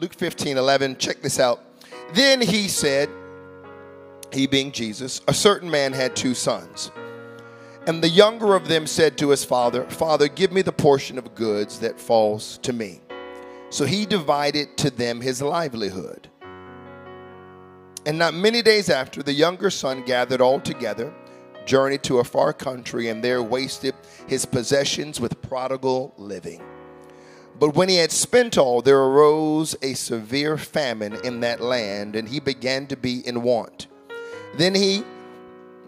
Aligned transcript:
Luke 0.00 0.14
15, 0.14 0.56
11. 0.56 0.96
Check 0.98 1.22
this 1.22 1.40
out. 1.40 1.60
Then 2.14 2.40
he 2.40 2.68
said, 2.68 3.08
he 4.32 4.46
being 4.46 4.70
Jesus, 4.70 5.20
a 5.26 5.34
certain 5.34 5.68
man 5.68 5.92
had 5.92 6.14
two 6.14 6.34
sons. 6.34 6.92
And 7.86 8.02
the 8.02 8.08
younger 8.08 8.54
of 8.54 8.68
them 8.68 8.86
said 8.86 9.18
to 9.18 9.30
his 9.30 9.44
father, 9.44 9.84
Father, 9.84 10.28
give 10.28 10.52
me 10.52 10.62
the 10.62 10.72
portion 10.72 11.18
of 11.18 11.34
goods 11.34 11.80
that 11.80 11.98
falls 11.98 12.58
to 12.58 12.72
me. 12.72 13.00
So 13.70 13.86
he 13.86 14.06
divided 14.06 14.76
to 14.78 14.90
them 14.90 15.20
his 15.20 15.42
livelihood. 15.42 16.28
And 18.06 18.18
not 18.18 18.34
many 18.34 18.62
days 18.62 18.88
after, 18.88 19.22
the 19.22 19.32
younger 19.32 19.70
son 19.70 20.04
gathered 20.04 20.40
all 20.40 20.60
together, 20.60 21.12
journeyed 21.66 22.02
to 22.04 22.18
a 22.18 22.24
far 22.24 22.52
country, 22.52 23.08
and 23.08 23.22
there 23.22 23.42
wasted 23.42 23.94
his 24.26 24.46
possessions 24.46 25.20
with 25.20 25.42
prodigal 25.42 26.14
living. 26.16 26.62
But 27.58 27.74
when 27.74 27.88
he 27.88 27.96
had 27.96 28.12
spent 28.12 28.56
all, 28.56 28.82
there 28.82 29.00
arose 29.00 29.74
a 29.82 29.94
severe 29.94 30.56
famine 30.56 31.16
in 31.24 31.40
that 31.40 31.60
land, 31.60 32.14
and 32.14 32.28
he 32.28 32.38
began 32.38 32.86
to 32.86 32.96
be 32.96 33.26
in 33.26 33.42
want. 33.42 33.88
Then 34.56 34.74
he 34.74 35.02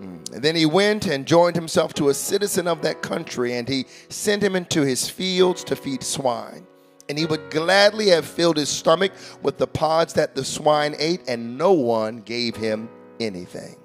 mm, 0.01 0.25
then 0.31 0.57
he 0.57 0.67
went 0.67 1.07
and 1.07 1.27
joined 1.27 1.55
himself 1.55 1.95
to 1.95 2.09
a 2.09 2.15
citizen 2.15 2.67
of 2.67 2.83
that 2.83 3.03
country, 3.03 3.57
and 3.57 3.69
he 3.69 3.87
sent 4.09 4.43
him 4.43 4.57
into 4.57 4.83
his 4.83 5.09
fields 5.09 5.63
to 5.65 5.77
feed 5.77 6.03
swine. 6.03 6.67
And 7.09 7.19
he 7.19 7.27
would 7.27 7.51
gladly 7.51 8.09
have 8.09 8.25
filled 8.25 8.57
his 8.57 8.69
stomach 8.69 9.13
with 9.43 9.59
the 9.59 9.67
pods 9.67 10.13
that 10.15 10.35
the 10.35 10.45
swine 10.45 10.95
ate, 10.99 11.23
and 11.29 11.57
no 11.57 11.73
one 11.73 12.23
gave 12.23 12.57
him 12.57 12.89
anything. 13.21 13.77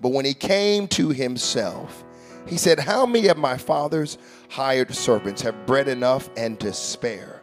But 0.00 0.10
when 0.10 0.24
he 0.24 0.34
came 0.34 0.86
to 0.88 1.10
himself, 1.10 2.04
he 2.48 2.56
said, 2.56 2.80
How 2.80 3.04
many 3.04 3.28
of 3.28 3.36
my 3.36 3.58
father's 3.58 4.16
hired 4.48 4.94
servants 4.94 5.42
have 5.42 5.66
bread 5.66 5.86
enough 5.86 6.30
and 6.36 6.58
to 6.60 6.72
spare? 6.72 7.42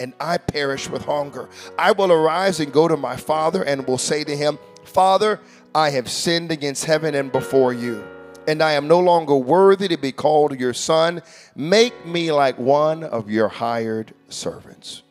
And 0.00 0.14
I 0.18 0.38
perish 0.38 0.88
with 0.88 1.04
hunger. 1.04 1.48
I 1.78 1.92
will 1.92 2.10
arise 2.10 2.58
and 2.60 2.72
go 2.72 2.88
to 2.88 2.96
my 2.96 3.16
father 3.16 3.62
and 3.62 3.86
will 3.86 3.98
say 3.98 4.24
to 4.24 4.36
him, 4.36 4.58
Father, 4.84 5.40
I 5.74 5.90
have 5.90 6.10
sinned 6.10 6.50
against 6.50 6.86
heaven 6.86 7.14
and 7.14 7.30
before 7.30 7.72
you, 7.72 8.02
and 8.48 8.62
I 8.62 8.72
am 8.72 8.88
no 8.88 8.98
longer 8.98 9.36
worthy 9.36 9.88
to 9.88 9.98
be 9.98 10.12
called 10.12 10.58
your 10.58 10.72
son. 10.72 11.22
Make 11.54 12.06
me 12.06 12.32
like 12.32 12.58
one 12.58 13.04
of 13.04 13.30
your 13.30 13.48
hired 13.48 14.14
servants. 14.28 15.02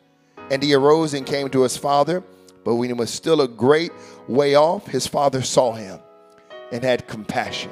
And 0.50 0.62
he 0.62 0.74
arose 0.74 1.14
and 1.14 1.26
came 1.26 1.48
to 1.50 1.62
his 1.62 1.76
father. 1.76 2.22
But 2.64 2.76
when 2.76 2.88
he 2.88 2.94
was 2.94 3.10
still 3.10 3.42
a 3.42 3.48
great 3.48 3.92
way 4.26 4.56
off, 4.56 4.88
his 4.88 5.06
father 5.06 5.42
saw 5.42 5.72
him 5.72 6.00
and 6.72 6.82
had 6.82 7.06
compassion 7.06 7.70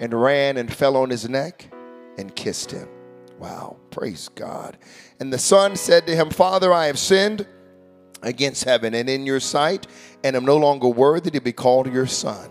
and 0.00 0.12
ran 0.14 0.56
and 0.56 0.72
fell 0.72 0.96
on 0.96 1.10
his 1.10 1.28
neck 1.28 1.70
and 2.16 2.34
kissed 2.34 2.70
him. 2.70 2.88
Wow, 3.38 3.76
praise 3.90 4.28
God. 4.34 4.78
And 5.20 5.32
the 5.32 5.38
son 5.38 5.76
said 5.76 6.06
to 6.06 6.16
him, 6.16 6.30
Father, 6.30 6.72
I 6.72 6.86
have 6.86 6.98
sinned 6.98 7.46
against 8.22 8.64
heaven 8.64 8.94
and 8.94 9.08
in 9.08 9.26
your 9.26 9.40
sight, 9.40 9.86
and 10.24 10.34
am 10.34 10.44
no 10.44 10.56
longer 10.56 10.88
worthy 10.88 11.30
to 11.30 11.40
be 11.40 11.52
called 11.52 11.92
your 11.92 12.06
son. 12.06 12.50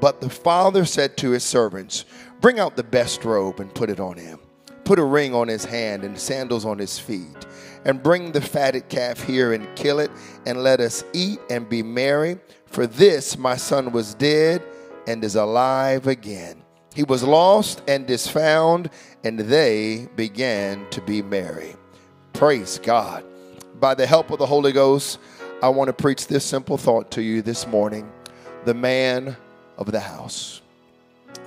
But 0.00 0.20
the 0.20 0.30
father 0.30 0.84
said 0.84 1.16
to 1.18 1.30
his 1.30 1.44
servants, 1.44 2.04
Bring 2.40 2.58
out 2.58 2.76
the 2.76 2.84
best 2.84 3.24
robe 3.24 3.60
and 3.60 3.74
put 3.74 3.88
it 3.88 4.00
on 4.00 4.16
him. 4.16 4.40
Put 4.84 4.98
a 4.98 5.04
ring 5.04 5.34
on 5.34 5.48
his 5.48 5.64
hand 5.64 6.04
and 6.04 6.18
sandals 6.18 6.64
on 6.64 6.78
his 6.78 6.98
feet. 6.98 7.46
And 7.84 8.02
bring 8.02 8.32
the 8.32 8.40
fatted 8.40 8.88
calf 8.88 9.22
here 9.22 9.52
and 9.52 9.74
kill 9.76 10.00
it, 10.00 10.10
and 10.44 10.62
let 10.62 10.80
us 10.80 11.04
eat 11.12 11.38
and 11.48 11.68
be 11.68 11.82
merry. 11.82 12.38
For 12.66 12.86
this 12.86 13.38
my 13.38 13.56
son 13.56 13.92
was 13.92 14.14
dead 14.14 14.62
and 15.06 15.22
is 15.22 15.36
alive 15.36 16.08
again. 16.08 16.62
He 16.96 17.04
was 17.04 17.22
lost 17.22 17.82
and 17.86 18.08
is 18.08 18.26
found, 18.26 18.88
and 19.22 19.38
they 19.38 20.08
began 20.16 20.88
to 20.88 21.02
be 21.02 21.20
merry. 21.20 21.76
Praise 22.32 22.80
God. 22.82 23.22
By 23.78 23.94
the 23.94 24.06
help 24.06 24.30
of 24.30 24.38
the 24.38 24.46
Holy 24.46 24.72
Ghost, 24.72 25.18
I 25.62 25.68
want 25.68 25.88
to 25.88 25.92
preach 25.92 26.26
this 26.26 26.42
simple 26.42 26.78
thought 26.78 27.10
to 27.10 27.22
you 27.22 27.42
this 27.42 27.66
morning 27.66 28.10
the 28.64 28.72
man 28.72 29.36
of 29.76 29.92
the 29.92 30.00
house. 30.00 30.62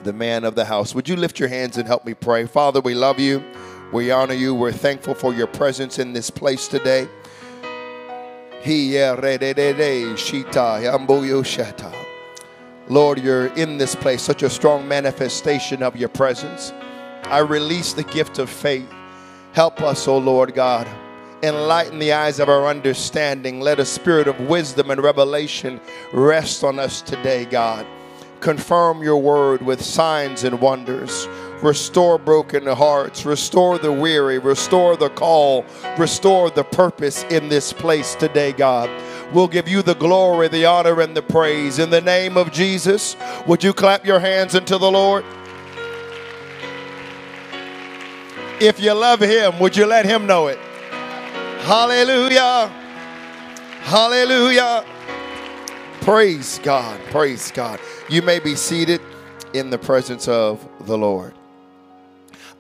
The 0.04 0.14
man 0.14 0.44
of 0.44 0.54
the 0.54 0.66
house. 0.66 0.94
Would 0.94 1.10
you 1.10 1.16
lift 1.16 1.40
your 1.40 1.50
hands 1.50 1.78
and 1.78 1.88
help 1.88 2.06
me 2.06 2.14
pray? 2.14 2.46
Father, 2.46 2.80
we 2.80 2.94
love 2.94 3.20
you. 3.20 3.44
We 3.92 4.12
honor 4.12 4.36
you. 4.36 4.54
We're 4.54 4.72
thankful 4.72 5.16
for 5.16 5.34
your 5.34 5.48
presence 5.48 5.98
in 5.98 6.14
this 6.14 6.30
place 6.30 6.68
today. 6.68 7.08
Lord, 12.90 13.20
you're 13.20 13.54
in 13.54 13.78
this 13.78 13.94
place, 13.94 14.20
such 14.22 14.42
a 14.42 14.50
strong 14.50 14.88
manifestation 14.88 15.84
of 15.84 15.96
your 15.96 16.10
presence. 16.10 16.74
I 17.26 17.38
release 17.38 17.94
the 17.94 18.04
gift 18.04 18.40
of 18.40 18.50
faith. 18.50 18.92
Help 19.54 19.82
us, 19.82 20.08
O 20.08 20.16
oh 20.16 20.18
Lord 20.18 20.56
God. 20.56 20.88
Enlighten 21.44 22.00
the 22.00 22.14
eyes 22.14 22.40
of 22.40 22.50
our 22.50 22.66
understanding. 22.66 23.62
Let 23.62 23.80
a 23.80 23.86
spirit 23.86 24.28
of 24.28 24.40
wisdom 24.42 24.90
and 24.90 25.04
revelation 25.04 25.80
rest 26.12 26.64
on 26.64 26.80
us 26.80 27.04
today, 27.04 27.46
God. 27.46 27.86
Confirm 28.40 29.04
your 29.04 29.22
word 29.22 29.62
with 29.62 29.84
signs 29.84 30.44
and 30.44 30.60
wonders. 30.60 31.28
Restore 31.62 32.18
broken 32.18 32.66
hearts. 32.66 33.26
Restore 33.26 33.78
the 33.78 33.92
weary. 33.92 34.40
Restore 34.40 34.98
the 34.98 35.10
call. 35.10 35.64
Restore 35.98 36.50
the 36.50 36.64
purpose 36.64 37.24
in 37.26 37.50
this 37.50 37.72
place 37.72 38.16
today, 38.16 38.52
God. 38.54 38.90
We'll 39.32 39.48
give 39.48 39.68
you 39.68 39.82
the 39.82 39.94
glory, 39.94 40.48
the 40.48 40.66
honor, 40.66 41.02
and 41.02 41.16
the 41.16 41.22
praise. 41.22 41.78
In 41.78 41.90
the 41.90 42.02
name 42.02 42.36
of 42.36 42.52
Jesus, 42.52 43.16
would 43.46 43.64
you 43.64 43.74
clap 43.74 44.06
your 44.06 44.20
hands 44.20 44.56
unto 44.56 44.78
the 44.78 44.92
Lord? 44.92 45.24
If 48.60 48.80
you 48.80 48.94
love 48.94 49.20
him, 49.22 49.60
would 49.60 49.78
you 49.78 49.86
let 49.86 50.06
him 50.06 50.26
know 50.26 50.48
it? 50.48 50.58
Hallelujah. 51.62 52.68
Hallelujah. 53.82 54.84
Praise 56.02 56.60
God. 56.64 57.00
Praise 57.12 57.52
God. 57.52 57.80
You 58.10 58.22
may 58.22 58.40
be 58.40 58.56
seated 58.56 59.00
in 59.54 59.70
the 59.70 59.78
presence 59.78 60.28
of 60.28 60.68
the 60.86 60.98
Lord. 60.98 61.34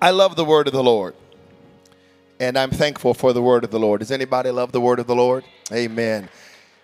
I 0.01 0.11
love 0.11 0.35
the 0.35 0.45
word 0.45 0.67
of 0.67 0.73
the 0.73 0.83
Lord. 0.83 1.15
And 2.39 2.57
I'm 2.57 2.71
thankful 2.71 3.13
for 3.13 3.33
the 3.33 3.41
word 3.41 3.63
of 3.63 3.71
the 3.71 3.79
Lord. 3.79 3.99
Does 3.99 4.11
anybody 4.11 4.51
love 4.51 4.71
the 4.71 4.79
word 4.79 4.99
of 4.99 5.07
the 5.07 5.15
Lord? 5.15 5.43
Amen. 5.73 6.29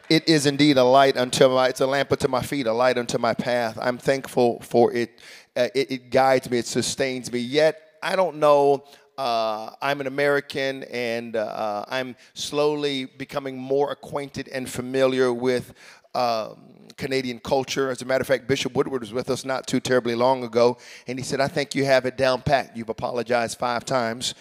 It 0.08 0.30
is 0.30 0.46
indeed 0.46 0.78
a 0.78 0.84
light 0.84 1.18
unto 1.18 1.48
my, 1.50 1.70
it's 1.70 1.82
a 1.82 1.88
lamp 1.88 2.12
unto 2.12 2.28
my 2.28 2.42
feet, 2.42 2.68
a 2.68 2.74
light 2.74 2.98
unto 2.98 3.18
my 3.18 3.34
path. 3.34 3.78
I'm 3.82 3.98
thankful 3.98 4.60
for 4.60 4.94
it. 4.94 5.20
Uh, 5.56 5.70
it, 5.74 5.92
it 5.92 6.10
guides 6.12 6.50
me, 6.50 6.60
it 6.60 6.68
sustains 6.68 7.32
me. 7.32 7.40
Yet, 7.40 7.82
I 8.04 8.16
don't 8.16 8.38
know 8.38 8.84
uh, 9.18 9.72
I'm 9.82 10.02
an 10.02 10.08
American 10.08 10.84
and 10.84 11.36
uh, 11.36 11.86
I'm 11.88 12.16
slowly 12.34 13.06
becoming 13.06 13.58
more 13.58 13.92
acquainted 13.92 14.48
and 14.50 14.70
familiar 14.70 15.34
with 15.34 15.74
um, 16.14 16.58
Canadian 16.98 17.40
culture. 17.40 17.90
As 17.90 18.02
a 18.02 18.06
matter 18.06 18.22
of 18.22 18.28
fact, 18.28 18.48
Bishop 18.48 18.76
Woodward 18.76 19.02
was 19.02 19.14
with 19.14 19.30
us 19.30 19.44
not 19.44 19.68
too 19.68 19.80
terribly 19.80 20.16
long 20.16 20.44
ago, 20.44 20.78
and 21.08 21.18
he 21.18 21.24
said, 21.24 21.40
I 21.42 21.48
think 21.48 21.76
you 21.76 21.86
have 21.86 22.06
it 22.06 22.18
down 22.18 22.42
pat. 22.42 22.76
You've 22.76 22.90
apologized 22.90 23.58
five 23.58 23.86
times 23.86 24.36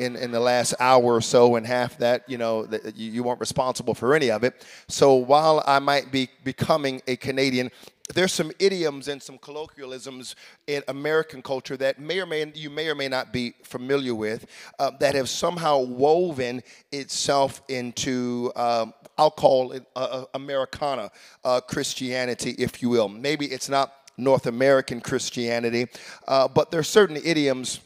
in, 0.00 0.16
in 0.16 0.30
the 0.30 0.40
last 0.40 0.74
hour 0.80 1.04
or 1.04 1.20
so, 1.20 1.56
and 1.56 1.66
half 1.66 1.98
that, 1.98 2.28
you 2.28 2.38
know, 2.38 2.64
that 2.64 2.96
you, 2.96 3.12
you 3.12 3.22
weren't 3.22 3.38
responsible 3.38 3.94
for 3.94 4.14
any 4.14 4.30
of 4.30 4.42
it. 4.44 4.66
So 4.88 5.14
while 5.14 5.62
I 5.66 5.78
might 5.78 6.10
be 6.10 6.30
becoming 6.42 7.02
a 7.06 7.16
Canadian, 7.16 7.70
there's 8.14 8.32
some 8.32 8.50
idioms 8.58 9.08
and 9.08 9.22
some 9.22 9.38
colloquialisms 9.38 10.34
in 10.66 10.82
American 10.88 11.42
culture 11.42 11.76
that 11.76 12.00
may 12.00 12.18
or 12.18 12.26
may 12.26 12.50
you 12.54 12.70
may 12.70 12.88
or 12.88 12.94
may 12.94 13.08
not 13.08 13.32
be 13.32 13.54
familiar 13.62 14.14
with 14.14 14.46
uh, 14.78 14.90
that 14.98 15.14
have 15.14 15.28
somehow 15.28 15.78
woven 15.78 16.62
itself 16.90 17.62
into 17.68 18.50
um, 18.56 18.92
I'll 19.16 19.30
call 19.30 19.72
it 19.72 19.84
uh, 19.94 19.98
uh 19.98 20.24
Americana 20.34 21.10
uh, 21.44 21.60
Christianity, 21.60 22.56
if 22.58 22.82
you 22.82 22.88
will. 22.88 23.08
Maybe 23.08 23.46
it's 23.46 23.68
not 23.68 23.92
North 24.16 24.46
American 24.46 25.00
Christianity, 25.00 25.86
uh, 26.26 26.48
but 26.48 26.70
there 26.70 26.80
are 26.80 26.90
certain 26.98 27.16
idioms 27.16 27.80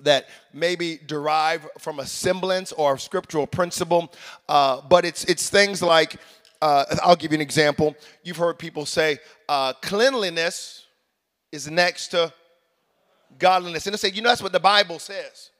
that 0.00 0.28
maybe 0.52 0.98
derive 1.06 1.68
from 1.78 1.98
a 1.98 2.06
semblance 2.06 2.72
or 2.72 2.94
a 2.94 2.98
scriptural 2.98 3.46
principle, 3.46 4.12
uh, 4.48 4.80
but 4.88 5.04
it's 5.04 5.24
it's 5.24 5.50
things 5.50 5.82
like 5.82 6.16
uh, 6.62 6.84
I'll 7.02 7.16
give 7.16 7.32
you 7.32 7.36
an 7.36 7.42
example. 7.42 7.94
You've 8.22 8.36
heard 8.36 8.58
people 8.58 8.86
say 8.86 9.18
uh, 9.48 9.74
cleanliness 9.74 10.86
is 11.50 11.70
next 11.70 12.08
to 12.08 12.32
godliness, 13.38 13.86
and 13.86 13.94
they 13.94 13.98
say, 13.98 14.10
you 14.10 14.22
know, 14.22 14.30
that's 14.30 14.42
what 14.42 14.52
the 14.52 14.60
Bible 14.60 14.98
says. 14.98 15.50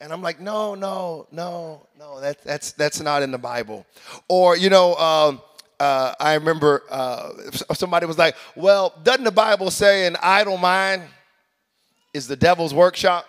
And 0.00 0.12
I'm 0.12 0.22
like, 0.22 0.40
no, 0.40 0.74
no, 0.74 1.26
no, 1.32 1.86
no, 1.98 2.20
that, 2.20 2.42
that's 2.42 2.72
that's 2.72 3.00
not 3.00 3.22
in 3.22 3.30
the 3.30 3.38
Bible. 3.38 3.86
Or 4.28 4.56
you 4.56 4.70
know. 4.70 4.94
Um, 4.96 5.42
uh, 5.80 6.12
I 6.18 6.34
remember 6.34 6.82
uh, 6.90 7.30
somebody 7.72 8.04
was 8.04 8.18
like, 8.18 8.34
Well, 8.56 8.92
doesn't 9.04 9.22
the 9.22 9.30
Bible 9.30 9.70
say 9.70 10.08
an 10.08 10.16
idle 10.20 10.56
mind 10.56 11.04
is 12.18 12.26
the 12.26 12.36
devil's 12.36 12.74
workshop? 12.74 13.26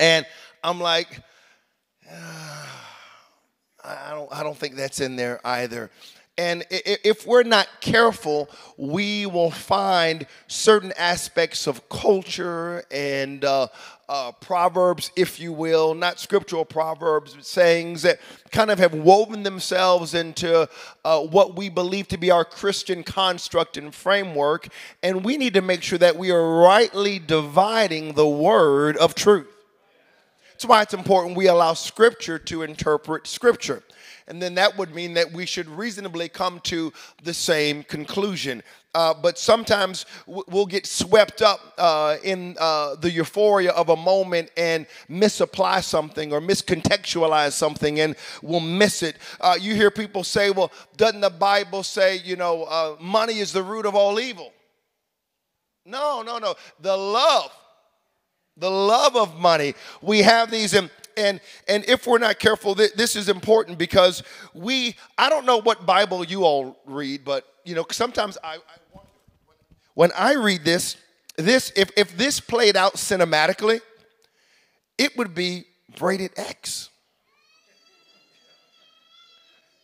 And 0.00 0.26
I'm 0.64 0.80
like, 0.80 1.20
I 3.84 4.10
don't, 4.10 4.32
I 4.32 4.42
don't 4.42 4.56
think 4.56 4.74
that's 4.74 5.00
in 5.00 5.16
there 5.16 5.40
either. 5.44 5.90
And 6.38 6.64
if 6.70 7.26
we're 7.26 7.42
not 7.42 7.68
careful, 7.82 8.48
we 8.78 9.26
will 9.26 9.50
find 9.50 10.26
certain 10.46 10.92
aspects 10.96 11.66
of 11.66 11.88
culture 11.90 12.84
and 12.90 13.44
uh, 13.44 13.68
uh, 14.12 14.30
proverbs, 14.30 15.10
if 15.16 15.40
you 15.40 15.54
will, 15.54 15.94
not 15.94 16.20
scriptural 16.20 16.66
proverbs, 16.66 17.34
but 17.34 17.46
sayings 17.46 18.02
that 18.02 18.20
kind 18.50 18.70
of 18.70 18.78
have 18.78 18.92
woven 18.92 19.42
themselves 19.42 20.12
into 20.12 20.68
uh, 21.02 21.18
what 21.20 21.56
we 21.56 21.70
believe 21.70 22.08
to 22.08 22.18
be 22.18 22.30
our 22.30 22.44
Christian 22.44 23.02
construct 23.02 23.78
and 23.78 23.94
framework. 23.94 24.68
And 25.02 25.24
we 25.24 25.38
need 25.38 25.54
to 25.54 25.62
make 25.62 25.82
sure 25.82 25.96
that 25.96 26.18
we 26.18 26.30
are 26.30 26.58
rightly 26.60 27.20
dividing 27.20 28.12
the 28.12 28.28
word 28.28 28.98
of 28.98 29.14
truth. 29.14 29.48
That's 30.50 30.66
why 30.66 30.82
it's 30.82 30.92
important 30.92 31.34
we 31.34 31.46
allow 31.46 31.72
Scripture 31.72 32.38
to 32.38 32.64
interpret 32.64 33.26
Scripture. 33.26 33.82
And 34.28 34.42
then 34.42 34.56
that 34.56 34.76
would 34.76 34.94
mean 34.94 35.14
that 35.14 35.32
we 35.32 35.46
should 35.46 35.68
reasonably 35.68 36.28
come 36.28 36.60
to 36.64 36.92
the 37.22 37.32
same 37.32 37.82
conclusion. 37.82 38.62
Uh, 38.94 39.14
but 39.14 39.38
sometimes 39.38 40.04
we'll 40.26 40.66
get 40.66 40.86
swept 40.86 41.40
up 41.40 41.72
uh, 41.78 42.16
in 42.22 42.54
uh, 42.60 42.94
the 42.96 43.10
euphoria 43.10 43.70
of 43.72 43.88
a 43.88 43.96
moment 43.96 44.50
and 44.56 44.86
misapply 45.08 45.80
something 45.80 46.30
or 46.30 46.40
miscontextualize 46.40 47.52
something 47.52 48.00
and 48.00 48.16
we'll 48.42 48.60
miss 48.60 49.02
it. 49.02 49.16
Uh, 49.40 49.56
you 49.58 49.74
hear 49.74 49.90
people 49.90 50.22
say, 50.22 50.50
well, 50.50 50.70
doesn't 50.98 51.22
the 51.22 51.30
Bible 51.30 51.82
say, 51.82 52.16
you 52.18 52.36
know, 52.36 52.64
uh, 52.64 52.96
money 53.00 53.38
is 53.38 53.52
the 53.52 53.62
root 53.62 53.86
of 53.86 53.94
all 53.94 54.20
evil? 54.20 54.52
No, 55.86 56.22
no, 56.22 56.38
no. 56.38 56.54
The 56.80 56.96
love 56.96 57.50
the 58.56 58.70
love 58.70 59.16
of 59.16 59.38
money. 59.38 59.74
We 60.02 60.22
have 60.22 60.50
these 60.50 60.74
and 60.74 60.90
and 61.16 61.40
and 61.68 61.84
if 61.86 62.06
we're 62.06 62.18
not 62.18 62.38
careful 62.38 62.74
this 62.74 63.16
is 63.16 63.28
important 63.28 63.78
because 63.78 64.22
we 64.54 64.96
I 65.18 65.28
don't 65.28 65.44
know 65.44 65.58
what 65.58 65.84
Bible 65.84 66.24
you 66.24 66.44
all 66.44 66.80
read 66.86 67.22
but 67.24 67.46
you 67.64 67.74
know 67.74 67.84
sometimes 67.90 68.38
I, 68.42 68.54
I 68.54 68.58
when 69.94 70.10
I 70.16 70.34
read 70.34 70.64
this 70.64 70.96
this 71.36 71.72
if 71.76 71.90
if 71.96 72.16
this 72.16 72.40
played 72.40 72.76
out 72.76 72.94
cinematically 72.94 73.80
it 74.98 75.16
would 75.16 75.34
be 75.34 75.64
braided 75.96 76.30
X. 76.36 76.90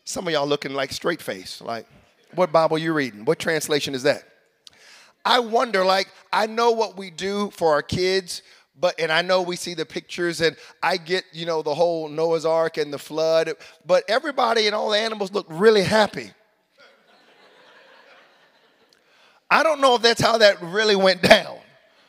Some 0.05 0.26
of 0.26 0.32
y'all 0.32 0.46
looking 0.46 0.75
like 0.75 0.93
straight 0.93 1.22
face 1.22 1.60
like 1.60 1.87
what 2.34 2.52
Bible 2.52 2.78
you 2.78 2.93
reading? 2.93 3.25
What 3.25 3.38
translation 3.38 3.94
is 3.94 4.02
that? 4.02 4.25
I 5.25 5.40
wonder 5.40 5.84
like 5.84 6.08
I 6.32 6.46
know 6.46 6.70
what 6.70 6.96
we 6.96 7.11
do 7.11 7.50
for 7.50 7.72
our 7.72 7.82
kids 7.82 8.43
but 8.81 8.99
and 8.99 9.11
I 9.11 9.22
know 9.22 9.43
we 9.43 9.56
see 9.56 9.75
the 9.75 9.87
pictures 9.87 10.40
and 10.40 10.56
I 10.82 10.96
get, 10.96 11.25
you 11.32 11.46
know, 11.46 11.62
the 11.62 11.75
whole 11.75 12.08
Noah's 12.08 12.44
Ark 12.44 12.76
and 12.76 12.93
the 12.93 12.99
flood, 12.99 13.52
but 13.84 14.04
everybody 14.08 14.66
and 14.66 14.75
all 14.75 14.90
the 14.90 14.99
animals 14.99 15.32
look 15.32 15.46
really 15.49 15.82
happy. 15.82 16.31
I 19.50 19.62
don't 19.62 19.81
know 19.81 19.95
if 19.95 20.03
that's 20.03 20.21
how 20.21 20.39
that 20.39 20.61
really 20.62 20.97
went 20.97 21.23
down. 21.23 21.56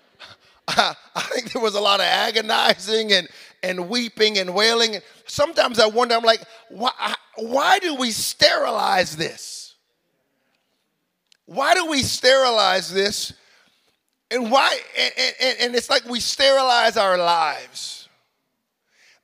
I, 0.68 0.94
I 1.16 1.22
think 1.22 1.54
there 1.54 1.62
was 1.62 1.76
a 1.76 1.80
lot 1.80 2.00
of 2.00 2.06
agonizing 2.06 3.14
and, 3.14 3.28
and 3.64 3.90
weeping 3.90 4.38
and 4.38 4.54
wailing. 4.54 4.98
Sometimes 5.26 5.80
I 5.80 5.88
wonder, 5.88 6.16
I'm 6.16 6.24
like, 6.24 6.42
why, 6.70 6.92
why 7.36 7.80
do 7.80 7.96
we 7.96 8.12
sterilize 8.12 9.16
this? 9.16 9.76
Why 11.46 11.74
do 11.74 11.88
we 11.88 12.04
sterilize 12.04 12.94
this 12.94 13.34
and 14.30 14.52
why? 14.52 14.78
And, 14.98 15.14
and, 15.42 15.58
and 15.62 15.76
it's 15.76 15.90
like 15.90 16.06
we 16.08 16.20
sterilize 16.20 16.98
our 16.98 17.18
lives. 17.18 18.08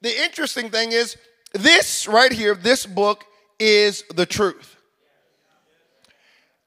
The 0.02 0.24
interesting 0.24 0.70
thing 0.70 0.92
is, 0.92 1.18
this 1.54 2.08
right 2.08 2.32
here, 2.32 2.56
this 2.56 2.86
book 2.86 3.24
is 3.60 4.04
the 4.14 4.26
truth. 4.26 4.75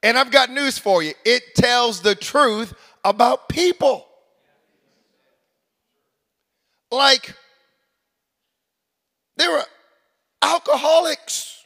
And 0.01 0.17
I've 0.17 0.31
got 0.31 0.49
news 0.49 0.77
for 0.77 1.03
you 1.03 1.13
it 1.25 1.55
tells 1.55 2.01
the 2.01 2.15
truth 2.15 2.73
about 3.03 3.49
people. 3.49 4.05
Like, 6.91 7.35
there 9.35 9.57
are 9.57 9.65
alcoholics 10.41 11.63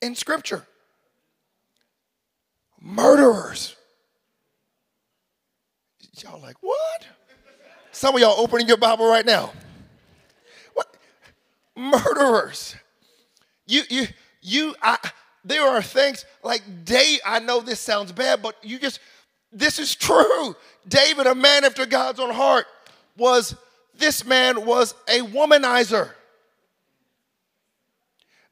in 0.00 0.14
Scripture, 0.14 0.66
murderers, 2.80 3.76
Y'all 6.22 6.40
like, 6.40 6.56
what? 6.60 7.06
Some 7.92 8.14
of 8.14 8.20
y'all 8.20 8.38
opening 8.40 8.66
your 8.66 8.76
Bible 8.76 9.08
right 9.08 9.24
now. 9.24 9.52
What? 10.74 10.96
Murderers. 11.76 12.74
You, 13.66 13.82
you, 13.88 14.06
you, 14.40 14.74
I, 14.82 14.98
there 15.44 15.66
are 15.66 15.82
things 15.82 16.24
like 16.42 16.62
Dave, 16.84 17.20
I 17.24 17.38
know 17.38 17.60
this 17.60 17.80
sounds 17.80 18.12
bad, 18.12 18.42
but 18.42 18.56
you 18.62 18.78
just, 18.78 19.00
this 19.52 19.78
is 19.78 19.94
true. 19.94 20.56
David, 20.86 21.26
a 21.26 21.34
man 21.34 21.64
after 21.64 21.86
God's 21.86 22.20
own 22.20 22.30
heart, 22.30 22.66
was, 23.16 23.54
this 23.96 24.24
man 24.24 24.64
was 24.66 24.94
a 25.08 25.20
womanizer. 25.20 26.10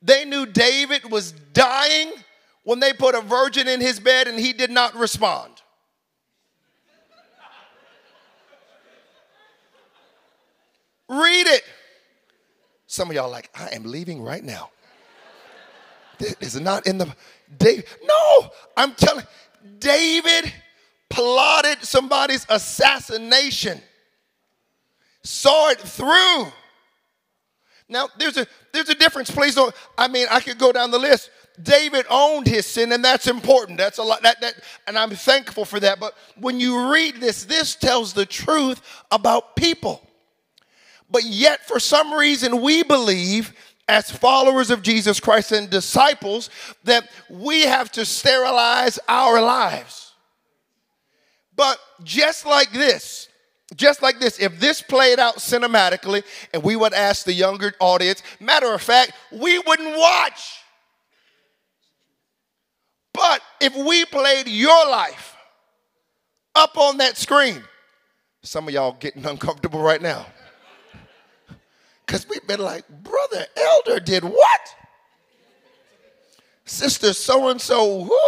They 0.02 0.24
knew 0.24 0.46
David 0.46 1.10
was 1.10 1.32
dying 1.32 2.12
when 2.64 2.80
they 2.80 2.92
put 2.92 3.14
a 3.14 3.20
virgin 3.20 3.68
in 3.68 3.80
his 3.80 4.00
bed 4.00 4.28
and 4.28 4.38
he 4.38 4.52
did 4.52 4.70
not 4.70 4.94
respond. 4.94 5.52
Read 11.08 11.46
it. 11.46 11.62
Some 12.86 13.10
of 13.10 13.16
y'all 13.16 13.30
like, 13.30 13.50
I 13.54 13.68
am 13.68 13.84
leaving 13.84 14.22
right 14.22 14.42
now. 14.42 14.70
This 16.18 16.54
is 16.54 16.60
not 16.60 16.86
in 16.86 16.98
the 16.98 17.14
David. 17.58 17.86
No, 18.04 18.50
I'm 18.76 18.94
telling 18.94 19.24
David 19.78 20.52
plotted 21.08 21.82
somebody's 21.82 22.46
assassination. 22.48 23.80
Saw 25.22 25.70
it 25.70 25.80
through. 25.80 26.52
Now 27.88 28.08
there's 28.18 28.36
a 28.36 28.46
there's 28.72 28.88
a 28.88 28.94
difference. 28.94 29.30
Please 29.30 29.54
don't. 29.54 29.74
I 29.96 30.08
mean, 30.08 30.26
I 30.30 30.40
could 30.40 30.58
go 30.58 30.72
down 30.72 30.90
the 30.90 30.98
list. 30.98 31.30
David 31.62 32.04
owned 32.10 32.46
his 32.46 32.66
sin, 32.66 32.92
and 32.92 33.02
that's 33.04 33.26
important. 33.26 33.78
That's 33.78 33.98
a 33.98 34.02
lot. 34.02 34.22
That, 34.22 34.40
that, 34.42 34.54
and 34.86 34.98
I'm 34.98 35.10
thankful 35.10 35.64
for 35.64 35.80
that. 35.80 35.98
But 35.98 36.14
when 36.38 36.60
you 36.60 36.92
read 36.92 37.16
this, 37.16 37.44
this 37.44 37.74
tells 37.74 38.12
the 38.12 38.26
truth 38.26 38.82
about 39.10 39.56
people. 39.56 40.06
But 41.10 41.24
yet, 41.24 41.66
for 41.66 41.80
some 41.80 42.12
reason, 42.12 42.60
we 42.60 42.82
believe 42.82 43.54
as 43.88 44.10
followers 44.10 44.70
of 44.70 44.82
Jesus 44.82 45.20
Christ 45.20 45.52
and 45.52 45.70
disciples 45.70 46.50
that 46.84 47.08
we 47.30 47.62
have 47.62 47.90
to 47.92 48.04
sterilize 48.04 48.98
our 49.08 49.40
lives. 49.40 50.12
But 51.54 51.78
just 52.02 52.44
like 52.44 52.72
this, 52.72 53.28
just 53.74 54.02
like 54.02 54.18
this, 54.20 54.38
if 54.38 54.60
this 54.60 54.82
played 54.82 55.18
out 55.18 55.36
cinematically 55.36 56.22
and 56.52 56.62
we 56.62 56.76
would 56.76 56.92
ask 56.92 57.24
the 57.24 57.32
younger 57.32 57.72
audience, 57.80 58.22
matter 58.40 58.72
of 58.72 58.82
fact, 58.82 59.12
we 59.32 59.58
wouldn't 59.60 59.96
watch. 59.96 60.58
But 63.12 63.40
if 63.60 63.74
we 63.74 64.04
played 64.04 64.46
your 64.46 64.88
life 64.90 65.34
up 66.54 66.76
on 66.76 66.98
that 66.98 67.16
screen, 67.16 67.62
some 68.42 68.68
of 68.68 68.74
y'all 68.74 68.96
getting 69.00 69.24
uncomfortable 69.26 69.80
right 69.80 70.02
now. 70.02 70.26
Because 72.06 72.28
we've 72.28 72.46
been 72.46 72.60
like, 72.60 72.88
Brother 72.88 73.46
Elder 73.56 74.00
did 74.00 74.22
what? 74.22 74.74
Sister 76.64 77.12
so 77.12 77.48
and 77.48 77.60
so, 77.60 78.04
who? 78.04 78.18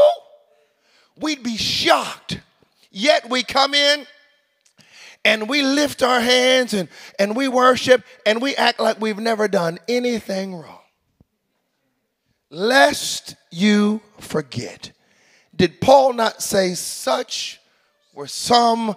We'd 1.21 1.43
be 1.43 1.57
shocked. 1.57 2.41
Yet 2.91 3.29
we 3.31 3.43
come 3.43 3.75
in 3.75 4.07
and 5.25 5.49
we 5.49 5.63
lift 5.63 6.03
our 6.03 6.21
hands 6.21 6.75
and, 6.75 6.89
and 7.19 7.37
we 7.37 7.49
worship 7.49 8.03
and 8.25 8.41
we 8.41 8.55
act 8.57 8.81
like 8.81 9.01
we've 9.01 9.19
never 9.19 9.47
done 9.47 9.79
anything 9.89 10.55
wrong. 10.55 10.81
Lest 12.51 13.37
you 13.51 14.01
forget. 14.19 14.93
Did 15.55 15.81
Paul 15.81 16.15
not 16.15 16.43
say, 16.43 16.75
Such 16.75 17.61
were 18.15 18.27
some 18.27 18.97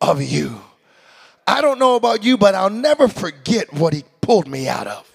of 0.00 0.22
you? 0.22 0.60
I 1.46 1.60
don't 1.60 1.78
know 1.78 1.96
about 1.96 2.24
you, 2.24 2.36
but 2.36 2.54
I'll 2.54 2.70
never 2.70 3.08
forget 3.08 3.72
what 3.72 3.94
he 3.94 4.04
pulled 4.28 4.46
me 4.46 4.68
out 4.68 4.86
of. 4.86 5.10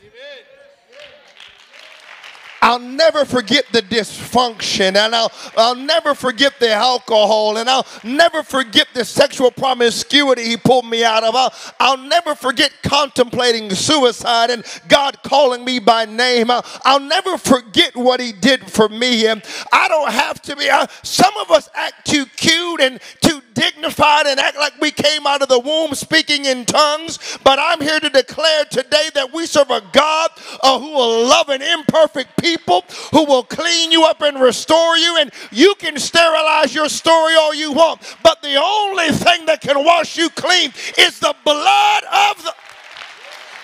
I'll 2.63 2.79
never 2.79 3.25
forget 3.25 3.65
the 3.71 3.83
dysfunction 3.83 4.95
and 4.95 5.13
I'll, 5.13 5.31
I'll 5.55 5.75
never 5.75 6.15
forget 6.15 6.59
the 6.59 6.71
alcohol 6.71 7.57
and 7.57 7.69
I'll 7.69 7.85
never 8.03 8.41
forget 8.41 8.87
the 8.95 9.05
sexual 9.05 9.51
promiscuity 9.51 10.45
he 10.45 10.57
pulled 10.57 10.85
me 10.85 11.03
out 11.03 11.23
of. 11.23 11.35
I'll, 11.35 11.53
I'll 11.79 11.97
never 11.97 12.33
forget 12.33 12.71
contemplating 12.81 13.69
suicide 13.75 14.49
and 14.49 14.65
God 14.87 15.21
calling 15.21 15.63
me 15.63 15.77
by 15.77 16.05
name. 16.05 16.49
I'll, 16.49 16.65
I'll 16.83 17.01
never 17.01 17.37
forget 17.37 17.95
what 17.95 18.19
he 18.19 18.31
did 18.31 18.63
for 18.71 18.89
me. 18.89 19.27
And 19.27 19.43
I 19.71 19.89
don't 19.89 20.11
have 20.11 20.41
to 20.43 20.55
be, 20.55 20.71
I, 20.71 20.87
some 21.03 21.35
of 21.37 21.51
us 21.51 21.69
act 21.75 22.07
too 22.07 22.25
cute 22.25 22.81
and 22.81 22.99
too 23.21 23.41
dignified 23.53 24.25
and 24.25 24.39
act 24.39 24.57
like 24.57 24.79
we 24.79 24.91
came 24.91 25.25
out 25.27 25.41
of 25.41 25.49
the 25.49 25.59
womb 25.59 25.93
speaking 25.93 26.45
in 26.45 26.65
tongues. 26.65 27.37
But 27.43 27.59
I'm 27.59 27.81
here 27.81 27.99
to 27.99 28.09
declare 28.09 28.65
today 28.65 29.09
that 29.13 29.33
we 29.33 29.45
serve 29.45 29.69
a 29.69 29.81
God 29.91 30.31
uh, 30.61 30.79
who 30.79 30.91
will 30.91 31.27
love 31.27 31.49
an 31.49 31.61
imperfect 31.61 32.37
people, 32.37 32.85
who 33.11 33.25
will 33.25 33.43
clean 33.43 33.91
you 33.91 34.03
up 34.03 34.21
and 34.21 34.39
restore 34.39 34.97
you. 34.97 35.17
And 35.19 35.31
you 35.51 35.75
can 35.75 35.97
sterilize 35.97 36.73
your 36.73 36.89
story 36.89 37.35
all 37.35 37.53
you 37.53 37.71
want, 37.71 38.01
but 38.23 38.41
the 38.41 38.55
only 38.55 39.09
thing 39.09 39.45
that 39.45 39.61
can 39.61 39.83
wash 39.83 40.17
you 40.17 40.29
clean 40.29 40.71
is 40.97 41.19
the 41.19 41.35
blood 41.43 42.03
of 42.05 42.43
the 42.43 42.53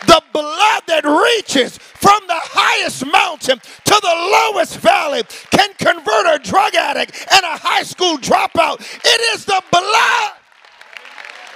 the 0.07 0.21
blood 0.31 0.83
that 0.87 1.03
reaches 1.03 1.77
from 1.99 2.19
the 2.27 2.39
highest 2.39 3.05
mountain 3.05 3.59
to 3.59 3.95
the 4.01 4.15
lowest 4.55 4.77
valley 4.77 5.23
can 5.51 5.73
convert 5.75 6.25
a 6.27 6.39
drug 6.39 6.73
addict 6.75 7.27
and 7.31 7.43
a 7.43 7.57
high 7.59 7.83
school 7.83 8.17
dropout. 8.17 8.79
It 8.79 9.21
is 9.35 9.45
the 9.45 9.61
blood. 9.71 10.31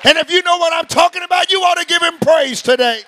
And 0.04 0.18
if 0.18 0.30
you 0.30 0.44
know 0.44 0.58
what 0.58 0.74
I'm 0.74 0.86
talking 0.86 1.24
about, 1.24 1.50
you 1.50 1.60
ought 1.62 1.80
to 1.80 1.86
give 1.86 2.02
him 2.02 2.20
praise 2.20 2.62
today. 2.62 3.04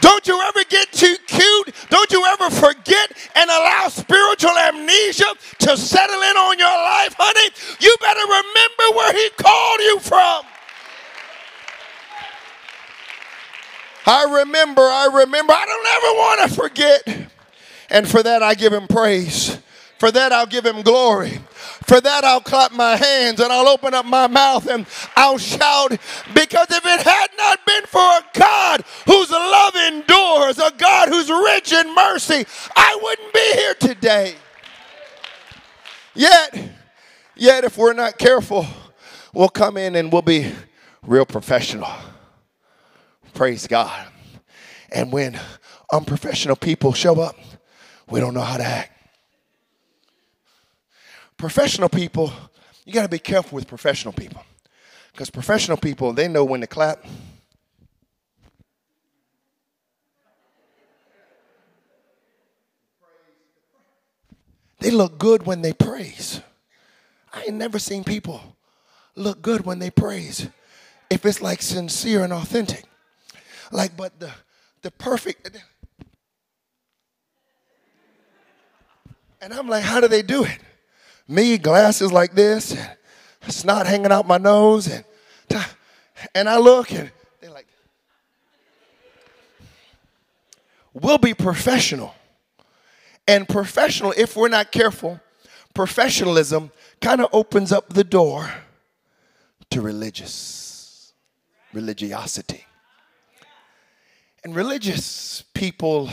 Don't 0.00 0.26
you 0.28 0.40
ever 0.42 0.62
get 0.68 0.92
too 0.92 1.16
cute. 1.26 1.74
Don't 1.88 2.12
you 2.12 2.24
ever 2.26 2.50
forget 2.50 3.12
and 3.34 3.50
allow 3.50 3.88
spiritual 3.88 4.56
amnesia 4.56 5.24
to 5.60 5.76
settle 5.76 6.22
in 6.22 6.36
on 6.36 6.58
your 6.58 6.68
life, 6.68 7.16
honey. 7.18 7.50
You 7.80 7.96
better 8.00 8.20
remember 8.20 8.96
where 8.96 9.12
he 9.12 9.30
called 9.30 9.80
you 9.80 9.98
from. 10.00 10.53
I 14.06 14.24
remember, 14.40 14.82
I 14.82 15.08
remember. 15.12 15.52
I 15.52 15.66
don't 15.66 15.86
ever 15.86 16.12
want 16.18 16.50
to 16.50 16.56
forget. 16.56 17.30
And 17.90 18.08
for 18.08 18.22
that, 18.22 18.42
I 18.42 18.54
give 18.54 18.72
him 18.72 18.86
praise. 18.86 19.58
For 19.98 20.10
that, 20.10 20.32
I'll 20.32 20.46
give 20.46 20.66
him 20.66 20.82
glory. 20.82 21.40
For 21.84 22.00
that, 22.00 22.24
I'll 22.24 22.40
clap 22.40 22.72
my 22.72 22.96
hands 22.96 23.40
and 23.40 23.52
I'll 23.52 23.68
open 23.68 23.94
up 23.94 24.04
my 24.04 24.26
mouth 24.26 24.66
and 24.68 24.86
I'll 25.16 25.38
shout. 25.38 25.90
Because 26.34 26.66
if 26.70 26.84
it 26.84 27.00
had 27.00 27.28
not 27.36 27.64
been 27.64 27.84
for 27.86 28.00
a 28.00 28.24
God 28.34 28.84
whose 29.06 29.30
love 29.30 29.74
endures, 29.76 30.58
a 30.58 30.72
God 30.76 31.08
who's 31.08 31.30
rich 31.30 31.72
in 31.72 31.94
mercy, 31.94 32.44
I 32.76 32.98
wouldn't 33.00 33.32
be 33.32 33.52
here 33.54 33.74
today. 33.74 34.34
Yet, 36.14 36.70
yet, 37.34 37.64
if 37.64 37.78
we're 37.78 37.92
not 37.92 38.18
careful, 38.18 38.66
we'll 39.32 39.48
come 39.48 39.76
in 39.76 39.96
and 39.96 40.12
we'll 40.12 40.22
be 40.22 40.52
real 41.02 41.26
professional. 41.26 41.90
Praise 43.34 43.66
God. 43.66 44.06
And 44.92 45.12
when 45.12 45.38
unprofessional 45.92 46.54
people 46.54 46.92
show 46.92 47.20
up, 47.20 47.36
we 48.08 48.20
don't 48.20 48.32
know 48.32 48.40
how 48.40 48.56
to 48.56 48.64
act. 48.64 48.92
Professional 51.36 51.88
people, 51.88 52.32
you 52.84 52.92
got 52.92 53.02
to 53.02 53.08
be 53.08 53.18
careful 53.18 53.56
with 53.56 53.66
professional 53.66 54.14
people. 54.14 54.42
Because 55.10 55.30
professional 55.30 55.76
people, 55.76 56.12
they 56.12 56.28
know 56.28 56.44
when 56.44 56.60
to 56.60 56.68
clap. 56.68 57.04
They 64.78 64.90
look 64.90 65.18
good 65.18 65.44
when 65.44 65.62
they 65.62 65.72
praise. 65.72 66.40
I 67.32 67.44
ain't 67.44 67.54
never 67.54 67.80
seen 67.80 68.04
people 68.04 68.40
look 69.16 69.42
good 69.42 69.64
when 69.64 69.80
they 69.80 69.90
praise 69.90 70.48
if 71.10 71.24
it's 71.24 71.40
like 71.40 71.62
sincere 71.62 72.22
and 72.22 72.32
authentic. 72.32 72.84
Like, 73.70 73.96
but 73.96 74.18
the 74.20 74.30
the 74.82 74.90
perfect. 74.90 75.58
And 79.40 79.52
I'm 79.52 79.68
like, 79.68 79.82
how 79.82 80.00
do 80.00 80.08
they 80.08 80.22
do 80.22 80.44
it? 80.44 80.58
Me, 81.28 81.58
glasses 81.58 82.12
like 82.12 82.34
this, 82.34 82.72
and 82.72 83.52
snot 83.52 83.86
hanging 83.86 84.12
out 84.12 84.26
my 84.26 84.38
nose, 84.38 84.86
and 84.88 85.04
and 86.34 86.48
I 86.48 86.58
look 86.58 86.92
and 86.92 87.10
they're 87.40 87.50
like, 87.50 87.66
we'll 90.92 91.18
be 91.18 91.34
professional. 91.34 92.14
And 93.26 93.48
professional, 93.48 94.12
if 94.16 94.36
we're 94.36 94.48
not 94.48 94.70
careful, 94.70 95.20
professionalism 95.72 96.70
kind 97.00 97.20
of 97.20 97.28
opens 97.32 97.72
up 97.72 97.88
the 97.88 98.04
door 98.04 98.52
to 99.70 99.80
religious 99.80 101.12
religiosity. 101.72 102.66
And 104.44 104.54
religious 104.54 105.42
people, 105.54 106.10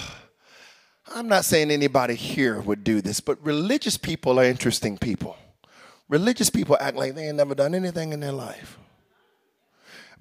I'm 1.13 1.27
not 1.27 1.43
saying 1.43 1.69
anybody 1.69 2.15
here 2.15 2.61
would 2.61 2.83
do 2.83 3.01
this, 3.01 3.19
but 3.19 3.45
religious 3.45 3.97
people 3.97 4.39
are 4.39 4.45
interesting 4.45 4.97
people. 4.97 5.35
Religious 6.07 6.49
people 6.49 6.77
act 6.79 6.95
like 6.95 7.13
they 7.13 7.27
ain't 7.27 7.35
never 7.35 7.53
done 7.53 7.75
anything 7.75 8.13
in 8.13 8.21
their 8.21 8.31
life. 8.31 8.77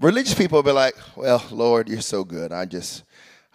Religious 0.00 0.34
people 0.34 0.60
be 0.64 0.72
like, 0.72 0.96
well, 1.14 1.44
Lord, 1.52 1.88
you're 1.88 2.00
so 2.00 2.24
good. 2.24 2.52
I 2.52 2.64
just, 2.64 3.04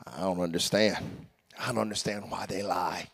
I 0.06 0.22
don't 0.22 0.40
understand. 0.40 1.28
I 1.60 1.68
don't 1.68 1.80
understand 1.80 2.32
why 2.32 2.46
they 2.46 2.64
lie. 2.64 3.10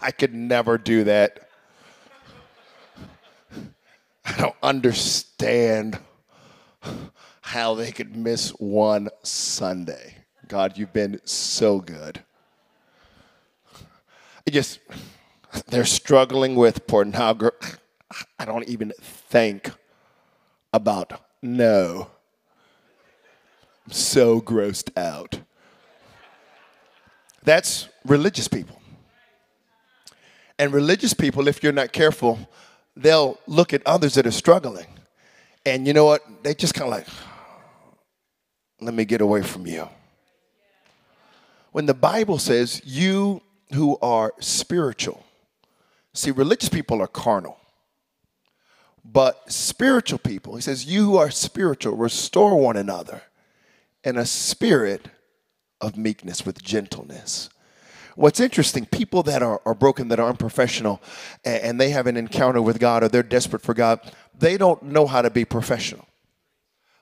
I 0.00 0.12
could 0.12 0.32
never 0.32 0.78
do 0.78 1.04
that. 1.04 1.48
I 4.24 4.36
don't 4.38 4.56
understand 4.62 5.98
how 7.42 7.74
they 7.74 7.92
could 7.92 8.16
miss 8.16 8.50
one 8.50 9.08
Sunday. 9.22 10.16
God, 10.48 10.78
you've 10.78 10.92
been 10.92 11.20
so 11.24 11.80
good. 11.80 12.22
It 14.46 14.52
just, 14.52 14.78
they're 15.68 15.84
struggling 15.84 16.54
with 16.54 16.86
pornography. 16.86 17.78
I 18.38 18.44
don't 18.44 18.68
even 18.68 18.92
think 19.00 19.70
about 20.72 21.20
no. 21.42 22.10
I'm 23.86 23.92
so 23.92 24.40
grossed 24.40 24.96
out. 24.96 25.40
That's 27.42 27.88
religious 28.04 28.48
people. 28.48 28.80
And 30.58 30.72
religious 30.72 31.12
people, 31.12 31.48
if 31.48 31.62
you're 31.62 31.72
not 31.72 31.92
careful, 31.92 32.48
they'll 32.96 33.38
look 33.46 33.72
at 33.72 33.82
others 33.84 34.14
that 34.14 34.26
are 34.26 34.30
struggling. 34.30 34.86
And 35.66 35.86
you 35.86 35.92
know 35.92 36.04
what? 36.04 36.22
They 36.42 36.54
just 36.54 36.74
kind 36.74 36.92
of 36.92 36.98
like, 36.98 37.06
let 38.84 38.94
me 38.94 39.04
get 39.04 39.20
away 39.20 39.42
from 39.42 39.66
you. 39.66 39.88
When 41.72 41.86
the 41.86 41.94
Bible 41.94 42.38
says, 42.38 42.82
you 42.84 43.42
who 43.72 43.96
are 44.02 44.34
spiritual, 44.40 45.24
see, 46.12 46.30
religious 46.30 46.68
people 46.68 47.00
are 47.00 47.06
carnal, 47.06 47.58
but 49.04 49.50
spiritual 49.50 50.18
people, 50.18 50.54
he 50.54 50.62
says, 50.62 50.84
you 50.84 51.04
who 51.04 51.16
are 51.16 51.30
spiritual, 51.30 51.96
restore 51.96 52.56
one 52.56 52.76
another 52.76 53.22
in 54.04 54.16
a 54.16 54.26
spirit 54.26 55.08
of 55.80 55.96
meekness 55.96 56.44
with 56.44 56.62
gentleness. 56.62 57.48
What's 58.14 58.40
interesting, 58.40 58.84
people 58.84 59.22
that 59.22 59.42
are, 59.42 59.62
are 59.64 59.74
broken, 59.74 60.08
that 60.08 60.20
are 60.20 60.28
unprofessional, 60.28 61.00
and, 61.44 61.62
and 61.62 61.80
they 61.80 61.90
have 61.90 62.06
an 62.06 62.18
encounter 62.18 62.60
with 62.60 62.78
God 62.78 63.02
or 63.02 63.08
they're 63.08 63.22
desperate 63.22 63.62
for 63.62 63.72
God, 63.72 64.00
they 64.38 64.58
don't 64.58 64.82
know 64.82 65.06
how 65.06 65.22
to 65.22 65.30
be 65.30 65.46
professional 65.46 66.06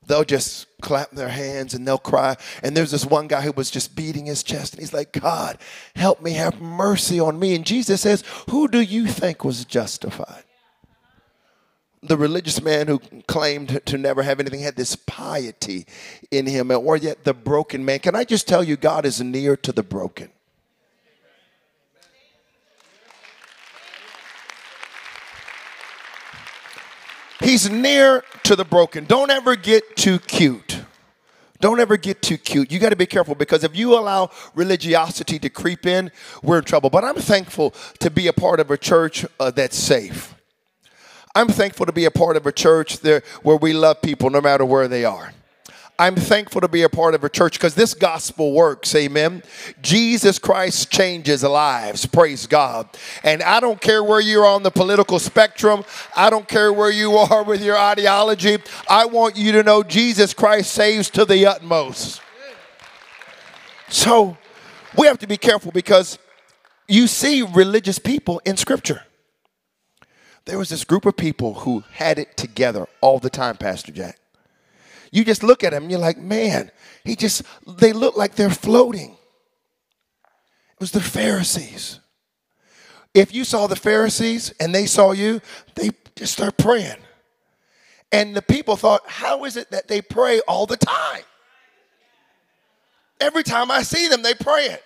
they'll 0.06 0.24
just 0.24 0.66
clap 0.80 1.10
their 1.10 1.28
hands 1.28 1.74
and 1.74 1.86
they'll 1.86 1.98
cry. 1.98 2.36
And 2.62 2.76
there's 2.76 2.90
this 2.90 3.06
one 3.06 3.28
guy 3.28 3.42
who 3.42 3.52
was 3.52 3.70
just 3.70 3.94
beating 3.94 4.26
his 4.26 4.42
chest 4.42 4.74
and 4.74 4.80
he's 4.80 4.92
like, 4.92 5.12
God, 5.12 5.58
help 5.94 6.22
me, 6.22 6.32
have 6.32 6.60
mercy 6.60 7.20
on 7.20 7.38
me. 7.38 7.54
And 7.54 7.64
Jesus 7.64 8.00
says, 8.00 8.24
Who 8.48 8.68
do 8.68 8.80
you 8.80 9.06
think 9.06 9.44
was 9.44 9.64
justified? 9.64 10.44
The 12.02 12.16
religious 12.16 12.62
man 12.62 12.86
who 12.86 12.98
claimed 13.28 13.80
to 13.84 13.98
never 13.98 14.22
have 14.22 14.40
anything 14.40 14.60
had 14.60 14.76
this 14.76 14.96
piety 14.96 15.86
in 16.30 16.46
him, 16.46 16.70
or 16.70 16.96
yet 16.96 17.24
the 17.24 17.34
broken 17.34 17.84
man. 17.84 17.98
Can 17.98 18.16
I 18.16 18.24
just 18.24 18.48
tell 18.48 18.64
you, 18.64 18.76
God 18.76 19.04
is 19.04 19.20
near 19.20 19.54
to 19.58 19.70
the 19.70 19.82
broken? 19.82 20.30
He's 27.40 27.70
near 27.70 28.24
to 28.44 28.54
the 28.54 28.64
broken. 28.64 29.04
Don't 29.04 29.30
ever 29.30 29.56
get 29.56 29.96
too 29.96 30.18
cute. 30.18 30.82
Don't 31.60 31.78
ever 31.78 31.96
get 31.96 32.22
too 32.22 32.38
cute. 32.38 32.72
You 32.72 32.78
got 32.78 32.90
to 32.90 32.96
be 32.96 33.06
careful 33.06 33.34
because 33.34 33.64
if 33.64 33.76
you 33.76 33.98
allow 33.98 34.30
religiosity 34.54 35.38
to 35.40 35.50
creep 35.50 35.84
in, 35.84 36.10
we're 36.42 36.58
in 36.58 36.64
trouble. 36.64 36.88
But 36.88 37.04
I'm 37.04 37.16
thankful 37.16 37.74
to 37.98 38.10
be 38.10 38.26
a 38.28 38.32
part 38.32 38.60
of 38.60 38.70
a 38.70 38.78
church 38.78 39.26
uh, 39.38 39.50
that's 39.50 39.76
safe. 39.76 40.34
I'm 41.34 41.48
thankful 41.48 41.86
to 41.86 41.92
be 41.92 42.06
a 42.06 42.10
part 42.10 42.36
of 42.36 42.46
a 42.46 42.52
church 42.52 43.00
there 43.00 43.22
where 43.42 43.56
we 43.56 43.72
love 43.72 44.00
people 44.02 44.30
no 44.30 44.40
matter 44.40 44.64
where 44.64 44.88
they 44.88 45.04
are. 45.04 45.32
I'm 46.00 46.16
thankful 46.16 46.62
to 46.62 46.68
be 46.68 46.80
a 46.80 46.88
part 46.88 47.14
of 47.14 47.24
a 47.24 47.28
church 47.28 47.58
because 47.58 47.74
this 47.74 47.92
gospel 47.92 48.54
works. 48.54 48.94
Amen. 48.94 49.42
Jesus 49.82 50.38
Christ 50.38 50.90
changes 50.90 51.42
lives. 51.42 52.06
Praise 52.06 52.46
God. 52.46 52.88
And 53.22 53.42
I 53.42 53.60
don't 53.60 53.78
care 53.78 54.02
where 54.02 54.18
you're 54.18 54.46
on 54.46 54.62
the 54.62 54.70
political 54.70 55.18
spectrum, 55.18 55.84
I 56.16 56.30
don't 56.30 56.48
care 56.48 56.72
where 56.72 56.90
you 56.90 57.12
are 57.18 57.42
with 57.42 57.62
your 57.62 57.76
ideology. 57.76 58.56
I 58.88 59.04
want 59.04 59.36
you 59.36 59.52
to 59.52 59.62
know 59.62 59.82
Jesus 59.82 60.32
Christ 60.32 60.72
saves 60.72 61.10
to 61.10 61.26
the 61.26 61.44
utmost. 61.44 62.22
So 63.90 64.38
we 64.96 65.06
have 65.06 65.18
to 65.18 65.26
be 65.26 65.36
careful 65.36 65.70
because 65.70 66.18
you 66.88 67.08
see 67.08 67.42
religious 67.42 67.98
people 67.98 68.40
in 68.46 68.56
Scripture. 68.56 69.02
there 70.46 70.56
was 70.56 70.70
this 70.70 70.84
group 70.84 71.04
of 71.04 71.18
people 71.18 71.52
who 71.52 71.84
had 71.92 72.18
it 72.18 72.38
together 72.38 72.86
all 73.02 73.18
the 73.18 73.28
time, 73.28 73.58
Pastor 73.58 73.92
Jack. 73.92 74.16
You 75.10 75.24
just 75.24 75.42
look 75.42 75.64
at 75.64 75.72
them 75.72 75.84
and 75.84 75.90
you're 75.90 76.00
like, 76.00 76.18
man, 76.18 76.70
he 77.04 77.16
just, 77.16 77.42
they 77.66 77.92
look 77.92 78.16
like 78.16 78.34
they're 78.34 78.50
floating. 78.50 79.10
It 79.12 80.80
was 80.80 80.92
the 80.92 81.00
Pharisees. 81.00 82.00
If 83.12 83.34
you 83.34 83.44
saw 83.44 83.66
the 83.66 83.76
Pharisees 83.76 84.54
and 84.60 84.74
they 84.74 84.86
saw 84.86 85.12
you, 85.12 85.40
they 85.74 85.90
just 86.14 86.32
start 86.32 86.56
praying. 86.56 86.98
And 88.12 88.36
the 88.36 88.42
people 88.42 88.76
thought, 88.76 89.02
how 89.06 89.44
is 89.44 89.56
it 89.56 89.70
that 89.70 89.88
they 89.88 90.00
pray 90.00 90.40
all 90.46 90.66
the 90.66 90.76
time? 90.76 91.22
Every 93.20 93.42
time 93.42 93.70
I 93.70 93.82
see 93.82 94.08
them, 94.08 94.22
they 94.22 94.34
pray 94.34 94.66
it. 94.66 94.82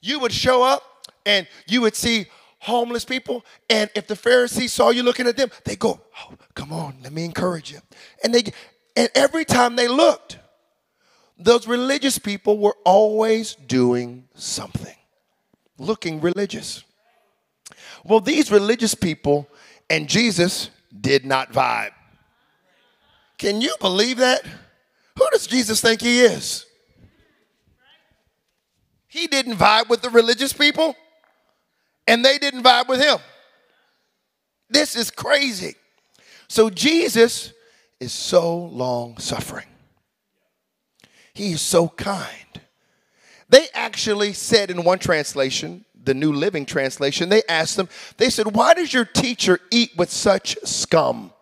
You 0.00 0.20
would 0.20 0.32
show 0.32 0.62
up 0.62 0.82
and 1.26 1.46
you 1.66 1.80
would 1.80 1.96
see 1.96 2.26
homeless 2.60 3.04
people. 3.04 3.44
And 3.68 3.90
if 3.94 4.06
the 4.06 4.16
Pharisees 4.16 4.72
saw 4.72 4.90
you 4.90 5.02
looking 5.02 5.26
at 5.26 5.36
them, 5.36 5.50
they 5.64 5.76
go, 5.76 6.00
oh, 6.20 6.34
come 6.54 6.72
on, 6.72 6.96
let 7.02 7.12
me 7.12 7.24
encourage 7.24 7.72
you. 7.72 7.80
And 8.22 8.34
they 8.34 8.44
and 9.00 9.08
every 9.14 9.46
time 9.46 9.76
they 9.76 9.88
looked, 9.88 10.38
those 11.38 11.66
religious 11.66 12.18
people 12.18 12.58
were 12.58 12.76
always 12.84 13.54
doing 13.54 14.28
something, 14.34 14.94
looking 15.78 16.20
religious. 16.20 16.84
Well, 18.04 18.20
these 18.20 18.50
religious 18.50 18.94
people 18.94 19.48
and 19.88 20.06
Jesus 20.06 20.68
did 21.00 21.24
not 21.24 21.50
vibe. 21.50 21.92
Can 23.38 23.62
you 23.62 23.74
believe 23.80 24.18
that? 24.18 24.44
Who 25.16 25.26
does 25.32 25.46
Jesus 25.46 25.80
think 25.80 26.02
he 26.02 26.20
is? 26.20 26.66
He 29.08 29.28
didn't 29.28 29.54
vibe 29.54 29.88
with 29.88 30.02
the 30.02 30.10
religious 30.10 30.52
people, 30.52 30.94
and 32.06 32.22
they 32.22 32.36
didn't 32.36 32.64
vibe 32.64 32.86
with 32.86 33.00
him. 33.00 33.16
This 34.68 34.94
is 34.94 35.10
crazy. 35.10 35.76
So, 36.48 36.68
Jesus 36.68 37.54
is 38.00 38.12
so 38.12 38.56
long 38.56 39.18
suffering. 39.18 39.66
He 41.34 41.52
is 41.52 41.60
so 41.60 41.88
kind. 41.88 42.26
They 43.48 43.66
actually 43.74 44.32
said 44.32 44.70
in 44.70 44.84
one 44.84 44.98
translation, 44.98 45.84
the 46.02 46.14
New 46.14 46.32
Living 46.32 46.64
Translation, 46.64 47.28
they 47.28 47.42
asked 47.48 47.76
them, 47.76 47.88
they 48.16 48.30
said, 48.30 48.54
Why 48.54 48.74
does 48.74 48.92
your 48.92 49.04
teacher 49.04 49.60
eat 49.70 49.90
with 49.96 50.10
such 50.10 50.56
scum? 50.64 51.32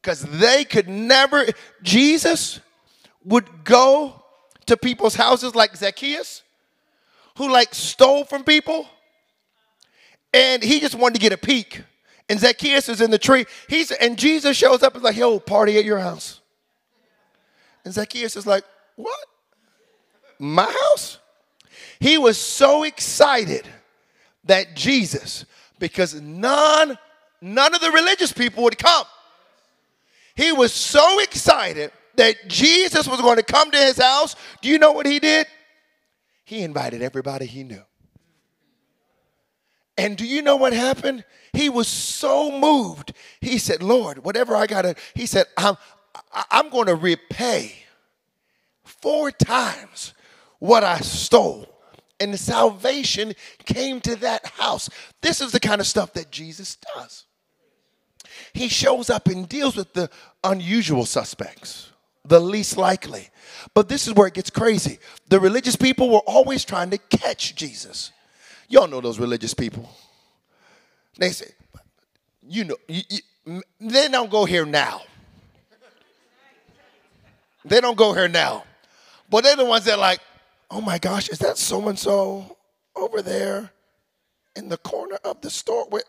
Because 0.00 0.22
they 0.22 0.64
could 0.64 0.88
never, 0.88 1.46
Jesus 1.82 2.60
would 3.24 3.64
go 3.64 4.22
to 4.66 4.76
people's 4.76 5.14
houses 5.14 5.54
like 5.54 5.76
Zacchaeus, 5.76 6.42
who 7.36 7.50
like 7.50 7.74
stole 7.74 8.24
from 8.24 8.44
people, 8.44 8.86
and 10.32 10.62
he 10.62 10.80
just 10.80 10.94
wanted 10.94 11.14
to 11.14 11.20
get 11.20 11.32
a 11.32 11.38
peek. 11.38 11.82
And 12.28 12.38
Zacchaeus 12.38 12.88
is 12.88 13.00
in 13.00 13.10
the 13.10 13.18
tree. 13.18 13.46
He's 13.68 13.90
and 13.90 14.18
Jesus 14.18 14.56
shows 14.56 14.82
up 14.82 14.94
and 14.94 15.02
like, 15.02 15.16
yo, 15.16 15.38
party 15.40 15.78
at 15.78 15.84
your 15.84 15.98
house. 15.98 16.40
And 17.84 17.94
Zacchaeus 17.94 18.36
is 18.36 18.46
like, 18.46 18.64
what? 18.96 19.26
My 20.38 20.64
house? 20.64 21.18
He 22.00 22.18
was 22.18 22.36
so 22.36 22.84
excited 22.84 23.66
that 24.44 24.76
Jesus, 24.76 25.44
because 25.78 26.20
none, 26.20 26.98
none 27.40 27.74
of 27.74 27.80
the 27.80 27.90
religious 27.90 28.32
people 28.32 28.64
would 28.64 28.78
come. 28.78 29.06
He 30.34 30.52
was 30.52 30.72
so 30.72 31.20
excited 31.20 31.90
that 32.16 32.36
Jesus 32.46 33.08
was 33.08 33.20
going 33.20 33.36
to 33.36 33.42
come 33.42 33.70
to 33.70 33.78
his 33.78 33.96
house. 33.96 34.36
Do 34.60 34.68
you 34.68 34.78
know 34.78 34.92
what 34.92 35.06
he 35.06 35.18
did? 35.18 35.46
He 36.44 36.62
invited 36.62 37.02
everybody 37.02 37.46
he 37.46 37.64
knew. 37.64 37.82
And 39.98 40.16
do 40.16 40.24
you 40.24 40.42
know 40.42 40.56
what 40.56 40.72
happened? 40.72 41.24
He 41.52 41.68
was 41.68 41.88
so 41.88 42.56
moved. 42.56 43.12
He 43.40 43.58
said, 43.58 43.82
Lord, 43.82 44.24
whatever 44.24 44.54
I 44.54 44.68
got 44.68 44.82
to, 44.82 44.94
he 45.12 45.26
said, 45.26 45.46
I'm, 45.56 45.76
I'm 46.50 46.70
going 46.70 46.86
to 46.86 46.94
repay 46.94 47.74
four 48.84 49.32
times 49.32 50.14
what 50.60 50.84
I 50.84 50.98
stole. 50.98 51.66
And 52.20 52.38
salvation 52.38 53.34
came 53.64 54.00
to 54.02 54.14
that 54.16 54.46
house. 54.46 54.88
This 55.20 55.40
is 55.40 55.50
the 55.50 55.60
kind 55.60 55.80
of 55.80 55.86
stuff 55.86 56.12
that 56.14 56.30
Jesus 56.30 56.78
does. 56.94 57.24
He 58.52 58.68
shows 58.68 59.10
up 59.10 59.26
and 59.26 59.48
deals 59.48 59.76
with 59.76 59.94
the 59.94 60.10
unusual 60.44 61.06
suspects, 61.06 61.90
the 62.24 62.40
least 62.40 62.76
likely. 62.76 63.30
But 63.74 63.88
this 63.88 64.06
is 64.06 64.14
where 64.14 64.28
it 64.28 64.34
gets 64.34 64.50
crazy. 64.50 64.98
The 65.28 65.40
religious 65.40 65.76
people 65.76 66.08
were 66.08 66.20
always 66.20 66.64
trying 66.64 66.90
to 66.90 66.98
catch 66.98 67.56
Jesus. 67.56 68.12
Y'all 68.68 68.86
know 68.86 69.00
those 69.00 69.18
religious 69.18 69.54
people. 69.54 69.88
They 71.18 71.30
say, 71.30 71.50
you 72.46 72.64
know, 72.64 72.76
you, 72.86 73.02
you, 73.08 73.62
they 73.80 74.08
don't 74.08 74.30
go 74.30 74.44
here 74.44 74.66
now. 74.66 75.02
They 77.64 77.80
don't 77.80 77.96
go 77.96 78.12
here 78.12 78.28
now. 78.28 78.64
But 79.30 79.44
they're 79.44 79.56
the 79.56 79.64
ones 79.64 79.84
that 79.86 79.98
like, 79.98 80.20
oh 80.70 80.80
my 80.80 80.98
gosh, 80.98 81.28
is 81.28 81.38
that 81.40 81.58
so 81.58 81.88
and 81.88 81.98
so 81.98 82.56
over 82.94 83.22
there 83.22 83.70
in 84.54 84.68
the 84.68 84.78
corner 84.78 85.18
of 85.24 85.40
the 85.40 85.50
store? 85.50 85.86
With, 85.90 86.04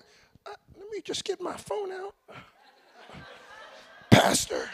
uh, 0.46 0.52
let 0.78 0.92
me 0.92 1.02
just 1.04 1.24
get 1.24 1.42
my 1.42 1.56
phone 1.56 1.92
out. 1.92 2.14
Pastor, 4.10 4.70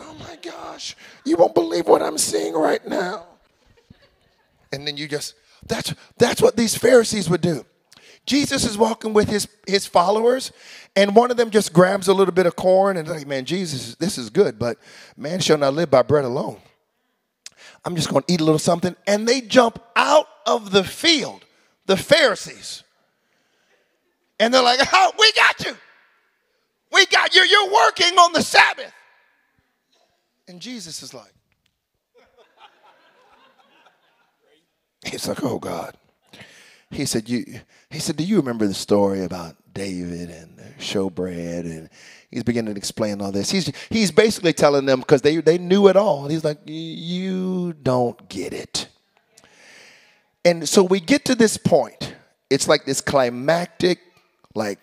oh 0.00 0.14
my 0.18 0.36
gosh, 0.36 0.96
you 1.24 1.36
won't 1.36 1.54
believe 1.54 1.86
what 1.86 2.02
I'm 2.02 2.18
seeing 2.18 2.54
right 2.54 2.84
now. 2.86 3.26
And 4.72 4.86
then 4.86 4.96
you 4.96 5.06
just, 5.06 5.34
that's, 5.66 5.94
that's 6.18 6.42
what 6.42 6.56
these 6.56 6.76
Pharisees 6.76 7.28
would 7.28 7.40
do. 7.40 7.64
Jesus 8.26 8.64
is 8.64 8.78
walking 8.78 9.12
with 9.12 9.28
his, 9.28 9.48
his 9.66 9.86
followers, 9.86 10.50
and 10.96 11.14
one 11.14 11.30
of 11.30 11.36
them 11.36 11.50
just 11.50 11.72
grabs 11.72 12.08
a 12.08 12.14
little 12.14 12.32
bit 12.32 12.46
of 12.46 12.56
corn 12.56 12.96
and 12.96 13.06
like, 13.06 13.26
man, 13.26 13.44
Jesus, 13.44 13.96
this 13.96 14.16
is 14.16 14.30
good, 14.30 14.58
but 14.58 14.78
man 15.16 15.40
shall 15.40 15.58
not 15.58 15.74
live 15.74 15.90
by 15.90 16.02
bread 16.02 16.24
alone. 16.24 16.58
I'm 17.84 17.96
just 17.96 18.08
going 18.08 18.22
to 18.22 18.32
eat 18.32 18.40
a 18.40 18.44
little 18.44 18.58
something. 18.58 18.96
And 19.06 19.28
they 19.28 19.42
jump 19.42 19.78
out 19.94 20.26
of 20.46 20.70
the 20.70 20.82
field, 20.82 21.44
the 21.84 21.98
Pharisees. 21.98 22.82
And 24.40 24.54
they're 24.54 24.62
like, 24.62 24.80
oh, 24.92 25.12
we 25.18 25.32
got 25.32 25.64
you. 25.66 25.76
We 26.92 27.04
got 27.06 27.34
you. 27.34 27.42
You're 27.42 27.72
working 27.72 28.18
on 28.18 28.32
the 28.32 28.42
Sabbath. 28.42 28.92
And 30.48 30.60
Jesus 30.60 31.02
is 31.02 31.12
like, 31.12 31.33
he's 35.04 35.28
like, 35.28 35.42
oh 35.42 35.58
God 35.58 35.96
he 36.94 37.04
said, 37.04 37.28
"You." 37.28 37.44
He 37.90 37.98
said, 37.98 38.16
"Do 38.16 38.24
you 38.24 38.36
remember 38.36 38.66
the 38.66 38.74
story 38.74 39.24
about 39.24 39.56
David 39.72 40.30
and 40.30 40.58
showbread?" 40.78 41.60
And 41.60 41.90
he's 42.30 42.42
beginning 42.42 42.74
to 42.74 42.78
explain 42.78 43.20
all 43.20 43.32
this. 43.32 43.50
He's 43.50 43.72
he's 43.90 44.10
basically 44.10 44.52
telling 44.52 44.86
them 44.86 45.00
because 45.00 45.22
they 45.22 45.36
they 45.36 45.58
knew 45.58 45.88
it 45.88 45.96
all. 45.96 46.28
He's 46.28 46.44
like, 46.44 46.58
"You 46.64 47.74
don't 47.74 48.28
get 48.28 48.52
it." 48.52 48.88
And 50.44 50.68
so 50.68 50.82
we 50.82 51.00
get 51.00 51.24
to 51.26 51.34
this 51.34 51.56
point. 51.56 52.14
It's 52.50 52.68
like 52.68 52.84
this 52.84 53.00
climactic, 53.00 54.00
like 54.54 54.78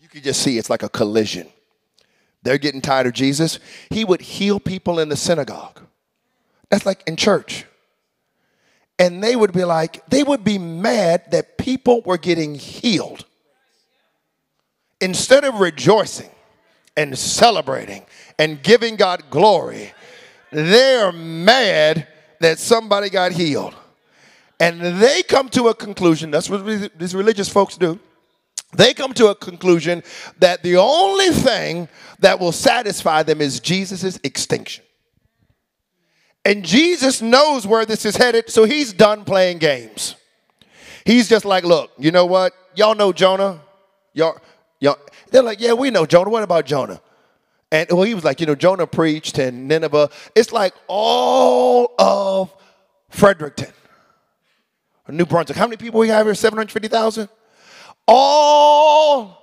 you 0.00 0.08
could 0.08 0.22
just 0.22 0.42
see 0.42 0.58
it's 0.58 0.70
like 0.70 0.82
a 0.82 0.88
collision. 0.88 1.48
They're 2.42 2.58
getting 2.58 2.80
tired 2.80 3.08
of 3.08 3.12
Jesus. 3.12 3.58
He 3.90 4.04
would 4.04 4.20
heal 4.20 4.60
people 4.60 5.00
in 5.00 5.08
the 5.08 5.16
synagogue. 5.16 5.80
That's 6.70 6.86
like 6.86 7.02
in 7.06 7.16
church 7.16 7.64
and 8.98 9.22
they 9.22 9.36
would 9.36 9.52
be 9.52 9.64
like, 9.64 10.04
they 10.06 10.22
would 10.22 10.42
be 10.42 10.58
mad 10.58 11.30
that 11.30 11.58
people 11.58 12.00
were 12.02 12.18
getting 12.18 12.54
healed. 12.54 13.24
Instead 15.00 15.44
of 15.44 15.60
rejoicing 15.60 16.30
and 16.96 17.18
celebrating 17.18 18.06
and 18.38 18.62
giving 18.62 18.96
God 18.96 19.24
glory, 19.28 19.92
they're 20.50 21.12
mad 21.12 22.08
that 22.40 22.58
somebody 22.58 23.10
got 23.10 23.32
healed. 23.32 23.74
And 24.58 24.80
they 24.80 25.22
come 25.22 25.50
to 25.50 25.68
a 25.68 25.74
conclusion, 25.74 26.30
that's 26.30 26.48
what 26.48 26.64
these 26.98 27.14
religious 27.14 27.48
folks 27.48 27.76
do. 27.76 27.98
They 28.72 28.94
come 28.94 29.12
to 29.14 29.28
a 29.28 29.34
conclusion 29.34 30.02
that 30.38 30.62
the 30.62 30.76
only 30.76 31.28
thing 31.28 31.88
that 32.20 32.40
will 32.40 32.52
satisfy 32.52 33.22
them 33.22 33.42
is 33.42 33.60
Jesus' 33.60 34.18
extinction. 34.24 34.85
And 36.46 36.64
Jesus 36.64 37.20
knows 37.20 37.66
where 37.66 37.84
this 37.84 38.04
is 38.04 38.14
headed, 38.14 38.50
so 38.50 38.62
he's 38.62 38.92
done 38.92 39.24
playing 39.24 39.58
games. 39.58 40.14
He's 41.04 41.28
just 41.28 41.44
like, 41.44 41.64
look, 41.64 41.90
you 41.98 42.12
know 42.12 42.24
what? 42.24 42.52
Y'all 42.76 42.94
know 42.94 43.12
Jonah? 43.12 43.60
Y'all, 44.12 44.38
y'all, 44.78 44.96
they're 45.32 45.42
like, 45.42 45.60
yeah, 45.60 45.72
we 45.72 45.90
know 45.90 46.06
Jonah. 46.06 46.30
What 46.30 46.44
about 46.44 46.64
Jonah? 46.64 47.02
And 47.72 47.88
well, 47.90 48.04
he 48.04 48.14
was 48.14 48.22
like, 48.22 48.38
you 48.38 48.46
know, 48.46 48.54
Jonah 48.54 48.86
preached 48.86 49.38
and 49.38 49.66
Nineveh. 49.66 50.08
It's 50.36 50.52
like 50.52 50.72
all 50.86 51.92
of 51.98 52.54
Fredericton, 53.08 53.72
New 55.08 55.26
Brunswick. 55.26 55.58
How 55.58 55.66
many 55.66 55.78
people 55.78 55.98
we 55.98 56.10
have 56.10 56.26
here? 56.26 56.34
750,000? 56.36 57.28
All, 58.06 59.42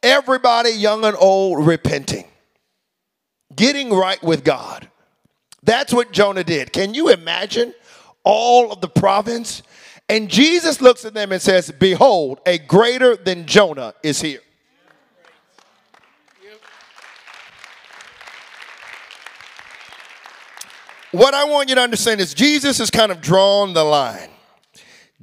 everybody, 0.00 0.70
young 0.70 1.04
and 1.04 1.16
old, 1.18 1.66
repenting, 1.66 2.26
getting 3.56 3.90
right 3.90 4.22
with 4.22 4.44
God. 4.44 4.88
That's 5.66 5.92
what 5.92 6.12
Jonah 6.12 6.44
did. 6.44 6.72
Can 6.72 6.94
you 6.94 7.10
imagine 7.10 7.74
all 8.24 8.72
of 8.72 8.80
the 8.80 8.88
province 8.88 9.62
And 10.08 10.28
Jesus 10.28 10.80
looks 10.80 11.04
at 11.04 11.14
them 11.14 11.32
and 11.32 11.42
says, 11.42 11.72
Behold, 11.72 12.40
a 12.46 12.58
greater 12.58 13.16
than 13.16 13.46
Jonah 13.46 13.94
is 14.02 14.20
here. 14.20 14.40
What 21.12 21.34
I 21.34 21.44
want 21.44 21.68
you 21.68 21.74
to 21.76 21.80
understand 21.80 22.20
is 22.20 22.34
Jesus 22.34 22.78
has 22.78 22.90
kind 22.90 23.10
of 23.10 23.20
drawn 23.20 23.72
the 23.72 23.82
line. 23.82 24.28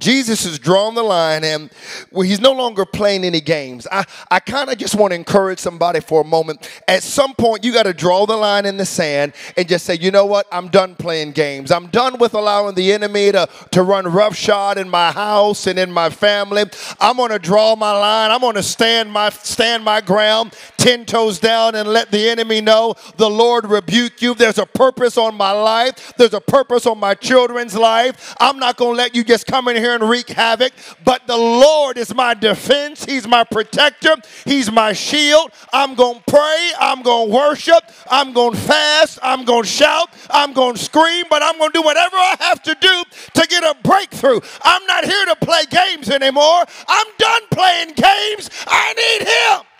Jesus 0.04 0.44
has 0.44 0.58
drawn 0.58 0.94
the 0.94 1.02
line 1.02 1.44
and 1.44 1.70
well, 2.12 2.28
he's 2.28 2.38
no 2.38 2.52
longer 2.52 2.84
playing 2.84 3.24
any 3.24 3.40
games. 3.40 3.86
I, 3.90 4.04
I 4.30 4.38
kind 4.38 4.68
of 4.68 4.76
just 4.76 4.94
want 4.94 5.12
to 5.12 5.14
encourage 5.14 5.58
somebody 5.58 6.00
for 6.00 6.20
a 6.20 6.24
moment. 6.24 6.68
At 6.86 7.02
some 7.02 7.32
point, 7.32 7.64
you 7.64 7.72
got 7.72 7.84
to 7.84 7.94
draw 7.94 8.26
the 8.26 8.36
line 8.36 8.66
in 8.66 8.76
the 8.76 8.84
sand 8.84 9.32
and 9.56 9.66
just 9.66 9.86
say, 9.86 9.94
you 9.94 10.10
know 10.10 10.26
what? 10.26 10.46
I'm 10.52 10.68
done 10.68 10.94
playing 10.94 11.32
games. 11.32 11.72
I'm 11.72 11.86
done 11.86 12.18
with 12.18 12.34
allowing 12.34 12.74
the 12.74 12.92
enemy 12.92 13.32
to, 13.32 13.48
to 13.70 13.82
run 13.82 14.06
roughshod 14.06 14.76
in 14.76 14.90
my 14.90 15.10
house 15.10 15.66
and 15.66 15.78
in 15.78 15.90
my 15.90 16.10
family. 16.10 16.64
I'm 17.00 17.16
going 17.16 17.30
to 17.30 17.38
draw 17.38 17.74
my 17.74 17.92
line. 17.92 18.30
I'm 18.30 18.42
going 18.42 18.56
to 18.56 18.62
stand 18.62 19.10
my, 19.10 19.30
stand 19.30 19.84
my 19.84 20.02
ground, 20.02 20.54
10 20.84 21.06
toes 21.06 21.38
down, 21.38 21.76
and 21.76 21.88
let 21.88 22.10
the 22.10 22.28
enemy 22.28 22.60
know 22.60 22.94
the 23.16 23.30
Lord 23.30 23.66
rebuke 23.66 24.20
you. 24.20 24.34
There's 24.34 24.58
a 24.58 24.66
purpose 24.66 25.16
on 25.16 25.36
my 25.36 25.52
life, 25.52 26.12
there's 26.16 26.34
a 26.34 26.40
purpose 26.40 26.84
on 26.84 26.98
my 26.98 27.14
children's 27.14 27.76
life. 27.76 28.34
I'm 28.40 28.58
not 28.58 28.76
going 28.76 28.94
to 28.94 28.96
let 28.96 29.14
you 29.14 29.22
just 29.22 29.46
come 29.46 29.68
in 29.68 29.76
here 29.76 29.84
here 29.84 29.94
and 29.94 30.08
wreak 30.08 30.30
havoc, 30.30 30.72
but 31.04 31.26
the 31.26 31.36
Lord 31.36 31.98
is 31.98 32.14
my 32.14 32.32
defense. 32.32 33.04
He's 33.04 33.28
my 33.28 33.44
protector. 33.44 34.16
He's 34.44 34.72
my 34.72 34.94
shield. 34.94 35.50
I'm 35.72 35.94
going 35.94 36.16
to 36.16 36.24
pray. 36.26 36.72
I'm 36.80 37.02
going 37.02 37.28
to 37.28 37.34
worship. 37.34 37.82
I'm 38.10 38.32
going 38.32 38.54
to 38.54 38.60
fast. 38.60 39.18
I'm 39.22 39.44
going 39.44 39.64
to 39.64 39.68
shout. 39.68 40.08
I'm 40.30 40.54
going 40.54 40.76
to 40.76 40.82
scream, 40.82 41.26
but 41.28 41.42
I'm 41.42 41.58
going 41.58 41.70
to 41.70 41.78
do 41.78 41.82
whatever 41.82 42.16
I 42.16 42.36
have 42.40 42.62
to 42.62 42.74
do 42.80 43.04
to 43.34 43.46
get 43.46 43.62
a 43.62 43.76
breakthrough. 43.82 44.40
I'm 44.62 44.86
not 44.86 45.04
here 45.04 45.26
to 45.26 45.36
play 45.36 45.64
games 45.70 46.08
anymore. 46.08 46.64
I'm 46.88 47.06
done 47.18 47.42
playing 47.50 47.92
games. 47.94 48.50
I 48.66 48.94
need 48.94 49.28
Him. 49.28 49.73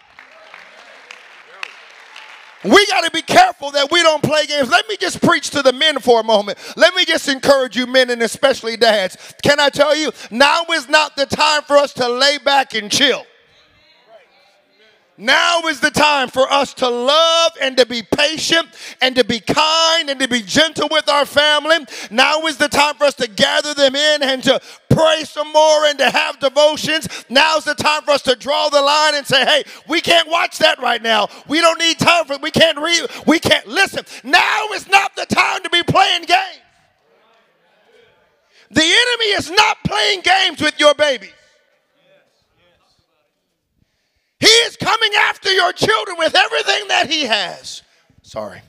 We 2.64 2.86
got 2.86 3.04
to 3.04 3.10
be 3.10 3.22
careful 3.22 3.70
that 3.72 3.90
we 3.90 4.02
don't 4.02 4.22
play 4.22 4.46
games. 4.46 4.70
Let 4.70 4.88
me 4.88 4.96
just 4.96 5.20
preach 5.22 5.50
to 5.50 5.62
the 5.62 5.72
men 5.72 6.00
for 6.00 6.20
a 6.20 6.24
moment. 6.24 6.58
Let 6.76 6.94
me 6.94 7.04
just 7.04 7.28
encourage 7.28 7.76
you, 7.76 7.86
men, 7.86 8.10
and 8.10 8.22
especially 8.22 8.76
dads. 8.76 9.16
Can 9.42 9.60
I 9.60 9.68
tell 9.68 9.94
you, 9.94 10.12
now 10.30 10.64
is 10.72 10.88
not 10.88 11.14
the 11.16 11.26
time 11.26 11.62
for 11.62 11.76
us 11.76 11.92
to 11.94 12.08
lay 12.08 12.38
back 12.38 12.74
and 12.74 12.90
chill. 12.90 13.24
Now 15.16 15.60
is 15.68 15.78
the 15.78 15.92
time 15.92 16.28
for 16.28 16.50
us 16.52 16.74
to 16.74 16.88
love 16.88 17.52
and 17.60 17.76
to 17.76 17.86
be 17.86 18.02
patient 18.02 18.68
and 19.00 19.14
to 19.14 19.22
be 19.22 19.38
kind 19.38 20.10
and 20.10 20.18
to 20.18 20.26
be 20.26 20.42
gentle 20.42 20.88
with 20.90 21.08
our 21.08 21.24
family. 21.24 21.76
Now 22.10 22.40
is 22.46 22.56
the 22.56 22.68
time 22.68 22.96
for 22.96 23.04
us 23.04 23.14
to 23.14 23.28
gather 23.28 23.74
them 23.74 23.94
in 23.94 24.22
and 24.24 24.42
to 24.42 24.60
pray 24.90 25.22
some 25.22 25.52
more 25.52 25.84
and 25.86 25.98
to 25.98 26.10
have 26.10 26.40
devotions. 26.40 27.08
Now's 27.28 27.64
the 27.64 27.74
time 27.74 28.02
for 28.02 28.10
us 28.10 28.22
to 28.22 28.34
draw 28.34 28.68
the 28.70 28.82
line 28.82 29.14
and 29.14 29.24
say, 29.24 29.44
hey, 29.44 29.62
we 29.88 30.00
can't 30.00 30.28
watch 30.28 30.58
that 30.58 30.80
right 30.80 31.02
now. 31.02 31.28
We 31.46 31.60
don't 31.60 31.78
need 31.78 31.98
time 32.00 32.24
for 32.24 32.32
it. 32.32 32.42
We 32.42 32.50
can't 32.50 32.78
read. 32.78 33.08
We 33.24 33.38
can't 33.38 33.68
listen. 33.68 34.04
Now 34.24 34.66
is 34.74 34.88
not 34.88 35.14
the 35.14 35.26
time 35.26 35.62
to 35.62 35.70
be 35.70 35.84
playing 35.84 36.22
games. 36.22 36.60
The 38.70 38.82
enemy 38.82 39.30
is 39.36 39.50
not 39.50 39.76
playing 39.84 40.22
games 40.22 40.60
with 40.60 40.80
your 40.80 40.94
baby. 40.94 41.30
He 44.44 44.50
is 44.50 44.76
coming 44.76 45.12
after 45.20 45.50
your 45.50 45.72
children 45.72 46.18
with 46.18 46.34
everything 46.34 46.88
that 46.88 47.08
He 47.10 47.24
has. 47.24 47.82
Sorry. 48.20 48.60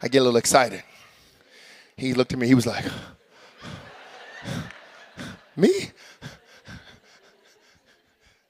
I 0.00 0.06
get 0.08 0.18
a 0.18 0.22
little 0.22 0.36
excited. 0.36 0.84
He 1.96 2.14
looked 2.14 2.32
at 2.32 2.38
me, 2.38 2.46
he 2.46 2.54
was 2.54 2.64
like, 2.64 2.84
Me? 5.56 5.90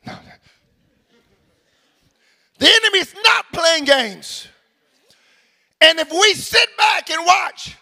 No. 0.06 0.18
The 2.58 2.68
enemy's 2.84 3.14
not 3.24 3.46
playing 3.54 3.84
games. 3.84 4.48
And 5.80 5.98
if 5.98 6.12
we 6.12 6.34
sit 6.34 6.76
back 6.76 7.10
and 7.10 7.24
watch, 7.24 7.74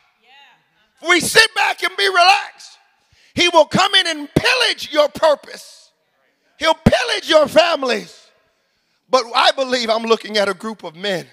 if 1.02 1.08
we 1.08 1.18
sit 1.18 1.52
back 1.56 1.82
and 1.82 1.96
be 1.96 2.06
relaxed, 2.06 2.78
he 3.34 3.48
will 3.48 3.64
come 3.66 3.92
in 3.96 4.06
and 4.06 4.28
pillage 4.32 4.92
your 4.92 5.08
purpose. 5.08 5.79
He'll 6.60 6.74
pillage 6.74 7.28
your 7.28 7.48
families. 7.48 8.28
But 9.08 9.24
I 9.34 9.50
believe 9.50 9.90
I'm 9.90 10.04
looking 10.04 10.36
at 10.36 10.48
a 10.48 10.54
group 10.54 10.84
of 10.84 10.94
men 10.94 11.26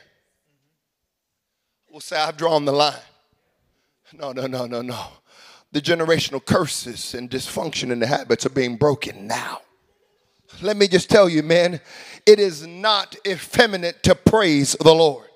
will 1.97 2.01
say, 2.01 2.15
I've 2.15 2.37
drawn 2.37 2.63
the 2.63 2.71
line. 2.71 2.93
No, 4.13 4.31
no, 4.31 4.45
no, 4.45 4.67
no, 4.67 4.83
no. 4.83 5.07
The 5.71 5.81
generational 5.81 6.45
curses 6.45 7.15
and 7.15 7.27
dysfunction 7.27 7.91
and 7.91 7.99
the 7.99 8.05
habits 8.05 8.45
are 8.45 8.51
being 8.51 8.75
broken 8.75 9.25
now. 9.25 9.61
Let 10.61 10.77
me 10.77 10.87
just 10.87 11.09
tell 11.09 11.27
you, 11.27 11.41
man, 11.41 11.81
it 12.27 12.39
is 12.39 12.67
not 12.67 13.15
effeminate 13.27 14.03
to 14.03 14.13
praise 14.13 14.75
the 14.79 14.93
Lord. 14.93 15.26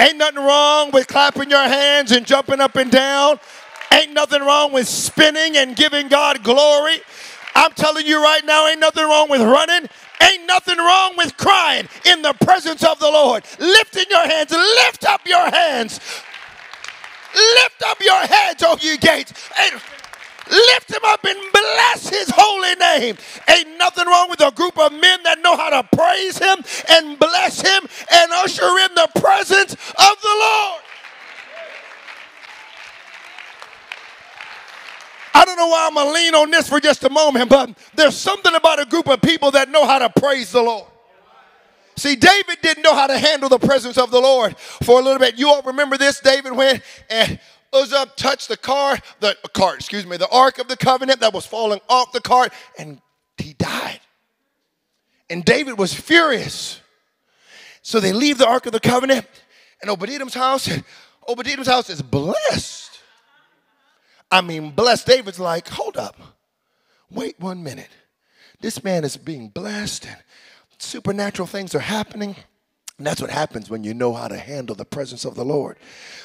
Ain't 0.00 0.16
nothing 0.16 0.44
wrong 0.44 0.90
with 0.92 1.08
clapping 1.08 1.50
your 1.50 1.68
hands 1.68 2.12
and 2.12 2.24
jumping 2.24 2.60
up 2.60 2.76
and 2.76 2.90
down. 2.90 3.40
Ain't 3.92 4.12
nothing 4.12 4.42
wrong 4.42 4.72
with 4.72 4.86
spinning 4.86 5.56
and 5.56 5.74
giving 5.74 6.08
God 6.08 6.44
glory. 6.44 7.00
I'm 7.54 7.72
telling 7.72 8.06
you 8.06 8.22
right 8.22 8.44
now, 8.44 8.68
ain't 8.68 8.78
nothing 8.78 9.04
wrong 9.04 9.28
with 9.28 9.40
running. 9.40 9.88
Ain't 10.20 10.46
nothing 10.46 10.78
wrong 10.78 11.14
with 11.16 11.36
crying 11.36 11.88
in 12.04 12.22
the 12.22 12.32
presence 12.34 12.84
of 12.84 12.98
the 12.98 13.08
Lord. 13.08 13.44
Lifting 13.58 14.04
your 14.10 14.26
hands, 14.26 14.52
lift 14.52 15.04
up 15.04 15.26
your 15.26 15.50
hands. 15.50 16.00
Lift 17.34 17.82
up 17.86 17.98
your 18.00 18.20
heads, 18.26 18.62
oh 18.66 18.76
you 18.80 18.98
gates. 18.98 19.32
And 19.58 19.80
lift 20.50 20.90
him 20.90 21.02
up 21.04 21.24
and 21.24 21.38
bless 21.52 22.08
his 22.08 22.30
holy 22.34 22.74
name. 22.76 23.16
Ain't 23.48 23.78
nothing 23.78 24.06
wrong 24.06 24.30
with 24.30 24.40
a 24.40 24.50
group 24.50 24.78
of 24.78 24.92
men 24.92 25.22
that 25.24 25.40
know 25.42 25.56
how 25.56 25.70
to 25.70 25.96
praise 25.96 26.38
him 26.38 26.58
and 26.90 27.18
bless 27.18 27.60
him 27.60 27.88
and 28.12 28.32
usher 28.32 28.64
in 28.64 28.94
the 28.94 29.08
presence 29.20 29.72
of 29.74 30.16
the 30.22 30.34
Lord. 30.40 30.82
I 35.34 35.44
don't 35.44 35.56
know 35.56 35.68
why 35.68 35.77
I'm 35.88 35.94
going 35.94 36.06
to 36.06 36.12
lean 36.12 36.34
on 36.34 36.50
this 36.50 36.68
for 36.68 36.80
just 36.80 37.02
a 37.04 37.08
moment, 37.08 37.48
but 37.48 37.70
there's 37.94 38.16
something 38.16 38.54
about 38.54 38.78
a 38.78 38.84
group 38.84 39.08
of 39.08 39.22
people 39.22 39.50
that 39.52 39.70
know 39.70 39.86
how 39.86 39.98
to 39.98 40.10
praise 40.20 40.52
the 40.52 40.60
Lord. 40.60 40.86
See, 41.96 42.14
David 42.14 42.58
didn't 42.62 42.82
know 42.82 42.94
how 42.94 43.06
to 43.06 43.18
handle 43.18 43.48
the 43.48 43.58
presence 43.58 43.96
of 43.96 44.10
the 44.10 44.20
Lord 44.20 44.56
for 44.58 45.00
a 45.00 45.02
little 45.02 45.18
bit. 45.18 45.38
You 45.38 45.48
all 45.48 45.62
remember 45.62 45.96
this? 45.96 46.20
David 46.20 46.52
went 46.52 46.82
and 47.08 47.40
Uzzah 47.72 48.12
touched 48.16 48.48
the 48.48 48.56
car, 48.58 48.98
the 49.20 49.34
cart, 49.54 49.76
excuse 49.76 50.04
me, 50.04 50.18
the 50.18 50.28
ark 50.28 50.58
of 50.58 50.68
the 50.68 50.76
covenant 50.76 51.20
that 51.20 51.32
was 51.32 51.46
falling 51.46 51.80
off 51.88 52.12
the 52.12 52.20
cart, 52.20 52.52
and 52.78 53.00
he 53.38 53.54
died. 53.54 54.00
And 55.30 55.44
David 55.44 55.78
was 55.78 55.94
furious. 55.94 56.80
So 57.80 57.98
they 57.98 58.12
leave 58.12 58.36
the 58.36 58.46
ark 58.46 58.66
of 58.66 58.72
the 58.72 58.80
covenant, 58.80 59.26
and 59.80 59.90
Obadiah's 59.90 60.34
house, 60.34 60.68
Obadiah's 61.26 61.66
house 61.66 61.88
is 61.88 62.02
blessed. 62.02 62.87
I 64.30 64.40
mean, 64.40 64.70
blessed. 64.70 65.06
David's 65.06 65.40
like, 65.40 65.68
hold 65.68 65.96
up, 65.96 66.16
wait 67.10 67.38
one 67.40 67.62
minute. 67.62 67.90
This 68.60 68.82
man 68.82 69.04
is 69.04 69.16
being 69.16 69.48
blessed, 69.48 70.06
and 70.06 70.16
supernatural 70.78 71.46
things 71.46 71.74
are 71.74 71.80
happening. 71.80 72.36
And 72.98 73.06
that's 73.06 73.20
what 73.20 73.30
happens 73.30 73.70
when 73.70 73.84
you 73.84 73.94
know 73.94 74.12
how 74.12 74.26
to 74.26 74.36
handle 74.36 74.74
the 74.74 74.84
presence 74.84 75.24
of 75.24 75.36
the 75.36 75.44
Lord. 75.44 75.78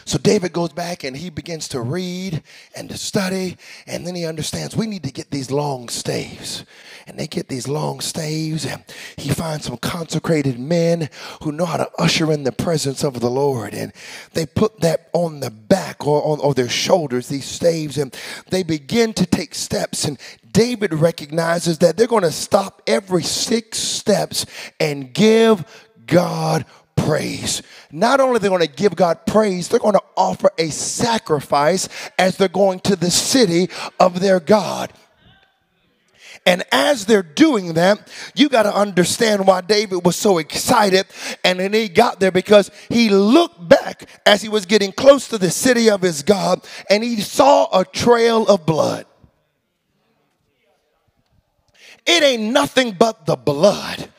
So 0.05 0.17
David 0.17 0.53
goes 0.53 0.73
back 0.73 1.03
and 1.03 1.15
he 1.15 1.29
begins 1.29 1.67
to 1.69 1.81
read 1.81 2.41
and 2.75 2.89
to 2.89 2.97
study, 2.97 3.57
and 3.85 4.07
then 4.07 4.15
he 4.15 4.25
understands 4.25 4.75
we 4.75 4.87
need 4.87 5.03
to 5.03 5.11
get 5.11 5.29
these 5.29 5.51
long 5.51 5.87
staves. 5.87 6.65
And 7.05 7.19
they 7.19 7.27
get 7.27 7.47
these 7.47 7.67
long 7.67 7.99
staves, 7.99 8.65
and 8.65 8.83
he 9.17 9.29
finds 9.29 9.65
some 9.65 9.77
consecrated 9.77 10.57
men 10.57 11.09
who 11.43 11.51
know 11.51 11.65
how 11.65 11.77
to 11.77 11.91
usher 11.99 12.31
in 12.31 12.43
the 12.43 12.51
presence 12.51 13.03
of 13.03 13.19
the 13.19 13.29
Lord. 13.29 13.73
And 13.73 13.93
they 14.33 14.45
put 14.45 14.79
that 14.79 15.09
on 15.13 15.41
the 15.41 15.51
back 15.51 16.07
or 16.07 16.25
on 16.25 16.39
or 16.39 16.53
their 16.53 16.69
shoulders, 16.69 17.27
these 17.27 17.45
staves, 17.45 17.97
and 17.97 18.17
they 18.49 18.63
begin 18.63 19.13
to 19.13 19.25
take 19.25 19.53
steps. 19.53 20.05
And 20.05 20.17
David 20.53 20.93
recognizes 20.93 21.79
that 21.79 21.97
they're 21.97 22.07
going 22.07 22.23
to 22.23 22.31
stop 22.31 22.81
every 22.87 23.23
six 23.23 23.79
steps 23.79 24.45
and 24.79 25.13
give 25.13 25.65
God 26.05 26.65
praise. 26.95 27.61
Not 27.91 28.19
only 28.19 28.39
they're 28.39 28.49
going 28.49 28.65
to 28.65 28.73
give 28.73 28.95
God 28.95 29.25
praise, 29.25 29.67
they're 29.67 29.79
going 29.79 29.93
to 29.93 30.03
offer 30.15 30.49
a 30.57 30.69
sacrifice 30.69 31.89
as 32.17 32.37
they're 32.37 32.47
going 32.47 32.79
to 32.81 32.95
the 32.95 33.11
city 33.11 33.69
of 33.99 34.19
their 34.19 34.39
God. 34.39 34.91
And 36.45 36.63
as 36.71 37.05
they're 37.05 37.23
doing 37.23 37.73
that, 37.75 38.09
you 38.35 38.49
got 38.49 38.63
to 38.63 38.75
understand 38.75 39.47
why 39.47 39.61
David 39.61 40.03
was 40.03 40.17
so 40.17 40.39
excited. 40.39 41.05
And 41.43 41.59
then 41.59 41.71
he 41.73 41.87
got 41.87 42.19
there 42.19 42.31
because 42.31 42.69
he 42.89 43.09
looked 43.09 43.65
back 43.67 44.09
as 44.25 44.41
he 44.41 44.49
was 44.49 44.65
getting 44.65 44.91
close 44.91 45.29
to 45.29 45.37
the 45.37 45.49
city 45.49 45.89
of 45.89 46.01
his 46.01 46.21
God 46.21 46.65
and 46.89 47.03
he 47.03 47.21
saw 47.21 47.67
a 47.79 47.85
trail 47.85 48.45
of 48.47 48.65
blood. 48.65 49.05
It 52.05 52.21
ain't 52.21 52.51
nothing 52.51 52.91
but 52.91 53.25
the 53.25 53.37
blood 53.37 54.09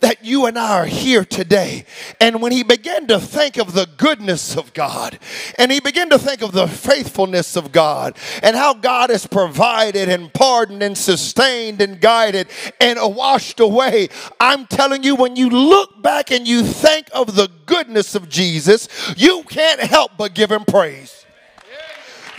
that 0.00 0.24
you 0.24 0.46
and 0.46 0.58
I 0.58 0.78
are 0.78 0.86
here 0.86 1.24
today. 1.24 1.84
And 2.20 2.40
when 2.42 2.52
he 2.52 2.62
began 2.62 3.06
to 3.08 3.18
think 3.18 3.56
of 3.56 3.72
the 3.72 3.88
goodness 3.96 4.56
of 4.56 4.72
God, 4.74 5.18
and 5.58 5.70
he 5.72 5.80
began 5.80 6.10
to 6.10 6.18
think 6.18 6.42
of 6.42 6.52
the 6.52 6.68
faithfulness 6.68 7.56
of 7.56 7.72
God, 7.72 8.16
and 8.42 8.56
how 8.56 8.74
God 8.74 9.10
has 9.10 9.26
provided 9.26 10.08
and 10.08 10.32
pardoned 10.32 10.82
and 10.82 10.96
sustained 10.96 11.80
and 11.80 12.00
guided 12.00 12.48
and 12.80 12.98
washed 13.14 13.60
away, 13.60 14.08
I'm 14.40 14.66
telling 14.66 15.02
you, 15.02 15.14
when 15.16 15.36
you 15.36 15.50
look 15.50 16.02
back 16.02 16.30
and 16.30 16.46
you 16.46 16.62
think 16.62 17.08
of 17.12 17.34
the 17.34 17.50
goodness 17.66 18.14
of 18.14 18.28
Jesus, 18.28 18.88
you 19.16 19.42
can't 19.44 19.80
help 19.80 20.12
but 20.16 20.34
give 20.34 20.50
him 20.50 20.64
praise 20.64 21.18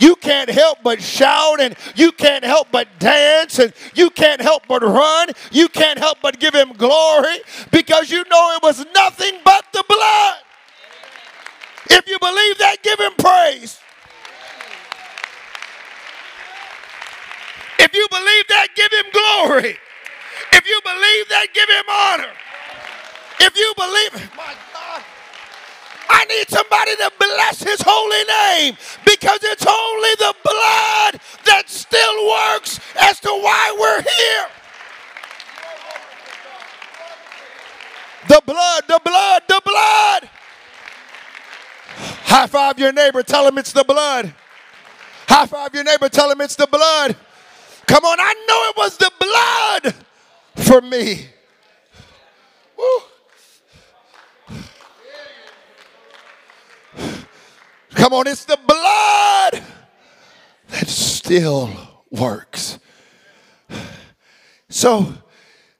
you 0.00 0.16
can't 0.16 0.50
help 0.50 0.78
but 0.82 1.02
shout 1.02 1.60
and 1.60 1.76
you 1.94 2.10
can't 2.12 2.44
help 2.44 2.68
but 2.72 2.88
dance 2.98 3.58
and 3.58 3.72
you 3.94 4.10
can't 4.10 4.40
help 4.40 4.64
but 4.66 4.82
run. 4.82 5.28
You 5.52 5.68
can't 5.68 5.98
help 5.98 6.18
but 6.22 6.40
give 6.40 6.54
him 6.54 6.72
glory 6.72 7.38
because 7.70 8.10
you 8.10 8.24
know 8.30 8.56
it 8.56 8.62
was 8.62 8.84
nothing 8.94 9.38
but 9.44 9.64
the 9.72 9.84
blood. 9.88 10.36
If 11.90 12.08
you 12.08 12.18
believe 12.18 12.58
that, 12.58 12.76
give 12.82 12.98
him 12.98 13.12
praise. 13.18 13.80
If 17.78 17.94
you 17.94 18.06
believe 18.10 18.46
that, 18.48 18.68
give 18.76 18.92
him 18.92 19.06
glory. 19.12 19.76
If 20.52 20.66
you 20.66 20.80
believe 20.84 21.28
that, 21.28 21.46
give 21.52 21.68
him 21.68 21.84
honor. 21.88 22.32
If 23.40 23.56
you 23.56 23.72
believe, 23.76 24.36
my 24.36 24.54
I 26.12 26.24
need 26.24 26.48
somebody 26.50 26.96
to 26.96 27.12
bless 27.18 27.62
his 27.62 27.80
holy 27.86 28.24
name 28.26 28.76
because 29.04 29.38
it's 29.44 29.64
only 29.64 30.14
the 30.18 30.34
blood 30.42 31.20
that 31.46 31.68
still 31.68 32.28
works 32.28 32.80
as 33.00 33.20
to 33.20 33.28
why 33.28 33.76
we're 33.78 34.02
here. 34.02 34.46
The 38.28 38.42
blood, 38.44 38.82
the 38.88 39.00
blood, 39.04 39.42
the 39.48 39.62
blood. 39.64 40.28
High 42.26 42.46
five 42.48 42.78
your 42.78 42.92
neighbor, 42.92 43.22
tell 43.22 43.46
him 43.46 43.56
it's 43.58 43.72
the 43.72 43.84
blood. 43.84 44.34
High 45.28 45.46
five 45.46 45.72
your 45.74 45.84
neighbor, 45.84 46.08
tell 46.08 46.30
him 46.30 46.40
it's 46.40 46.56
the 46.56 46.66
blood. 46.66 47.16
Come 47.86 48.04
on, 48.04 48.18
I 48.20 48.34
know 48.48 48.70
it 48.70 48.76
was 48.76 48.96
the 48.96 49.12
blood 49.20 49.94
for 50.66 50.80
me. 50.80 51.26
Woo. 52.76 53.00
Come 57.94 58.12
on, 58.12 58.26
it's 58.26 58.44
the 58.44 58.58
blood 58.66 59.62
that 60.68 60.88
still 60.88 61.70
works. 62.10 62.78
So 64.68 65.14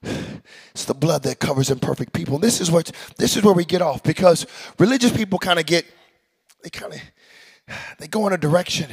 it's 0.02 0.84
the 0.84 0.94
blood 0.94 1.22
that 1.22 1.38
covers 1.38 1.70
imperfect 1.70 2.12
people. 2.12 2.38
This 2.38 2.60
is 2.60 2.70
what 2.70 2.90
this 3.16 3.36
is 3.36 3.42
where 3.44 3.54
we 3.54 3.64
get 3.64 3.82
off 3.82 4.02
because 4.02 4.46
religious 4.78 5.12
people 5.12 5.38
kind 5.38 5.58
of 5.58 5.66
get 5.66 5.86
they 6.62 6.70
kind 6.70 6.94
of 6.94 7.00
they 7.98 8.08
go 8.08 8.26
in 8.26 8.32
a 8.32 8.38
direction 8.38 8.90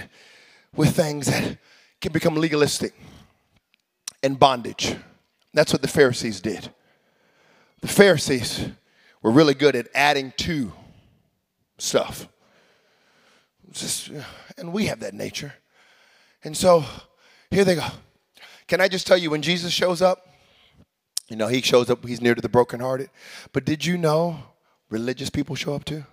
with 0.76 0.96
things 0.96 1.28
that 1.28 1.58
can 2.02 2.12
become 2.12 2.36
legalistic 2.36 2.94
and 4.22 4.38
bondage. 4.38 4.96
That's 5.54 5.74
what 5.74 5.82
the 5.82 5.88
Pharisees 5.88 6.42
did. 6.42 6.70
The 7.82 7.88
Pharisees 7.88 8.68
were 9.24 9.32
really 9.32 9.56
good 9.56 9.76
at 9.76 9.88
adding 9.96 10.34
to 10.38 10.72
stuff. 11.80 12.28
Just, 13.78 14.12
and 14.58 14.74
we 14.74 14.88
have 14.88 15.00
that 15.02 15.14
nature. 15.14 15.54
And 16.44 16.56
so 16.56 16.84
here 17.52 17.64
they 17.64 17.76
go. 17.76 17.88
Can 18.68 18.82
I 18.82 18.88
just 18.88 19.08
tell 19.08 19.18
you, 19.18 19.30
when 19.30 19.42
Jesus 19.42 19.72
shows 19.72 20.02
up, 20.02 20.28
you 21.30 21.36
know, 21.36 21.48
he 21.48 21.62
shows 21.62 21.90
up, 21.90 22.06
he's 22.06 22.22
near 22.22 22.36
to 22.36 22.42
the 22.42 22.50
brokenhearted. 22.50 23.10
But 23.52 23.66
did 23.66 23.86
you 23.86 23.98
know 23.98 24.40
religious 24.90 25.30
people 25.30 25.56
show 25.56 25.74
up 25.74 25.86
too? 25.86 26.06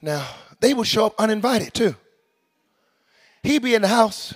Now, 0.00 0.28
they 0.60 0.74
will 0.74 0.84
show 0.84 1.06
up 1.06 1.14
uninvited 1.18 1.74
too. 1.74 1.96
He'd 3.42 3.62
be 3.62 3.74
in 3.74 3.82
the 3.82 3.88
house, 3.88 4.34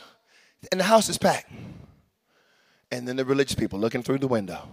and 0.71 0.81
the 0.81 0.85
house 0.85 1.09
is 1.09 1.19
packed. 1.19 1.51
And 2.93 3.07
then 3.07 3.17
the 3.17 3.25
religious 3.25 3.55
people 3.55 3.79
looking 3.79 4.03
through 4.03 4.19
the 4.19 4.29
window. 4.29 4.69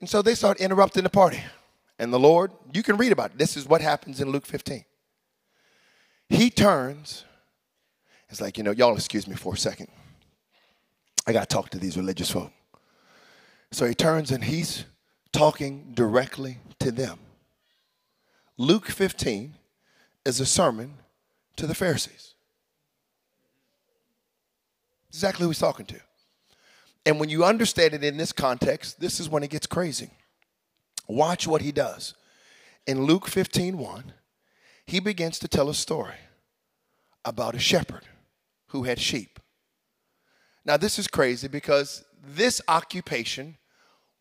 And 0.00 0.08
so 0.08 0.20
they 0.22 0.34
start 0.34 0.60
interrupting 0.60 1.04
the 1.04 1.10
party. 1.10 1.42
And 1.98 2.12
the 2.12 2.18
Lord, 2.18 2.52
you 2.72 2.82
can 2.82 2.96
read 2.96 3.12
about 3.12 3.32
it. 3.32 3.38
This 3.38 3.56
is 3.56 3.66
what 3.66 3.80
happens 3.80 4.20
in 4.20 4.30
Luke 4.30 4.46
15. 4.46 4.84
He 6.28 6.50
turns, 6.50 7.24
it's 8.28 8.40
like, 8.40 8.58
you 8.58 8.64
know, 8.64 8.72
y'all 8.72 8.94
excuse 8.94 9.26
me 9.26 9.34
for 9.34 9.54
a 9.54 9.56
second. 9.56 9.88
I 11.26 11.32
got 11.32 11.48
to 11.48 11.54
talk 11.54 11.70
to 11.70 11.78
these 11.78 11.96
religious 11.96 12.30
folk. 12.30 12.52
So 13.72 13.86
he 13.86 13.94
turns 13.94 14.30
and 14.30 14.44
he's 14.44 14.84
talking 15.32 15.92
directly 15.94 16.58
to 16.80 16.90
them. 16.90 17.18
Luke 18.58 18.86
15 18.86 19.54
is 20.24 20.40
a 20.40 20.46
sermon 20.46 20.94
to 21.56 21.66
the 21.66 21.74
Pharisees. 21.74 22.34
Exactly 25.08 25.44
who 25.44 25.50
he's 25.50 25.58
talking 25.58 25.86
to. 25.86 26.00
And 27.04 27.20
when 27.20 27.28
you 27.28 27.44
understand 27.44 27.94
it 27.94 28.04
in 28.04 28.16
this 28.16 28.32
context, 28.32 29.00
this 29.00 29.20
is 29.20 29.28
when 29.28 29.42
it 29.42 29.50
gets 29.50 29.66
crazy. 29.66 30.10
Watch 31.06 31.46
what 31.46 31.62
he 31.62 31.72
does. 31.72 32.14
In 32.86 33.04
Luke 33.04 33.26
15 33.26 33.78
1, 33.78 34.12
he 34.86 35.00
begins 35.00 35.38
to 35.40 35.48
tell 35.48 35.68
a 35.68 35.74
story 35.74 36.16
about 37.24 37.54
a 37.54 37.58
shepherd 37.58 38.04
who 38.68 38.84
had 38.84 39.00
sheep. 39.00 39.40
Now, 40.64 40.76
this 40.76 40.98
is 40.98 41.08
crazy 41.08 41.48
because 41.48 42.04
this 42.24 42.60
occupation 42.68 43.56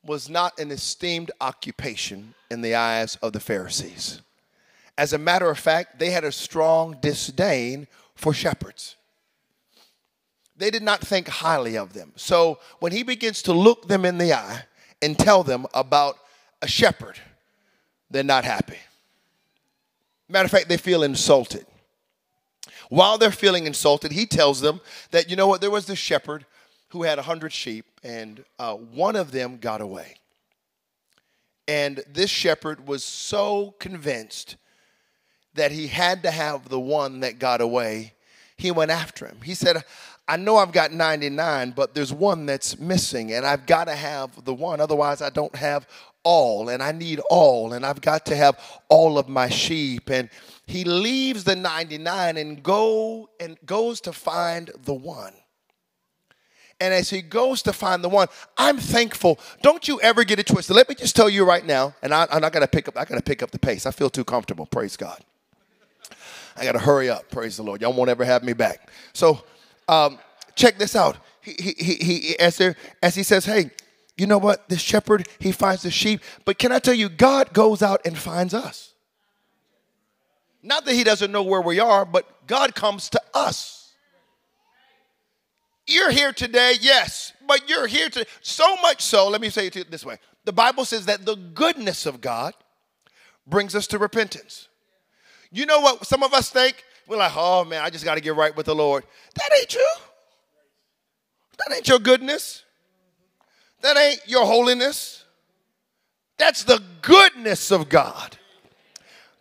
was 0.04 0.30
not 0.30 0.60
an 0.60 0.71
esteemed 0.71 1.32
occupation 1.41 2.36
in 2.52 2.62
the 2.62 2.76
eyes 2.76 3.15
of 3.17 3.34
the 3.34 3.39
Pharisees. 3.39 4.21
As 4.98 5.13
a 5.13 5.17
matter 5.17 5.50
of 5.50 5.60
fact, 5.60 6.00
they 6.00 6.12
had 6.12 6.24
a 6.24 6.32
strong 6.32 6.98
disdain 7.02 7.88
for 8.15 8.34
shepherds. 8.34 8.95
They 10.56 10.69
did 10.69 10.84
not 10.84 11.02
think 11.02 11.28
highly 11.28 11.78
of 11.78 11.93
them. 11.93 12.13
So 12.15 12.60
when 12.80 12.91
he 12.91 13.04
begins 13.04 13.41
to 13.43 13.54
look 13.54 13.88
them 13.88 14.06
in 14.06 14.17
the 14.17 14.34
eye 14.34 14.63
and 15.02 15.17
tell 15.17 15.43
them 15.43 15.65
about 15.74 16.17
a 16.65 16.67
shepherd, 16.67 17.17
they're 18.10 18.23
not 18.23 18.43
happy. 18.43 18.80
Matter 20.28 20.45
of 20.45 20.51
fact, 20.51 20.67
they 20.67 20.78
feel 20.78 21.04
insulted. 21.04 21.65
While 22.89 23.17
they're 23.17 23.32
feeling 23.32 23.67
insulted, 23.67 24.12
he 24.12 24.25
tells 24.25 24.62
them 24.62 24.82
that, 25.12 25.30
you 25.30 25.36
know 25.36 25.47
what, 25.47 25.62
there 25.62 25.71
was 25.71 25.86
this 25.86 25.99
shepherd 25.99 26.45
who 26.89 27.04
had 27.04 27.19
a 27.19 27.23
hundred 27.23 27.54
sheep, 27.54 27.86
and 28.04 28.43
uh, 28.60 28.73
one 28.73 29.15
of 29.15 29.32
them 29.32 29.58
got 29.58 29.80
away. 29.80 30.15
And 31.67 32.04
this 32.12 32.30
shepherd 32.30 32.88
was 32.88 33.04
so 33.04 33.75
convinced 33.80 34.56
that 35.54 35.71
he 35.71 35.88
had 35.88 36.23
to 36.23 36.32
have 36.32 36.69
the 36.69 36.80
one 36.80 37.21
that 37.21 37.39
got 37.39 37.62
away, 37.62 38.13
he 38.58 38.71
went 38.71 38.91
after 38.91 39.25
him. 39.25 39.38
He 39.43 39.54
said, 39.54 39.84
I 40.28 40.38
know 40.38 40.58
I've 40.58 40.71
got 40.71 40.91
99, 40.91 41.71
but 41.71 41.93
there's 41.93 42.12
one 42.12 42.45
that's 42.47 42.80
missing, 42.80 43.34
and 43.34 43.45
I've 43.45 43.65
got 43.67 43.86
to 43.86 43.95
have 43.95 44.43
the 44.43 44.54
one. 44.54 44.80
Otherwise, 44.82 45.21
I 45.21 45.30
don't 45.30 45.56
have 45.56 45.88
all 46.25 46.67
and 46.67 46.83
I 46.83 46.91
need 46.91 47.21
all 47.29 47.71
and 47.71 47.85
I've 47.85 48.01
got 48.01 48.25
to 48.25 48.35
have 48.35 48.59
all 48.89 49.17
of 49.17 49.29
my 49.29 49.47
sheep 49.47 50.09
and 50.09 50.29
he 50.67 50.83
leaves 50.83 51.45
the 51.45 51.55
99 51.55 52.38
and 52.38 52.61
go 52.61 53.29
and 53.39 53.57
goes 53.65 54.01
to 54.01 54.11
find 54.11 54.71
the 54.83 54.93
one. 54.93 55.33
And 56.81 56.93
as 56.93 57.09
he 57.09 57.21
goes 57.21 57.61
to 57.61 57.73
find 57.73 58.03
the 58.03 58.09
one, 58.09 58.27
I'm 58.57 58.77
thankful. 58.77 59.39
Don't 59.61 59.88
you 59.88 60.01
ever 60.01 60.25
get 60.25 60.39
it 60.39 60.47
twisted. 60.47 60.75
Let 60.75 60.89
me 60.89 60.95
just 60.95 61.15
tell 61.15 61.29
you 61.29 61.45
right 61.45 61.65
now, 61.65 61.95
and 62.01 62.13
I, 62.13 62.27
am 62.29 62.41
not 62.41 62.51
gonna 62.51 62.67
pick 62.67 62.89
up, 62.89 62.97
I 62.97 63.05
gotta 63.05 63.21
pick 63.21 63.41
up 63.41 63.51
the 63.51 63.59
pace. 63.59 63.85
I 63.85 63.91
feel 63.91 64.09
too 64.09 64.25
comfortable, 64.25 64.65
praise 64.65 64.97
God. 64.97 65.19
I 66.57 66.65
gotta 66.65 66.79
hurry 66.79 67.09
up, 67.09 67.29
praise 67.29 67.55
the 67.57 67.63
Lord. 67.63 67.81
Y'all 67.81 67.93
won't 67.93 68.09
ever 68.09 68.25
have 68.25 68.43
me 68.43 68.53
back. 68.53 68.89
So 69.13 69.43
um, 69.88 70.19
check 70.55 70.77
this 70.77 70.95
out. 70.95 71.17
He, 71.41 71.55
he, 71.59 71.71
he, 71.77 71.93
he 71.95 72.39
as, 72.39 72.57
there, 72.57 72.75
as 73.01 73.15
he 73.15 73.23
says, 73.23 73.45
hey, 73.45 73.71
you 74.17 74.28
know 74.28 74.38
what? 74.38 74.69
The 74.69 74.78
shepherd, 74.78 75.28
he 75.39 75.51
finds 75.51 75.84
the 75.84 75.91
sheep. 75.91 76.21
But 76.45 76.58
can 76.58 76.71
I 76.71 76.80
tell 76.80 76.93
you, 76.93 77.10
God 77.10 77.54
goes 77.54 77.82
out 77.82 78.01
and 78.06 78.17
finds 78.17 78.54
us. 78.54 78.93
Not 80.63 80.86
that 80.86 80.93
he 80.93 81.04
doesn't 81.04 81.32
know 81.32 81.43
where 81.43 81.62
we 81.62 81.80
are, 81.80 82.06
but 82.06 82.47
God 82.47 82.73
comes 82.73 83.10
to 83.10 83.21
us. 83.34 83.93
You're 85.86 86.10
here 86.10 86.34
today, 86.34 86.73
yes, 86.82 87.34
but 87.47 87.69
you're 87.69 87.86
here 87.86 88.10
to 88.10 88.25
so 88.41 88.75
much 88.78 89.04
so, 89.04 89.28
let 89.28 89.39
me 89.39 89.49
say 89.49 89.67
it 89.67 89.91
this 89.91 90.04
way. 90.04 90.17
The 90.43 90.54
Bible 90.54 90.86
says 90.86 91.06
that 91.06 91.25
the 91.25 91.36
goodness 91.36 92.08
of 92.08 92.21
God 92.21 92.56
brings 93.45 93.75
us 93.75 93.86
to 93.88 93.99
repentance. 93.99 94.67
You 95.51 95.67
know 95.67 95.80
what 95.82 96.08
some 96.08 96.23
of 96.23 96.34
us 96.34 96.49
think? 96.49 96.84
We're 97.08 97.17
like, 97.17 97.34
oh 97.36 97.63
man, 97.65 97.84
I 97.84 97.91
just 97.91 98.04
got 98.04 98.15
to 98.15 98.21
get 98.21 98.36
right 98.36 98.56
with 98.56 98.65
the 98.65 98.73
Lord. 98.73 99.04
That 99.36 99.49
ain't 99.60 99.75
you. 99.75 99.88
That 101.60 101.75
ain't 101.75 101.88
your 101.88 101.99
goodness. 101.99 102.64
That 103.86 103.98
ain't 103.98 104.28
your 104.28 104.48
holiness. 104.48 105.24
That's 106.39 106.63
the 106.63 106.82
goodness 107.04 107.69
of 107.69 107.88
God. 107.88 108.36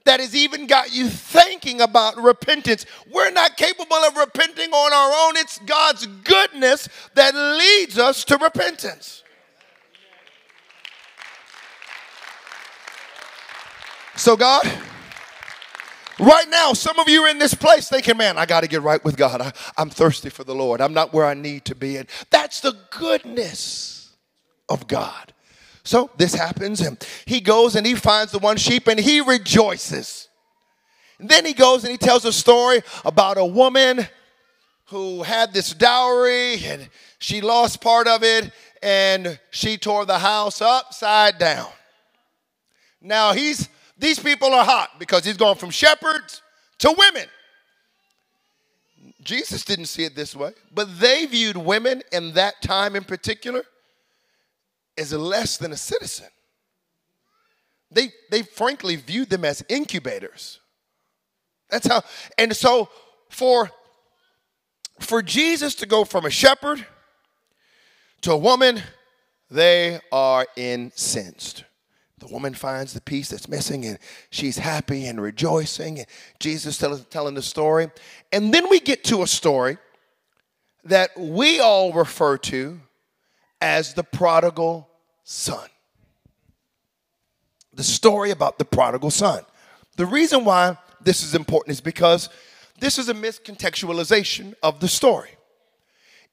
that 0.05 0.21
has 0.21 0.37
even 0.37 0.67
got 0.67 0.95
you 0.95 1.09
thinking 1.09 1.81
about 1.81 2.19
repentance. 2.19 2.85
We're 3.11 3.31
not 3.31 3.57
capable 3.57 3.97
of 3.97 4.19
repenting 4.19 4.71
on 4.71 4.93
our 4.93 5.27
own. 5.27 5.39
It's 5.39 5.59
God's 5.61 6.07
goodness 6.07 6.91
that 7.15 7.35
leads 7.35 7.97
us 7.97 8.23
to 8.27 8.37
repentance. 8.37 9.23
So, 14.15 14.37
God, 14.37 14.71
right 16.21 16.51
now, 16.51 16.75
some 16.75 16.99
of 16.99 17.09
you 17.09 17.23
are 17.23 17.31
in 17.31 17.39
this 17.39 17.55
place 17.55 17.89
thinking, 17.89 18.19
man, 18.19 18.37
I 18.37 18.45
got 18.45 18.61
to 18.61 18.69
get 18.69 18.83
right 18.83 19.03
with 19.03 19.17
God. 19.17 19.41
I, 19.41 19.81
am 19.81 19.89
thirsty 19.89 20.29
for 20.29 20.45
the 20.45 20.55
Lord. 20.55 20.83
I'm 20.83 20.93
not 20.93 21.15
where 21.15 21.25
I 21.25 21.33
need 21.33 21.65
to 21.65 21.75
be. 21.75 21.97
And 21.97 22.07
that's 22.29 22.61
the 22.61 22.77
goodness 22.91 24.04
of 24.69 24.87
God. 24.87 25.33
So 25.85 26.11
this 26.17 26.35
happens, 26.35 26.81
and 26.81 27.03
he 27.27 27.41
goes 27.41 27.77
and 27.77 27.87
he 27.87 27.95
finds 27.95 28.33
the 28.33 28.39
one 28.39 28.57
sheep 28.57 28.87
and 28.87 28.99
he 28.99 29.21
rejoices. 29.21 30.29
And 31.19 31.29
then 31.29 31.45
he 31.45 31.53
goes 31.53 31.85
and 31.85 31.91
he 31.91 31.99
tells 31.99 32.25
a 32.25 32.33
story 32.33 32.83
about 33.05 33.37
a 33.37 33.45
woman 33.45 34.07
who 34.87 35.23
had 35.23 35.53
this 35.53 35.73
dowry 35.73 36.65
and 36.65 36.89
she 37.19 37.41
lost 37.41 37.81
part 37.81 38.07
of 38.07 38.23
it 38.23 38.51
and 38.83 39.39
she 39.51 39.77
tore 39.77 40.05
the 40.05 40.19
house 40.19 40.61
upside 40.61 41.39
down. 41.39 41.69
Now 43.01 43.33
he's 43.33 43.69
these 43.97 44.19
people 44.19 44.53
are 44.53 44.65
hot 44.65 44.99
because 44.99 45.25
he's 45.25 45.37
gone 45.37 45.57
from 45.57 45.71
shepherds 45.71 46.43
to 46.79 46.95
women. 46.97 47.29
Jesus 49.23 49.65
didn't 49.65 49.87
see 49.87 50.05
it 50.05 50.17
this 50.17 50.35
way, 50.35 50.53
but 50.75 50.99
they 50.99 51.25
viewed 51.27 51.57
women 51.57 52.03
in 52.13 52.35
that 52.35 52.61
time 52.61 52.97
in 52.97 53.05
particular 53.05 53.65
as 54.97 55.13
less 55.13 55.57
than 55.57 55.73
a 55.73 55.77
citizen. 55.77 56.29
They, 57.91 58.13
they 58.31 58.43
frankly 58.43 58.97
viewed 58.97 59.31
them 59.31 59.45
as 59.45 59.65
incubators. 59.69 60.61
That's 61.71 61.87
how, 61.87 62.03
and 62.37 62.55
so 62.55 62.89
for, 63.29 63.71
for 65.01 65.23
Jesus 65.23 65.75
to 65.77 65.87
go 65.87 66.05
from 66.05 66.25
a 66.25 66.31
shepherd 66.31 66.85
to 68.23 68.33
a 68.33 68.37
woman, 68.37 68.83
they 69.51 70.01
are 70.11 70.47
incensed. 70.57 71.65
The 72.19 72.33
woman 72.33 72.55
finds 72.55 72.95
the 72.95 73.01
piece 73.01 73.29
that's 73.29 73.49
missing 73.49 73.85
and 73.85 73.99
she's 74.31 74.57
happy 74.57 75.07
and 75.07 75.21
rejoicing. 75.21 75.99
And 75.99 76.07
Jesus 76.41 76.79
tell, 76.79 76.97
telling 76.99 77.35
the 77.35 77.43
story. 77.43 77.91
And 78.33 78.53
then 78.53 78.71
we 78.71 78.81
get 78.81 79.05
to 79.05 79.23
a 79.23 79.27
story 79.27 79.79
that 80.85 81.11
we 81.19 81.61
all 81.61 81.93
refer 81.93 82.39
to 82.39 82.81
as 83.65 83.95
the 83.95 84.05
prodigal 84.05 84.87
son. 85.23 85.71
The 87.73 87.83
story 87.83 88.31
about 88.31 88.59
the 88.59 88.67
prodigal 88.67 89.11
son. 89.11 89.43
The 89.97 90.05
reason 90.05 90.45
why 90.45 90.77
this 91.01 91.23
is 91.23 91.35
important 91.35 91.73
is 91.73 91.81
because 91.81 92.29
this 92.79 92.99
is 92.99 93.09
a 93.09 93.15
miscontextualization 93.15 94.53
of 94.63 94.81
the 94.81 94.87
story. 94.87 95.31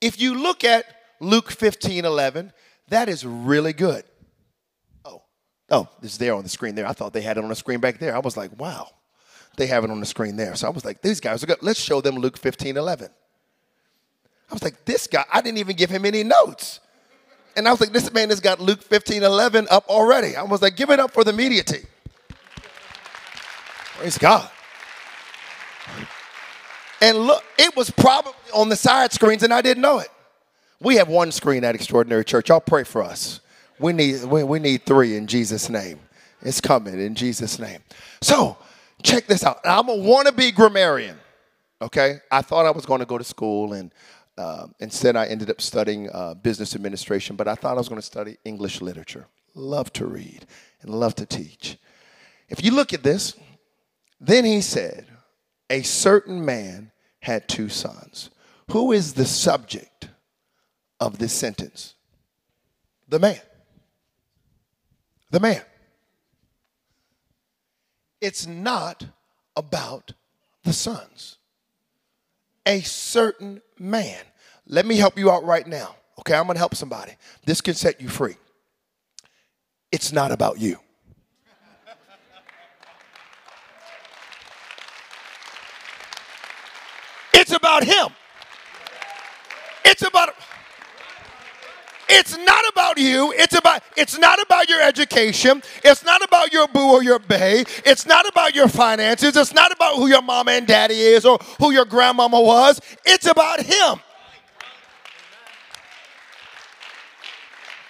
If 0.02 0.20
you 0.20 0.36
look 0.36 0.66
at 0.66 0.84
Luke 1.22 1.50
15 1.52 2.04
11, 2.04 2.52
that 2.90 3.08
is 3.08 3.26
really 3.26 3.72
good. 3.72 4.04
Oh, 5.06 5.22
oh, 5.70 5.88
it's 6.02 6.18
there 6.18 6.36
on 6.36 6.44
the 6.44 6.50
screen 6.50 6.76
there. 6.76 6.86
I 6.86 6.92
thought 6.92 7.14
they 7.14 7.22
had 7.22 7.38
it 7.38 7.44
on 7.46 7.50
the 7.50 7.56
screen 7.56 7.80
back 7.80 7.98
there. 7.98 8.14
I 8.14 8.20
was 8.20 8.36
like, 8.36 8.60
wow, 8.60 8.90
they 9.56 9.68
have 9.68 9.86
it 9.86 9.90
on 9.90 10.02
the 10.02 10.06
screen 10.06 10.36
there. 10.36 10.56
So 10.56 10.68
I 10.68 10.70
was 10.70 10.84
like, 10.84 11.02
these 11.02 11.22
guys 11.22 11.44
are 11.44 11.48
good. 11.48 11.60
Let's 11.62 11.80
show 11.80 12.02
them 12.02 12.16
Luke 12.16 12.38
15 12.38 12.76
11. 12.76 13.10
I 14.50 14.54
was 14.54 14.64
like, 14.64 14.84
this 14.84 15.08
guy, 15.08 15.24
I 15.32 15.42
didn't 15.42 15.60
even 15.60 15.78
give 15.78 15.90
him 15.90 16.06
any 16.06 16.26
notes. 16.26 16.82
And 17.56 17.68
I 17.68 17.72
was 17.72 17.82
like, 17.82 17.92
this 17.92 18.12
man 18.14 18.30
has 18.30 18.40
got 18.40 18.60
Luke 18.60 18.82
15 18.82 19.24
11 19.24 19.68
up 19.70 19.88
already. 19.90 20.36
I 20.36 20.44
was 20.44 20.62
like, 20.62 20.76
give 20.76 20.90
it 20.90 21.00
up 21.00 21.12
for 21.12 21.24
the 21.24 21.34
media 21.34 21.64
team. 21.64 21.86
Praise 23.98 24.18
God. 24.18 24.50
And 27.02 27.18
look, 27.18 27.44
it 27.58 27.76
was 27.76 27.90
probably 27.90 28.34
on 28.54 28.70
the 28.70 28.76
side 28.76 29.12
screens, 29.12 29.44
and 29.44 29.54
I 29.54 29.62
didn't 29.62 29.82
know 29.82 30.00
it. 30.00 30.10
We 30.80 30.96
have 30.96 31.10
one 31.10 31.32
screen 31.32 31.64
at 31.64 31.76
Extraordinary 31.76 32.24
Church. 32.24 32.50
Y'all 32.50 32.60
pray 32.60 32.84
for 32.84 33.04
us. 33.04 33.42
We 33.80 33.94
need, 33.94 34.24
we, 34.24 34.44
we 34.44 34.60
need 34.60 34.86
three 34.86 35.16
in 35.16 35.28
Jesus' 35.28 35.70
name. 35.70 36.00
It's 36.42 36.62
coming 36.62 37.00
in 37.00 37.16
Jesus' 37.16 37.60
name. 37.60 37.80
So, 38.22 38.58
check 39.04 39.28
this 39.28 39.44
out. 39.44 39.60
I'm 39.64 39.90
a 39.90 39.96
wannabe 39.96 40.54
grammarian, 40.54 41.18
okay? 41.82 42.20
I 42.32 42.42
thought 42.42 42.66
I 42.66 42.72
was 42.72 42.86
going 42.86 43.00
to 43.00 43.06
go 43.06 43.18
to 43.18 43.24
school 43.24 43.74
and 43.74 43.92
uh, 44.42 44.68
instead, 44.80 45.16
I 45.16 45.28
ended 45.28 45.52
up 45.52 45.62
studying 45.62 46.10
uh, 46.12 46.34
business 46.34 46.74
administration, 46.76 47.36
but 47.36 47.48
I 47.48 47.54
thought 47.54 47.76
I 47.76 47.78
was 47.78 47.90
going 47.90 48.02
to 48.02 48.06
study 48.06 48.38
English 48.44 48.82
literature. 48.82 49.28
Love 49.54 49.94
to 49.94 50.08
read 50.08 50.48
and 50.82 50.90
love 50.90 51.14
to 51.16 51.28
teach. 51.28 51.78
If 52.50 52.64
you 52.64 52.72
look 52.72 52.92
at 52.92 53.04
this, 53.04 53.36
then 54.20 54.44
he 54.44 54.62
said, 54.62 55.06
A 55.70 55.84
certain 55.84 56.44
man 56.44 56.92
had 57.20 57.48
two 57.48 57.70
sons. 57.70 58.32
Who 58.72 58.92
is 58.92 59.14
the 59.14 59.26
subject 59.26 60.10
of 61.00 61.20
this 61.20 61.34
sentence? 61.34 61.94
The 63.08 63.20
man. 63.20 63.42
The 65.30 65.40
man. 65.40 65.62
It's 68.20 68.48
not 68.48 69.06
about 69.56 70.14
the 70.64 70.74
sons. 70.74 71.38
A 72.66 72.82
certain 72.82 73.62
man. 73.78 74.24
Let 74.72 74.86
me 74.86 74.96
help 74.96 75.20
you 75.20 75.30
out 75.30 75.44
right 75.44 75.68
now. 75.68 75.96
Okay, 76.20 76.34
I'm 76.34 76.48
gonna 76.48 76.58
help 76.58 76.76
somebody. 76.76 77.12
This 77.46 77.60
can 77.60 77.74
set 77.74 78.00
you 78.00 78.08
free. 78.08 78.38
It's 79.92 80.14
not 80.14 80.32
about 80.32 80.60
you. 80.60 80.78
It's 87.34 87.52
about 87.52 87.84
him. 87.84 88.08
It's 89.84 90.08
about 90.08 90.36
it's 92.08 92.38
not 92.38 92.64
about 92.70 92.98
you. 92.98 93.34
It's 93.36 93.56
about 93.56 93.84
it's 93.98 94.18
not 94.18 94.42
about 94.42 94.70
your 94.70 94.82
education. 94.82 95.62
It's 95.84 96.06
not 96.06 96.24
about 96.24 96.54
your 96.54 96.70
boo 96.70 96.92
or 96.92 97.04
your 97.04 97.20
bae. 97.20 97.66
It's 97.86 98.06
not 98.06 98.26
about 98.26 98.56
your 98.56 98.70
finances. 98.70 99.36
It's 99.36 99.54
not 99.54 99.74
about 99.74 99.96
who 99.96 100.08
your 100.08 100.22
mama 100.22 100.52
and 100.52 100.66
daddy 100.66 101.00
is 101.00 101.26
or 101.26 101.40
who 101.60 101.72
your 101.72 101.86
grandmama 101.86 102.40
was. 102.40 102.80
It's 103.06 103.26
about 103.26 103.60
him. 103.62 104.00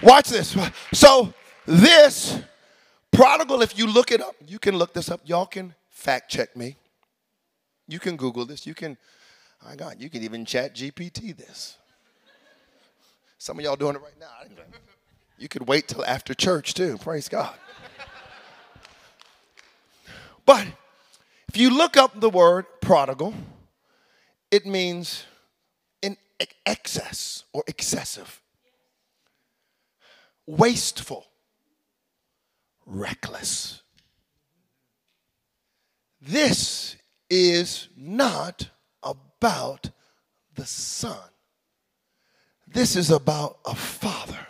Watch 0.01 0.29
this. 0.29 0.57
So, 0.93 1.33
this 1.65 2.39
prodigal, 3.11 3.61
if 3.61 3.77
you 3.77 3.87
look 3.87 4.11
it 4.11 4.21
up, 4.21 4.35
you 4.47 4.57
can 4.57 4.77
look 4.77 4.93
this 4.93 5.09
up. 5.09 5.21
Y'all 5.25 5.45
can 5.45 5.75
fact 5.89 6.31
check 6.31 6.55
me. 6.55 6.75
You 7.87 7.99
can 7.99 8.15
Google 8.15 8.45
this. 8.45 8.65
You 8.65 8.73
can, 8.73 8.97
my 9.63 9.75
God, 9.75 9.97
you 9.99 10.09
can 10.09 10.23
even 10.23 10.45
ChatGPT 10.45 11.35
this. 11.35 11.77
Some 13.37 13.59
of 13.59 13.65
y'all 13.65 13.75
doing 13.75 13.95
it 13.95 14.01
right 14.01 14.19
now. 14.19 14.27
You 15.37 15.47
could 15.47 15.67
wait 15.67 15.87
till 15.87 16.05
after 16.05 16.33
church 16.33 16.73
too. 16.73 16.97
Praise 16.97 17.27
God. 17.27 17.53
But 20.45 20.67
if 21.47 21.57
you 21.57 21.69
look 21.69 21.97
up 21.97 22.19
the 22.19 22.29
word 22.29 22.65
prodigal, 22.81 23.33
it 24.49 24.65
means 24.65 25.25
in 26.01 26.17
excess 26.65 27.43
or 27.53 27.63
excessive 27.67 28.41
wasteful, 30.45 31.27
reckless. 32.85 33.81
This 36.21 36.97
is 37.29 37.89
not 37.95 38.69
about 39.01 39.89
the 40.55 40.65
Son. 40.65 41.17
This 42.67 42.95
is 42.95 43.09
about 43.09 43.59
a 43.65 43.75
Father 43.75 44.47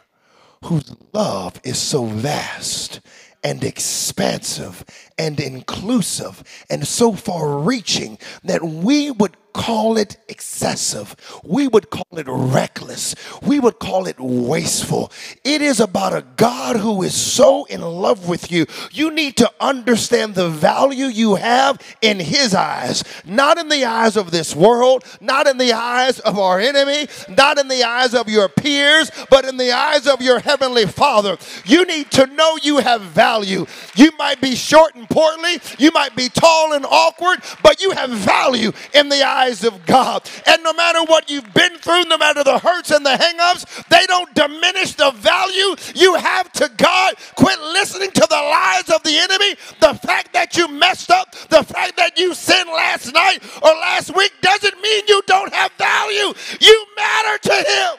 whose 0.66 0.96
love 1.14 1.60
is 1.64 1.78
so 1.78 2.06
vast 2.06 3.02
and 3.44 3.64
expansive 3.64 4.86
and 5.18 5.40
inclusive 5.40 6.44
and 6.70 6.88
so 6.88 7.14
far 7.14 7.58
reaching 7.58 8.18
that 8.44 8.64
we 8.64 9.10
would 9.10 9.36
call 9.54 9.98
it 9.98 10.18
excessive. 10.28 11.16
We 11.44 11.68
would 11.68 11.90
call 11.90 12.08
it 12.18 12.26
reckless. 12.28 13.16
We 13.42 13.60
would 13.60 13.80
call 13.80 14.08
it 14.08 14.20
wasteful. 14.20 15.12
It 15.44 15.62
is 15.62 15.80
about 15.80 16.14
a 16.14 16.26
God 16.38 16.78
who 16.78 17.04
is 17.04 17.14
so 17.14 17.66
in 17.66 17.82
love 17.82 18.28
with 18.28 18.52
you. 18.52 18.66
You 18.92 19.12
need 19.12 19.38
to 19.38 19.52
understand 19.60 20.36
the 20.36 20.50
value 20.50 21.06
you 21.06 21.36
have 21.36 21.80
in 22.02 22.20
His 22.20 22.54
eyes, 22.54 23.04
not 23.26 23.58
in 23.58 23.70
the 23.70 23.86
eyes 23.86 24.18
of 24.18 24.32
this 24.32 24.56
world, 24.56 25.04
not 25.20 25.48
in 25.48 25.58
the 25.58 25.74
eyes 25.74 26.20
of 26.20 26.40
our 26.40 26.60
enemy, 26.60 27.08
not 27.30 27.58
in 27.58 27.68
the 27.68 27.84
eyes 27.84 28.14
of 28.14 28.30
your 28.30 28.50
peers, 28.50 29.12
but 29.30 29.46
in 29.46 29.58
the 29.58 29.72
eyes 29.72 30.08
of 30.08 30.22
your 30.22 30.40
Heavenly 30.40 30.86
Father. 30.86 31.38
You 31.66 31.86
need 31.86 32.12
to 32.12 32.26
know 32.28 32.58
you 32.62 32.78
have 32.78 33.02
value. 33.02 33.66
You 33.96 34.12
might 34.18 34.42
be 34.42 34.56
short 34.56 34.96
and 34.96 35.10
portly, 35.10 35.60
you 35.78 35.92
might 35.92 36.16
be 36.16 36.30
tall 36.30 36.74
and 36.74 36.86
awkward, 36.86 37.40
but 37.64 37.82
you 37.82 37.92
have 37.92 38.10
value 38.10 38.72
in 38.94 39.10
the 39.10 39.24
eyes 39.24 39.41
eyes 39.42 39.64
of 39.64 39.86
God. 39.86 40.28
And 40.48 40.64
no 40.64 40.74
matter 40.74 41.04
what 41.04 41.30
you've 41.30 41.54
been 41.54 41.78
through, 41.78 42.06
no 42.06 42.18
matter 42.18 42.44
the 42.44 42.58
hurts 42.58 42.90
and 42.92 43.06
the 43.06 43.12
hangups, 43.12 43.88
they 43.90 44.06
don't 44.08 44.34
diminish 44.34 44.96
the 44.96 45.12
value 45.12 45.76
you 45.94 46.16
have 46.16 46.52
to 46.54 46.70
God. 46.78 47.14
Quit 47.36 47.60
listening 47.60 48.12
to 48.12 48.28
the 48.28 48.36
lies 48.36 48.90
of 48.90 49.04
the 49.04 49.12
the 49.12 49.20
enemy, 49.20 49.56
the 49.80 49.94
fact 50.08 50.34
that 50.34 50.56
you 50.56 50.68
messed 50.68 51.12
up, 51.12 51.32
the 51.50 51.64
fact 51.64 51.98
that 51.98 52.18
you 52.18 52.34
sinned 52.34 52.70
last 52.70 53.14
night 53.14 53.40
or 53.62 53.70
last 53.70 54.16
week 54.16 54.32
doesn't 54.42 54.82
mean 54.82 55.04
you 55.08 55.22
don't 55.28 55.54
have 55.54 55.72
value. 55.74 56.34
You 56.60 56.86
matter 56.96 57.38
to 57.50 57.54
him. 57.54 57.98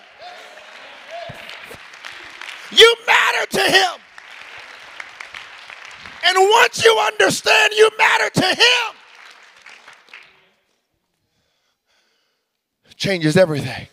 You 2.73 2.97
matter 3.07 3.47
to 3.47 3.61
him. 3.61 4.01
And 6.25 6.39
once 6.39 6.85
you 6.85 6.97
understand 6.99 7.75
you 7.77 7.91
matter 7.99 8.31
to 8.31 8.47
him, 8.47 9.02
changes 13.03 13.37
everything. 13.37 13.89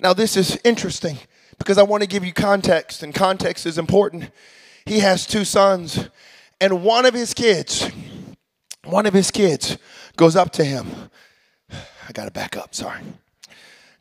Now, 0.00 0.12
this 0.12 0.36
is 0.36 0.58
interesting 0.64 1.16
because 1.58 1.78
I 1.78 1.84
want 1.84 2.02
to 2.02 2.08
give 2.08 2.24
you 2.24 2.32
context, 2.32 3.04
and 3.04 3.14
context 3.14 3.64
is 3.66 3.78
important. 3.78 4.30
He 4.84 4.98
has 4.98 5.24
two 5.24 5.44
sons, 5.44 6.08
and 6.60 6.82
one 6.82 7.06
of 7.06 7.14
his 7.14 7.32
kids, 7.32 7.88
one 8.82 9.06
of 9.06 9.14
his 9.14 9.30
kids 9.30 9.78
goes 10.16 10.34
up 10.34 10.50
to 10.54 10.64
him. 10.64 10.86
I 11.70 12.12
got 12.12 12.24
to 12.24 12.32
back 12.32 12.56
up, 12.56 12.74
sorry. 12.74 13.00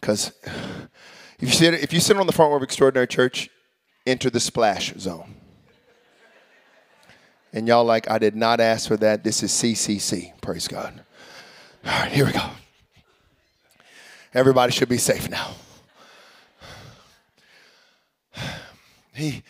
Because 0.02 0.34
if 0.44 1.42
you, 1.42 1.50
sit, 1.50 1.76
if 1.76 1.94
you 1.94 2.00
sit 2.00 2.18
on 2.18 2.26
the 2.26 2.34
front 2.34 2.50
row 2.50 2.58
of 2.58 2.64
Extraordinary 2.64 3.08
Church, 3.08 3.48
enter 4.08 4.32
the 4.32 4.40
splash 4.40 4.92
zone. 4.96 5.36
And 7.54 7.68
y'all 7.68 7.86
like, 7.86 8.10
I 8.10 8.18
did 8.18 8.36
not 8.36 8.60
ask 8.60 8.88
for 8.88 8.98
that. 8.98 9.24
This 9.24 9.44
is 9.44 9.52
CCC. 9.52 10.34
Praise 10.42 10.68
God. 10.68 11.02
All 11.86 11.92
right, 11.92 12.12
here 12.12 12.26
we 12.26 12.32
go. 12.32 12.50
Everybody 14.34 14.72
should 14.72 14.90
be 14.90 14.98
safe 14.98 15.30
now. 15.30 15.52
He, 19.14 19.44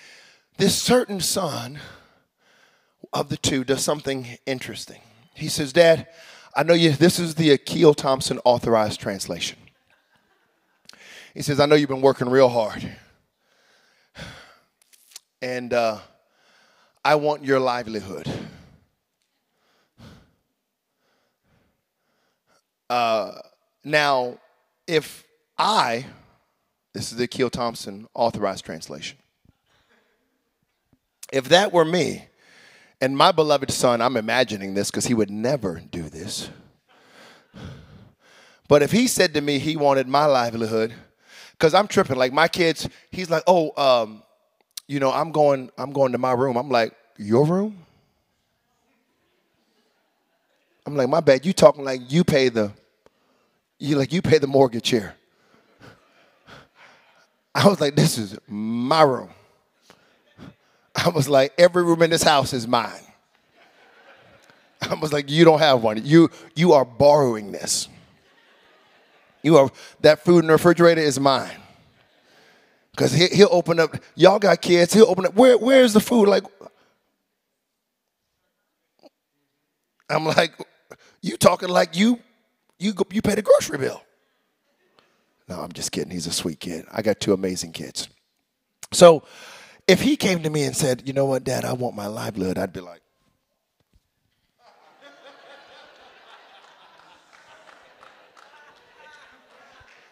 this 0.58 0.76
certain 0.76 1.22
son 1.22 1.80
of 3.14 3.30
the 3.30 3.38
two 3.38 3.64
does 3.64 3.82
something 3.82 4.38
interesting. 4.46 5.00
He 5.34 5.48
says, 5.48 5.72
Dad, 5.72 6.08
I 6.56 6.64
know 6.64 6.74
you, 6.74 6.92
this 6.92 7.18
is 7.18 7.36
the 7.36 7.52
Akil 7.52 7.94
Thompson 7.94 8.40
authorized 8.44 9.00
translation. 9.00 9.58
He 11.34 11.42
says, 11.42 11.60
I 11.60 11.66
know 11.66 11.76
you've 11.76 11.90
been 11.90 12.02
working 12.02 12.30
real 12.30 12.50
hard. 12.50 12.98
And 15.42 15.74
uh, 15.74 16.00
I 17.04 17.16
want 17.16 17.44
your 17.44 17.60
livelihood. 17.60 18.30
Uh, 22.90 23.32
now, 23.84 24.38
if 24.88 25.26
I, 25.58 26.06
this 26.94 27.12
is 27.12 27.18
the 27.18 27.26
Akil 27.26 27.50
Thompson 27.50 28.08
authorized 28.14 28.66
translation, 28.66 29.18
if 31.32 31.46
that 31.50 31.72
were 31.72 31.86
me, 31.86 32.28
and 33.02 33.18
my 33.18 33.32
beloved 33.32 33.72
son, 33.72 34.02
I'm 34.02 34.16
imagining 34.16 34.74
this 34.76 34.90
because 34.90 35.08
he 35.08 35.14
would 35.14 35.30
never 35.30 35.82
do 35.92 36.04
this. 36.04 36.50
But 38.68 38.82
if 38.82 38.92
he 38.92 39.08
said 39.08 39.34
to 39.34 39.42
me 39.42 39.60
he 39.60 39.76
wanted 39.76 40.08
my 40.08 40.26
livelihood, 40.26 40.94
because 41.52 41.74
I'm 41.74 41.88
tripping, 41.88 42.18
like 42.18 42.34
my 42.34 42.48
kids, 42.48 42.88
he's 43.12 43.30
like, 43.30 43.44
oh, 43.48 43.72
um, 43.82 44.24
you 44.88 45.00
know, 45.00 45.12
I'm 45.12 45.32
going, 45.32 45.70
I'm 45.78 45.92
going 45.92 46.12
to 46.12 46.18
my 46.18 46.34
room. 46.34 46.58
I'm 46.58 46.70
like, 46.70 46.94
your 47.18 47.46
room? 47.46 47.78
I'm 50.86 50.96
like, 50.96 51.10
my 51.10 51.20
bad. 51.20 51.46
You 51.46 51.54
talking 51.54 51.84
like 51.84 52.12
you 52.12 52.24
pay 52.24 52.50
the, 52.50 52.72
you 53.80 53.98
like 53.98 54.14
you 54.14 54.22
pay 54.22 54.38
the 54.38 54.48
mortgage 54.48 54.90
here. 54.90 55.16
I 57.56 57.68
was 57.68 57.80
like, 57.80 57.96
this 57.96 58.18
is 58.18 58.38
my 58.48 59.04
room. 59.04 59.30
I 60.96 61.10
was 61.10 61.28
like, 61.28 61.54
every 61.58 61.84
room 61.84 62.02
in 62.02 62.10
this 62.10 62.24
house 62.24 62.54
is 62.54 62.68
mine. 62.68 63.02
I 64.82 64.96
was 64.96 65.14
like, 65.14 65.30
you 65.30 65.46
don't 65.46 65.60
have 65.60 65.82
one. 65.82 66.04
You 66.06 66.30
you 66.56 66.74
are 66.74 66.86
borrowing 66.86 67.52
this. 67.52 67.88
You 69.42 69.58
are 69.58 69.72
that 70.02 70.24
food 70.24 70.40
in 70.40 70.48
the 70.48 70.54
refrigerator 70.54 71.02
is 71.02 71.20
mine. 71.20 71.52
Cause 72.96 73.12
he, 73.12 73.28
he'll 73.28 73.50
open 73.52 73.80
up. 73.80 73.96
Y'all 74.16 74.40
got 74.40 74.62
kids. 74.62 74.94
He'll 74.94 75.08
open 75.08 75.26
up. 75.26 75.36
Where 75.36 75.58
where's 75.58 75.94
the 75.94 76.00
food? 76.00 76.28
Like, 76.28 76.44
I'm 80.10 80.26
like, 80.26 80.54
you 81.22 81.38
talking 81.38 81.70
like 81.70 81.98
you 81.98 82.20
you 82.84 82.94
you 83.12 83.22
pay 83.22 83.36
the 83.36 83.42
grocery 83.42 83.78
bill. 83.78 84.04
No, 85.48 85.60
I'm 85.62 85.72
just 85.72 85.92
kidding. 85.92 86.12
He's 86.12 86.28
a 86.28 86.32
sweet 86.32 86.60
kid. 86.60 86.86
I 86.92 87.02
got 87.02 87.20
two 87.20 87.34
amazing 87.34 87.72
kids. 87.72 88.10
So 88.92 89.24
if 89.88 90.02
he 90.02 90.16
came 90.16 90.44
to 90.44 90.50
me 90.50 90.64
and 90.64 90.76
said, 90.76 91.04
you 91.06 91.14
know 91.14 91.26
what, 91.26 91.44
Dad, 91.44 91.66
I 91.66 91.74
want 91.74 91.96
my 91.96 92.08
livelihood, 92.08 92.58
I'd 92.58 92.74
be 92.74 92.80
like, 92.80 93.02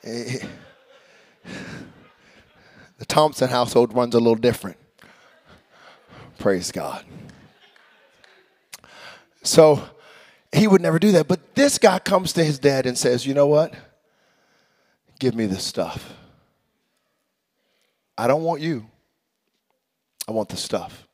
eh, 0.04 0.40
the 2.98 3.06
Thompson 3.06 3.50
household 3.50 3.94
runs 3.94 4.16
a 4.16 4.20
little 4.20 4.36
different. 4.36 4.78
Praise 6.40 6.72
God. 6.72 7.06
So 9.44 9.84
he 10.54 10.68
would 10.68 10.82
never 10.82 11.00
do 11.00 11.14
that. 11.14 11.28
But 11.28 11.56
this 11.56 11.78
guy 11.78 12.00
comes 12.00 12.34
to 12.34 12.44
his 12.44 12.60
dad 12.60 12.86
and 12.86 12.98
says, 12.98 13.26
You 13.26 13.34
know 13.34 13.48
what? 13.48 13.74
Give 15.20 15.36
me 15.36 15.46
the 15.46 15.60
stuff. 15.60 16.14
I 18.18 18.28
don't 18.28 18.44
want 18.44 18.62
you. 18.62 18.88
I 20.28 20.32
want 20.32 20.50
the 20.50 20.58
stuff. 20.58 21.08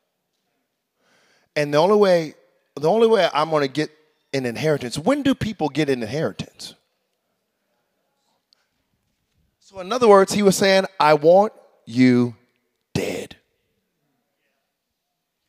And 1.55 1.73
the 1.73 1.77
only 1.77 1.97
way, 1.97 2.35
the 2.75 2.89
only 2.89 3.07
way 3.07 3.27
I'm 3.33 3.49
going 3.49 3.63
to 3.63 3.67
get 3.67 3.91
an 4.33 4.45
inheritance, 4.45 4.97
when 4.97 5.23
do 5.23 5.33
people 5.33 5.69
get 5.69 5.89
an 5.89 6.03
inheritance? 6.03 6.75
So, 9.59 9.79
in 9.79 9.91
other 9.91 10.07
words, 10.07 10.33
he 10.33 10.43
was 10.43 10.55
saying, 10.55 10.85
I 10.99 11.15
want 11.15 11.53
you 11.85 12.35
dead. 12.93 13.35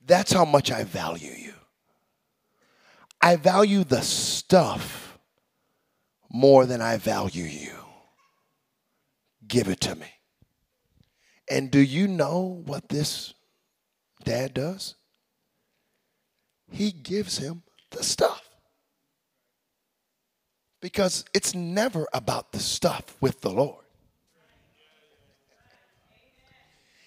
That's 0.06 0.32
how 0.32 0.44
much 0.44 0.72
I 0.72 0.84
value 0.84 1.30
you. 1.30 1.52
I 3.20 3.36
value 3.36 3.84
the 3.84 4.02
stuff 4.02 5.18
more 6.30 6.66
than 6.66 6.80
I 6.80 6.98
value 6.98 7.44
you. 7.44 7.74
Give 9.46 9.68
it 9.68 9.80
to 9.80 9.94
me. 9.94 10.12
And 11.50 11.70
do 11.70 11.80
you 11.80 12.06
know 12.06 12.62
what 12.66 12.88
this 12.88 13.34
dad 14.24 14.54
does? 14.54 14.94
He 16.70 16.90
gives 16.92 17.38
him 17.38 17.62
the 17.90 18.02
stuff. 18.02 18.42
Because 20.80 21.24
it's 21.34 21.54
never 21.54 22.06
about 22.12 22.52
the 22.52 22.60
stuff 22.60 23.16
with 23.20 23.40
the 23.40 23.50
Lord. 23.50 23.84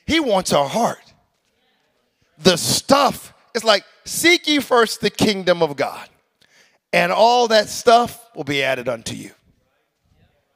He 0.06 0.20
wants 0.20 0.52
our 0.52 0.68
heart. 0.68 1.14
The 2.38 2.58
stuff 2.58 3.34
is 3.54 3.64
like, 3.64 3.84
seek 4.06 4.48
ye 4.48 4.60
first 4.60 5.02
the 5.02 5.10
kingdom 5.10 5.62
of 5.62 5.76
God, 5.76 6.08
and 6.94 7.12
all 7.12 7.48
that 7.50 7.70
stuff 7.70 8.24
will 8.36 8.44
be 8.44 8.64
added 8.64 8.90
unto 8.90 9.16
you. 9.16 9.32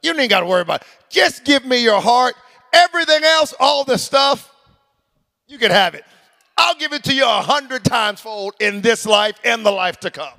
You 0.02 0.18
ain't 0.18 0.30
got 0.30 0.40
to 0.40 0.46
worry 0.46 0.62
about 0.62 0.82
it. 0.82 0.88
Just 1.08 1.44
give 1.44 1.64
me 1.64 1.82
your 1.82 2.00
heart. 2.00 2.34
Everything 2.72 3.24
else, 3.24 3.54
all 3.58 3.84
the 3.84 3.98
stuff, 3.98 4.52
you 5.48 5.58
can 5.58 5.70
have 5.70 5.94
it. 5.94 6.04
I'll 6.58 6.74
give 6.74 6.92
it 6.92 7.04
to 7.04 7.14
you 7.14 7.24
a 7.24 7.42
hundred 7.42 7.84
times 7.84 8.20
fold 8.20 8.54
in 8.60 8.80
this 8.80 9.06
life 9.06 9.38
and 9.44 9.64
the 9.64 9.70
life 9.70 10.00
to 10.00 10.10
come. 10.10 10.32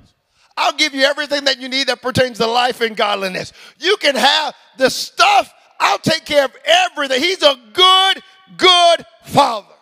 I'll 0.56 0.72
give 0.72 0.94
you 0.94 1.04
everything 1.04 1.44
that 1.44 1.60
you 1.60 1.68
need 1.68 1.86
that 1.86 2.02
pertains 2.02 2.38
to 2.38 2.46
life 2.46 2.80
and 2.80 2.96
godliness. 2.96 3.52
You 3.78 3.96
can 3.98 4.16
have 4.16 4.54
the 4.76 4.90
stuff. 4.90 5.52
I'll 5.78 5.98
take 5.98 6.24
care 6.24 6.46
of 6.46 6.56
everything. 6.64 7.22
He's 7.22 7.42
a 7.42 7.54
good, 7.72 8.22
good 8.56 9.06
father. 9.24 9.74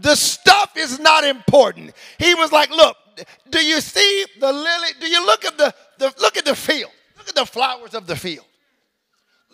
The 0.00 0.14
stuff 0.14 0.76
is 0.76 0.98
not 0.98 1.24
important. 1.24 1.92
He 2.18 2.34
was 2.34 2.52
like, 2.52 2.70
look, 2.70 2.96
do 3.50 3.64
you 3.64 3.80
see 3.80 4.26
the 4.38 4.52
lily? 4.52 4.88
Do 5.00 5.08
you 5.08 5.24
look 5.26 5.44
at 5.44 5.58
the, 5.58 5.74
the 5.98 6.14
look 6.20 6.36
at 6.36 6.44
the 6.44 6.54
field? 6.54 6.92
Look 7.16 7.28
at 7.28 7.34
the 7.34 7.46
flowers 7.46 7.94
of 7.94 8.06
the 8.06 8.16
field. 8.16 8.46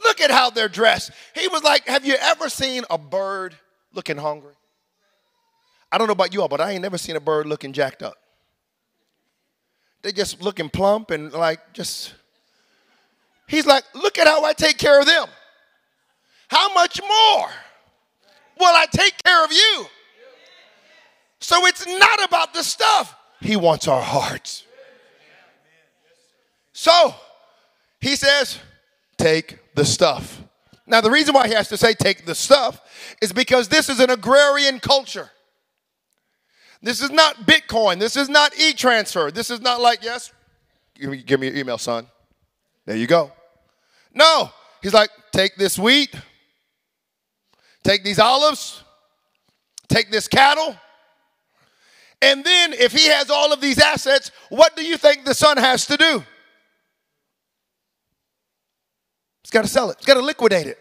Look 0.03 0.20
at 0.20 0.30
how 0.30 0.51
they're 0.51 0.68
dressed. 0.68 1.12
He 1.34 1.49
was 1.49 1.62
like, 1.62 1.86
have 1.86 2.05
you 2.05 2.16
ever 2.20 2.49
seen 2.49 2.84
a 2.90 2.99
bird 2.99 3.55
looking 3.95 4.18
hungry? 4.18 4.55
I 5.90 5.99
don't 5.99 6.09
know 6.09 6.12
about 6.12 6.34
you 6.34 6.42
all, 6.42 6.49
but 6.49 6.61
I 6.61 6.72
ain't 6.72 6.82
never 6.82 6.99
seen 6.99 7.16
a 7.16 7.20
bird 7.20 7.47
looking 7.47 7.72
jacked 7.72 8.03
up. 8.03 8.16
They 10.03 10.12
just 10.12 10.42
looking 10.42 10.68
plump 10.68 11.11
and 11.11 11.32
like 11.32 11.72
just. 11.72 12.12
He's 13.47 13.66
like, 13.66 13.84
look 13.95 14.18
at 14.18 14.26
how 14.26 14.45
I 14.45 14.53
take 14.53 14.76
care 14.76 15.01
of 15.01 15.07
them. 15.07 15.28
How 16.49 16.72
much 16.74 17.01
more 17.01 17.49
will 18.59 18.74
I 18.74 18.86
take 18.90 19.22
care 19.22 19.45
of 19.45 19.53
you? 19.53 19.86
So 21.45 21.66
it's 21.66 21.86
not 21.86 22.24
about 22.24 22.55
the 22.55 22.62
stuff. 22.62 23.14
He 23.38 23.55
wants 23.55 23.86
our 23.86 24.01
hearts. 24.01 24.64
So 26.72 27.14
he 28.01 28.16
says, 28.16 28.59
take 29.18 29.59
the 29.74 29.84
stuff. 29.84 30.42
Now, 30.86 31.03
the 31.03 31.11
reason 31.11 31.34
why 31.34 31.47
he 31.47 31.53
has 31.53 31.68
to 31.68 31.76
say 31.76 31.92
take 31.92 32.24
the 32.24 32.34
stuff 32.34 32.80
is 33.20 33.30
because 33.30 33.68
this 33.68 33.90
is 33.90 34.01
an 34.01 34.09
agrarian 34.09 34.80
culture. 34.80 35.30
This 36.80 37.03
is 37.03 37.11
not 37.11 37.36
Bitcoin. 37.47 37.99
This 37.99 38.16
is 38.16 38.30
not 38.30 38.59
e 38.59 38.72
transfer. 38.72 39.30
This 39.30 39.51
is 39.51 39.61
not 39.61 39.82
like, 39.82 40.03
yes, 40.03 40.32
give 40.99 41.11
me, 41.11 41.22
give 41.22 41.40
me 41.40 41.49
your 41.49 41.57
email, 41.57 41.76
son. 41.76 42.07
There 42.86 42.97
you 42.97 43.07
go. 43.07 43.30
No. 44.14 44.49
He's 44.80 44.95
like, 44.95 45.11
take 45.30 45.57
this 45.57 45.78
wheat, 45.78 46.14
take 47.82 48.03
these 48.03 48.18
olives, 48.18 48.82
take 49.90 50.11
this 50.11 50.26
cattle. 50.26 50.78
And 52.25 52.43
then, 52.43 52.72
if 52.72 52.93
he 52.93 53.07
has 53.09 53.29
all 53.29 53.53
of 53.53 53.61
these 53.61 53.79
assets, 53.79 54.31
what 54.49 54.75
do 54.77 54.83
you 54.83 54.97
think 54.97 55.27
the 55.27 55.35
son 55.35 55.59
has 55.59 55.85
to 55.85 55.99
do? 55.99 56.25
He's 59.43 59.51
got 59.51 59.61
to 59.62 59.68
sell 59.68 59.91
it, 59.91 59.99
he's 59.99 60.07
got 60.07 60.14
to 60.14 60.22
liquidate 60.22 60.66
it. 60.66 60.79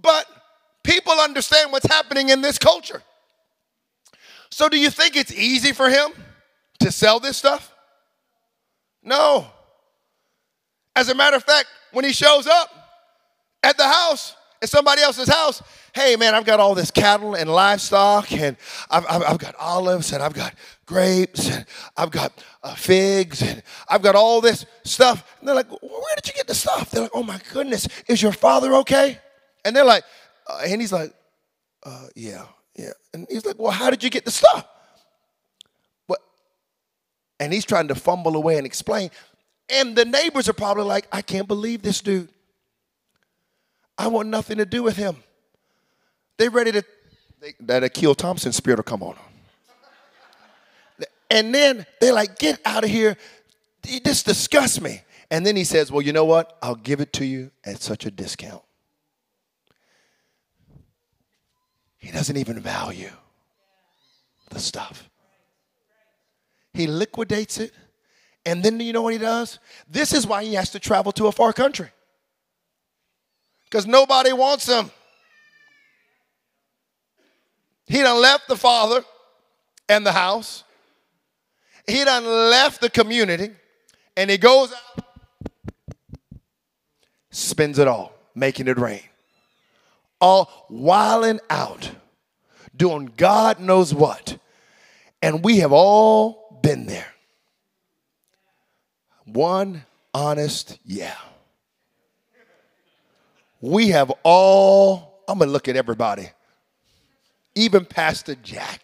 But 0.00 0.26
people 0.84 1.12
understand 1.14 1.72
what's 1.72 1.86
happening 1.86 2.28
in 2.28 2.40
this 2.40 2.56
culture. 2.56 3.02
So, 4.48 4.68
do 4.68 4.78
you 4.78 4.90
think 4.90 5.16
it's 5.16 5.32
easy 5.32 5.72
for 5.72 5.90
him 5.90 6.12
to 6.78 6.92
sell 6.92 7.18
this 7.18 7.36
stuff? 7.36 7.74
No. 9.02 9.48
As 10.94 11.08
a 11.08 11.16
matter 11.16 11.36
of 11.36 11.42
fact, 11.42 11.66
when 11.90 12.04
he 12.04 12.12
shows 12.12 12.46
up 12.46 12.70
at 13.64 13.76
the 13.76 13.88
house, 13.88 14.36
at 14.60 14.68
somebody 14.68 15.02
else's 15.02 15.28
house, 15.28 15.62
hey 15.94 16.16
man, 16.16 16.34
I've 16.34 16.44
got 16.44 16.60
all 16.60 16.74
this 16.74 16.90
cattle 16.90 17.34
and 17.34 17.48
livestock, 17.50 18.32
and 18.32 18.56
I've, 18.90 19.06
I've, 19.08 19.22
I've 19.22 19.38
got 19.38 19.54
olives, 19.56 20.12
and 20.12 20.22
I've 20.22 20.34
got 20.34 20.54
grapes, 20.86 21.48
and 21.48 21.64
I've 21.96 22.10
got 22.10 22.32
uh, 22.62 22.74
figs, 22.74 23.42
and 23.42 23.62
I've 23.88 24.02
got 24.02 24.14
all 24.14 24.40
this 24.40 24.66
stuff. 24.84 25.36
And 25.38 25.48
they're 25.48 25.54
like, 25.54 25.70
where 25.70 26.14
did 26.16 26.26
you 26.26 26.34
get 26.34 26.46
the 26.46 26.54
stuff? 26.54 26.90
They're 26.90 27.02
like, 27.02 27.12
oh 27.14 27.22
my 27.22 27.40
goodness, 27.52 27.88
is 28.06 28.22
your 28.22 28.32
father 28.32 28.74
okay? 28.76 29.18
And 29.64 29.74
they're 29.74 29.84
like, 29.84 30.04
uh, 30.48 30.60
and 30.64 30.80
he's 30.80 30.92
like, 30.92 31.12
uh, 31.84 32.06
yeah, 32.16 32.46
yeah. 32.76 32.92
And 33.12 33.26
he's 33.30 33.44
like, 33.44 33.58
well, 33.58 33.72
how 33.72 33.90
did 33.90 34.02
you 34.02 34.10
get 34.10 34.24
the 34.24 34.30
stuff? 34.30 34.66
What? 36.06 36.20
And 37.38 37.52
he's 37.52 37.64
trying 37.64 37.88
to 37.88 37.94
fumble 37.94 38.36
away 38.36 38.56
and 38.56 38.66
explain. 38.66 39.10
And 39.68 39.94
the 39.94 40.04
neighbors 40.04 40.48
are 40.48 40.54
probably 40.54 40.84
like, 40.84 41.06
I 41.12 41.22
can't 41.22 41.46
believe 41.46 41.82
this 41.82 42.00
dude. 42.00 42.30
I 43.98 44.06
want 44.06 44.28
nothing 44.28 44.58
to 44.58 44.64
do 44.64 44.82
with 44.82 44.96
him. 44.96 45.16
They 46.36 46.48
ready 46.48 46.70
to, 46.72 46.84
they, 47.40 47.54
that 47.60 47.82
Akil 47.82 48.14
Thompson 48.14 48.52
spirit 48.52 48.78
will 48.78 48.84
come 48.84 49.02
on. 49.02 49.16
And 51.30 51.54
then 51.54 51.84
they're 52.00 52.14
like, 52.14 52.38
get 52.38 52.60
out 52.64 52.84
of 52.84 52.90
here. 52.90 53.16
You 53.86 54.00
just 54.00 54.24
disgust 54.24 54.80
me. 54.80 55.02
And 55.30 55.44
then 55.44 55.56
he 55.56 55.64
says, 55.64 55.92
well, 55.92 56.00
you 56.00 56.12
know 56.12 56.24
what? 56.24 56.56
I'll 56.62 56.74
give 56.74 57.00
it 57.00 57.12
to 57.14 57.24
you 57.26 57.50
at 57.64 57.82
such 57.82 58.06
a 58.06 58.10
discount. 58.10 58.62
He 61.98 62.10
doesn't 62.12 62.36
even 62.36 62.60
value 62.60 63.10
the 64.50 64.60
stuff. 64.60 65.10
He 66.72 66.86
liquidates 66.86 67.58
it. 67.58 67.72
And 68.46 68.62
then 68.62 68.80
you 68.80 68.92
know 68.92 69.02
what 69.02 69.12
he 69.12 69.18
does? 69.18 69.58
This 69.90 70.14
is 70.14 70.26
why 70.26 70.44
he 70.44 70.54
has 70.54 70.70
to 70.70 70.78
travel 70.78 71.12
to 71.12 71.26
a 71.26 71.32
far 71.32 71.52
country. 71.52 71.90
Because 73.70 73.86
nobody 73.86 74.32
wants 74.32 74.66
him. 74.66 74.90
He 77.86 77.98
done 77.98 78.20
left 78.20 78.48
the 78.48 78.56
father 78.56 79.04
and 79.88 80.04
the 80.04 80.12
house. 80.12 80.64
He 81.86 82.04
done 82.04 82.24
left 82.24 82.80
the 82.80 82.90
community. 82.90 83.50
And 84.16 84.30
he 84.30 84.36
goes 84.36 84.72
out, 84.72 85.04
spends 87.30 87.78
it 87.78 87.86
all, 87.86 88.12
making 88.34 88.68
it 88.68 88.78
rain 88.78 89.02
all 90.20 90.66
wilding 90.68 91.40
out, 91.50 91.90
doing 92.76 93.12
God 93.16 93.60
knows 93.60 93.94
what. 93.94 94.38
And 95.22 95.44
we 95.44 95.58
have 95.58 95.72
all 95.72 96.60
been 96.62 96.86
there. 96.86 97.12
One 99.24 99.84
honest 100.14 100.78
yeah. 100.84 101.16
We 103.60 103.88
have 103.88 104.12
all, 104.22 105.22
I'm 105.28 105.38
gonna 105.38 105.50
look 105.50 105.68
at 105.68 105.76
everybody, 105.76 106.28
even 107.54 107.84
Pastor 107.84 108.34
Jack. 108.36 108.82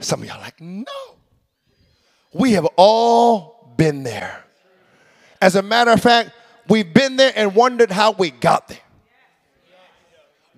Some 0.00 0.22
of 0.22 0.28
y'all 0.28 0.40
like, 0.40 0.60
no. 0.60 0.84
We 2.32 2.52
have 2.52 2.66
all 2.76 3.74
been 3.76 4.02
there. 4.02 4.44
As 5.40 5.56
a 5.56 5.62
matter 5.62 5.90
of 5.92 6.00
fact, 6.00 6.30
we've 6.68 6.92
been 6.92 7.16
there 7.16 7.32
and 7.34 7.54
wondered 7.54 7.90
how 7.90 8.12
we 8.12 8.30
got 8.30 8.68
there 8.68 8.78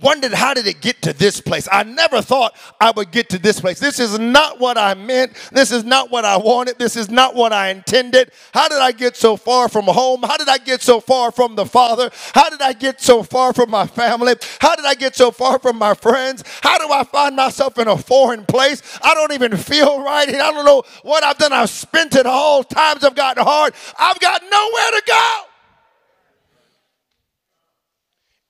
wondered 0.00 0.32
how 0.32 0.54
did 0.54 0.66
it 0.66 0.80
get 0.80 1.02
to 1.02 1.12
this 1.12 1.40
place? 1.40 1.68
I 1.70 1.82
never 1.82 2.22
thought 2.22 2.56
i 2.80 2.90
would 2.90 3.10
get 3.10 3.28
to 3.30 3.38
this 3.38 3.60
place. 3.60 3.78
This 3.78 3.98
is 3.98 4.18
not 4.18 4.58
what 4.58 4.78
i 4.78 4.94
meant. 4.94 5.34
This 5.52 5.70
is 5.70 5.84
not 5.84 6.10
what 6.10 6.24
i 6.24 6.36
wanted. 6.36 6.78
This 6.78 6.96
is 6.96 7.10
not 7.10 7.34
what 7.34 7.52
i 7.52 7.68
intended. 7.68 8.30
How 8.52 8.68
did 8.68 8.78
i 8.78 8.92
get 8.92 9.16
so 9.16 9.36
far 9.36 9.68
from 9.68 9.84
home? 9.84 10.22
How 10.22 10.36
did 10.36 10.48
i 10.48 10.58
get 10.58 10.82
so 10.82 11.00
far 11.00 11.30
from 11.30 11.54
the 11.56 11.66
father? 11.66 12.10
How 12.34 12.48
did 12.48 12.62
i 12.62 12.72
get 12.72 13.00
so 13.00 13.22
far 13.22 13.52
from 13.52 13.70
my 13.70 13.86
family? 13.86 14.34
How 14.60 14.76
did 14.76 14.84
i 14.84 14.94
get 14.94 15.14
so 15.14 15.30
far 15.30 15.58
from 15.58 15.78
my 15.78 15.94
friends? 15.94 16.44
How 16.62 16.78
do 16.78 16.92
i 16.92 17.04
find 17.04 17.36
myself 17.36 17.78
in 17.78 17.88
a 17.88 17.96
foreign 17.96 18.44
place? 18.46 18.82
I 19.02 19.14
don't 19.14 19.32
even 19.32 19.56
feel 19.56 20.02
right. 20.02 20.28
I 20.28 20.52
don't 20.52 20.64
know 20.64 20.82
what 21.02 21.24
i've 21.24 21.38
done. 21.38 21.52
I've 21.52 21.70
spent 21.70 22.14
it 22.14 22.26
all. 22.26 22.64
Times 22.64 23.02
have 23.02 23.14
gotten 23.14 23.44
hard. 23.44 23.74
I've 23.98 24.20
got 24.20 24.42
nowhere 24.42 25.00
to 25.00 25.02
go 25.06 25.49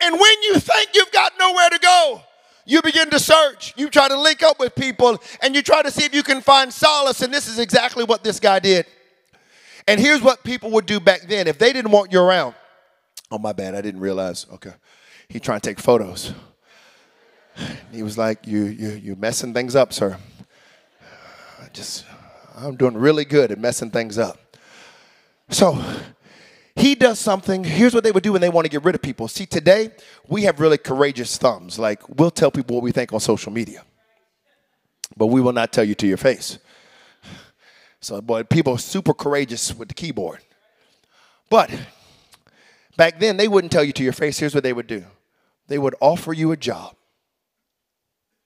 and 0.01 0.18
when 0.18 0.42
you 0.42 0.59
think 0.59 0.90
you've 0.94 1.12
got 1.12 1.32
nowhere 1.38 1.70
to 1.70 1.78
go, 1.78 2.22
you 2.64 2.82
begin 2.82 3.11
to 3.11 3.18
search. 3.18 3.74
You 3.76 3.88
try 3.90 4.09
to 4.09 4.18
link 4.18 4.42
up 4.42 4.61
with 4.61 4.74
people 4.74 5.20
and 5.42 5.55
you 5.55 5.62
try 5.62 5.82
to 5.82 5.90
see 5.90 6.05
if 6.05 6.14
you 6.14 6.22
can 6.22 6.40
find 6.40 6.72
solace. 6.72 7.20
And 7.22 7.32
this 7.32 7.48
is 7.48 7.59
exactly 7.59 8.05
what 8.05 8.22
this 8.22 8.38
guy 8.38 8.59
did. 8.59 8.86
And 9.88 9.98
here's 9.98 10.22
what 10.22 10.44
people 10.44 10.70
would 10.72 10.86
do 10.86 11.01
back 11.01 11.22
then 11.22 11.48
if 11.48 11.59
they 11.59 11.72
didn't 11.72 11.90
want 11.90 12.12
you 12.12 12.20
around. 12.20 12.55
Oh, 13.30 13.38
my 13.38 13.53
bad. 13.53 13.74
I 13.74 13.80
didn't 13.80 14.01
realize. 14.01 14.46
Okay. 14.53 14.72
He 15.28 15.40
trying 15.40 15.61
to 15.61 15.68
take 15.68 15.80
photos. 15.80 16.32
He 17.92 18.03
was 18.03 18.16
like, 18.16 18.46
you, 18.46 18.64
you, 18.64 18.90
you're 18.90 19.16
messing 19.16 19.53
things 19.53 19.74
up, 19.74 19.92
sir. 19.92 20.16
I 21.61 21.68
just, 21.72 22.05
I'm 22.57 22.76
doing 22.76 22.94
really 22.96 23.24
good 23.24 23.51
at 23.51 23.59
messing 23.59 23.90
things 23.90 24.18
up. 24.18 24.38
So 25.51 25.82
he 26.81 26.95
does 26.95 27.18
something. 27.18 27.62
Here's 27.62 27.95
what 27.95 28.05
they 28.05 28.11
would 28.11 28.22
do 28.22 28.33
when 28.33 28.41
they 28.41 28.49
want 28.49 28.64
to 28.64 28.70
get 28.70 28.85
rid 28.85 28.95
of 28.95 29.03
people. 29.03 29.28
See, 29.28 29.47
today 29.47 29.91
we 30.28 30.43
have 30.43 30.61
really 30.61 30.78
courageous 30.78 31.37
thumbs. 31.37 31.78
Like 31.78 32.03
we'll 32.09 32.31
tell 32.31 32.51
people 32.51 32.76
what 32.76 32.83
we 32.83 32.93
think 32.93 33.12
on 33.12 33.20
social 33.20 33.53
media, 33.53 33.85
but 35.16 35.26
we 35.26 35.41
will 35.41 35.53
not 35.53 35.72
tell 35.72 35.85
you 35.85 35.95
to 35.97 36.07
your 36.07 36.16
face. 36.16 36.59
So, 38.01 38.20
boy, 38.22 38.45
people 38.45 38.74
are 38.74 38.78
super 38.78 39.12
courageous 39.12 39.74
with 39.74 39.89
the 39.89 39.95
keyboard. 39.95 40.41
But 41.51 41.70
back 42.97 43.20
then, 43.20 43.37
they 43.37 43.47
wouldn't 43.47 43.72
tell 43.72 43.85
you 43.85 43.93
to 43.93 44.03
your 44.03 44.14
face. 44.14 44.39
Here's 44.39 44.55
what 44.55 44.64
they 44.64 44.72
would 44.72 44.87
do 44.87 45.05
they 45.68 45.78
would 45.78 45.95
offer 46.01 46.33
you 46.33 46.51
a 46.51 46.57
job 46.57 46.97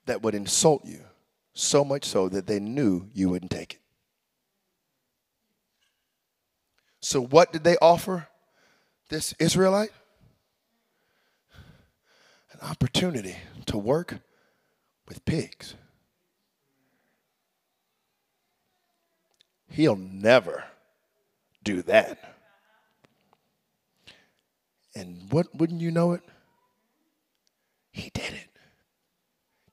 that 0.07 0.23
would 0.23 0.35
insult 0.35 0.85
you 0.85 1.01
so 1.55 1.85
much 1.85 2.05
so 2.05 2.29
that 2.29 2.47
they 2.47 2.59
knew 2.59 3.09
you 3.15 3.31
wouldn't 3.31 3.51
take 3.51 3.75
it. 3.75 3.81
So, 7.05 7.21
what 7.21 7.53
did 7.53 7.65
they 7.65 7.77
offer 7.83 8.29
this 9.11 9.35
Israelite? 9.39 9.91
An 12.51 12.61
opportunity 12.63 13.37
to 13.67 13.77
work 13.77 14.21
with 15.07 15.23
pigs. 15.27 15.75
He'll 19.69 19.97
never 19.97 20.65
do 21.63 21.83
that. 21.83 22.37
And 24.95 25.31
what 25.31 25.55
wouldn't 25.55 25.83
you 25.83 25.91
know 25.91 26.13
it? 26.13 26.23
He 27.93 28.09
did 28.15 28.33
it. 28.33 28.49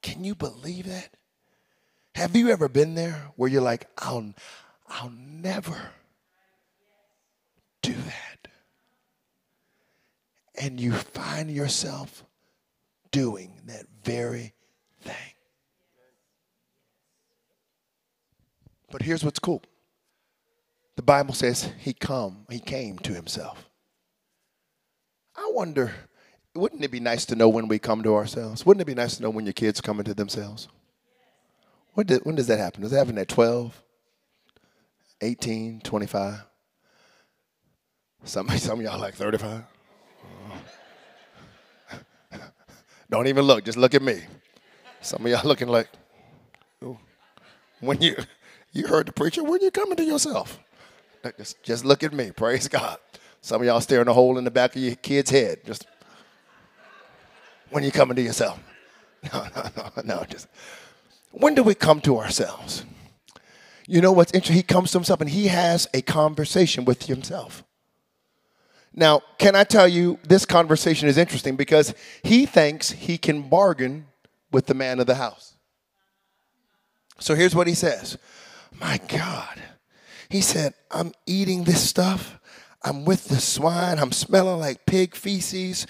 Can 0.01 0.25
you 0.25 0.35
believe 0.35 0.85
that? 0.87 1.11
Have 2.15 2.35
you 2.35 2.49
ever 2.49 2.67
been 2.67 2.95
there 2.95 3.29
where 3.37 3.49
you're 3.49 3.61
like, 3.61 3.87
I'll, 3.97 4.33
I'll 4.89 5.13
never 5.17 5.91
do 7.81 7.93
that. 7.93 8.47
And 10.55 10.79
you 10.79 10.91
find 10.91 11.49
yourself 11.49 12.23
doing 13.11 13.61
that 13.65 13.85
very 14.03 14.53
thing. 15.01 15.15
But 18.91 19.01
here's 19.01 19.23
what's 19.23 19.39
cool. 19.39 19.63
The 20.97 21.01
Bible 21.01 21.33
says 21.33 21.71
he 21.79 21.93
come, 21.93 22.45
he 22.49 22.59
came 22.59 22.99
to 22.99 23.13
himself. 23.13 23.69
I 25.35 25.49
wonder, 25.53 25.93
wouldn't 26.53 26.83
it 26.83 26.91
be 26.91 26.99
nice 26.99 27.25
to 27.27 27.35
know 27.35 27.49
when 27.49 27.67
we 27.67 27.79
come 27.79 28.03
to 28.03 28.13
ourselves? 28.13 28.65
Wouldn't 28.65 28.81
it 28.81 28.85
be 28.85 28.93
nice 28.93 29.15
to 29.15 29.23
know 29.23 29.29
when 29.29 29.45
your 29.45 29.53
kids 29.53 29.81
come 29.81 29.99
into 29.99 30.13
themselves? 30.13 30.67
When, 31.93 32.05
does 32.05 32.47
that 32.47 32.59
happen? 32.59 32.81
Does 32.81 32.93
it 32.93 32.97
happen 32.97 33.17
at 33.17 33.27
12, 33.27 33.81
18, 35.21 35.81
25? 35.81 36.45
Some, 38.23 38.49
some 38.57 38.79
of 38.79 38.85
y'all 38.85 38.99
like 38.99 39.15
35. 39.15 39.63
Don't 43.09 43.27
even 43.27 43.45
look, 43.45 43.65
just 43.65 43.77
look 43.77 43.93
at 43.93 44.01
me. 44.01 44.21
Some 45.01 45.25
of 45.25 45.31
y'all 45.31 45.41
looking 45.47 45.67
like, 45.67 45.89
Ooh. 46.83 46.97
when 47.79 48.01
you 48.01 48.15
you 48.73 48.87
heard 48.87 49.07
the 49.07 49.11
preacher, 49.11 49.43
when 49.43 49.61
you 49.61 49.69
coming 49.71 49.97
to 49.97 50.03
yourself? 50.03 50.59
Just, 51.37 51.61
just 51.61 51.85
look 51.85 52.03
at 52.03 52.13
me. 52.13 52.31
Praise 52.31 52.67
God. 52.67 52.97
Some 53.41 53.61
of 53.61 53.67
y'all 53.67 53.81
staring 53.81 54.07
a 54.07 54.13
hole 54.13 54.37
in 54.37 54.43
the 54.43 54.51
back 54.51 54.75
of 54.75 54.81
your 54.81 54.95
kid's 54.95 55.29
head. 55.29 55.59
Just 55.65 55.85
when 57.69 57.83
you 57.83 57.91
coming 57.91 58.15
to 58.15 58.21
yourself. 58.21 58.59
No, 59.33 59.45
no, 59.55 59.63
no, 59.75 60.01
no. 60.03 60.23
Just 60.29 60.47
when 61.31 61.53
do 61.53 61.63
we 61.63 61.75
come 61.75 62.01
to 62.01 62.17
ourselves? 62.17 62.85
You 63.87 63.99
know 64.01 64.11
what's 64.11 64.31
interesting? 64.31 64.55
He 64.55 64.63
comes 64.63 64.91
to 64.91 64.99
himself 64.99 65.21
and 65.21 65.29
he 65.29 65.47
has 65.47 65.87
a 65.93 66.01
conversation 66.01 66.85
with 66.85 67.07
himself. 67.07 67.63
Now, 68.93 69.21
can 69.37 69.55
I 69.55 69.63
tell 69.63 69.87
you, 69.87 70.19
this 70.23 70.45
conversation 70.45 71.07
is 71.07 71.17
interesting 71.17 71.55
because 71.55 71.93
he 72.23 72.45
thinks 72.45 72.91
he 72.91 73.17
can 73.17 73.47
bargain 73.47 74.07
with 74.51 74.65
the 74.65 74.73
man 74.73 74.99
of 74.99 75.07
the 75.07 75.15
house. 75.15 75.55
So 77.19 77.35
here's 77.35 77.55
what 77.55 77.67
he 77.67 77.73
says 77.73 78.17
My 78.79 78.99
God, 79.07 79.61
he 80.29 80.41
said, 80.41 80.73
I'm 80.89 81.13
eating 81.25 81.63
this 81.63 81.87
stuff. 81.87 82.37
I'm 82.83 83.05
with 83.05 83.25
the 83.27 83.39
swine. 83.39 83.99
I'm 83.99 84.11
smelling 84.11 84.59
like 84.59 84.87
pig 84.87 85.13
feces. 85.13 85.85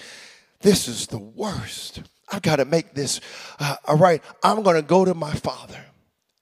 This 0.60 0.88
is 0.88 1.06
the 1.06 1.18
worst. 1.18 2.02
I've 2.30 2.42
got 2.42 2.56
to 2.56 2.66
make 2.66 2.94
this 2.94 3.20
uh, 3.58 3.76
all 3.86 3.96
right. 3.96 4.22
I'm 4.42 4.62
going 4.62 4.76
to 4.76 4.82
go 4.82 5.04
to 5.04 5.14
my 5.14 5.32
father 5.32 5.82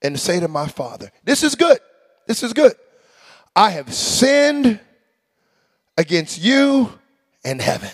and 0.03 0.19
say 0.19 0.41
to 0.41 0.49
my 0.49 0.67
father, 0.67 1.11
This 1.25 1.43
is 1.43 1.55
good. 1.55 1.79
This 2.27 2.43
is 2.43 2.53
good. 2.53 2.75
I 3.55 3.71
have 3.71 3.93
sinned 3.95 4.81
against 6.01 6.43
you 6.43 6.91
and 7.45 7.61
heaven. 7.61 7.91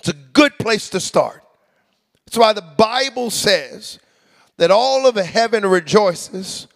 It's 0.00 0.08
a 0.08 0.12
good 0.12 0.58
place 0.58 0.90
to 0.90 0.98
start. 0.98 1.44
That's 2.26 2.36
why 2.36 2.52
the 2.52 2.62
Bible 2.62 3.30
says 3.30 4.00
that 4.56 4.72
all 4.72 5.06
of 5.06 5.14
heaven 5.14 5.64
rejoices 5.64 6.66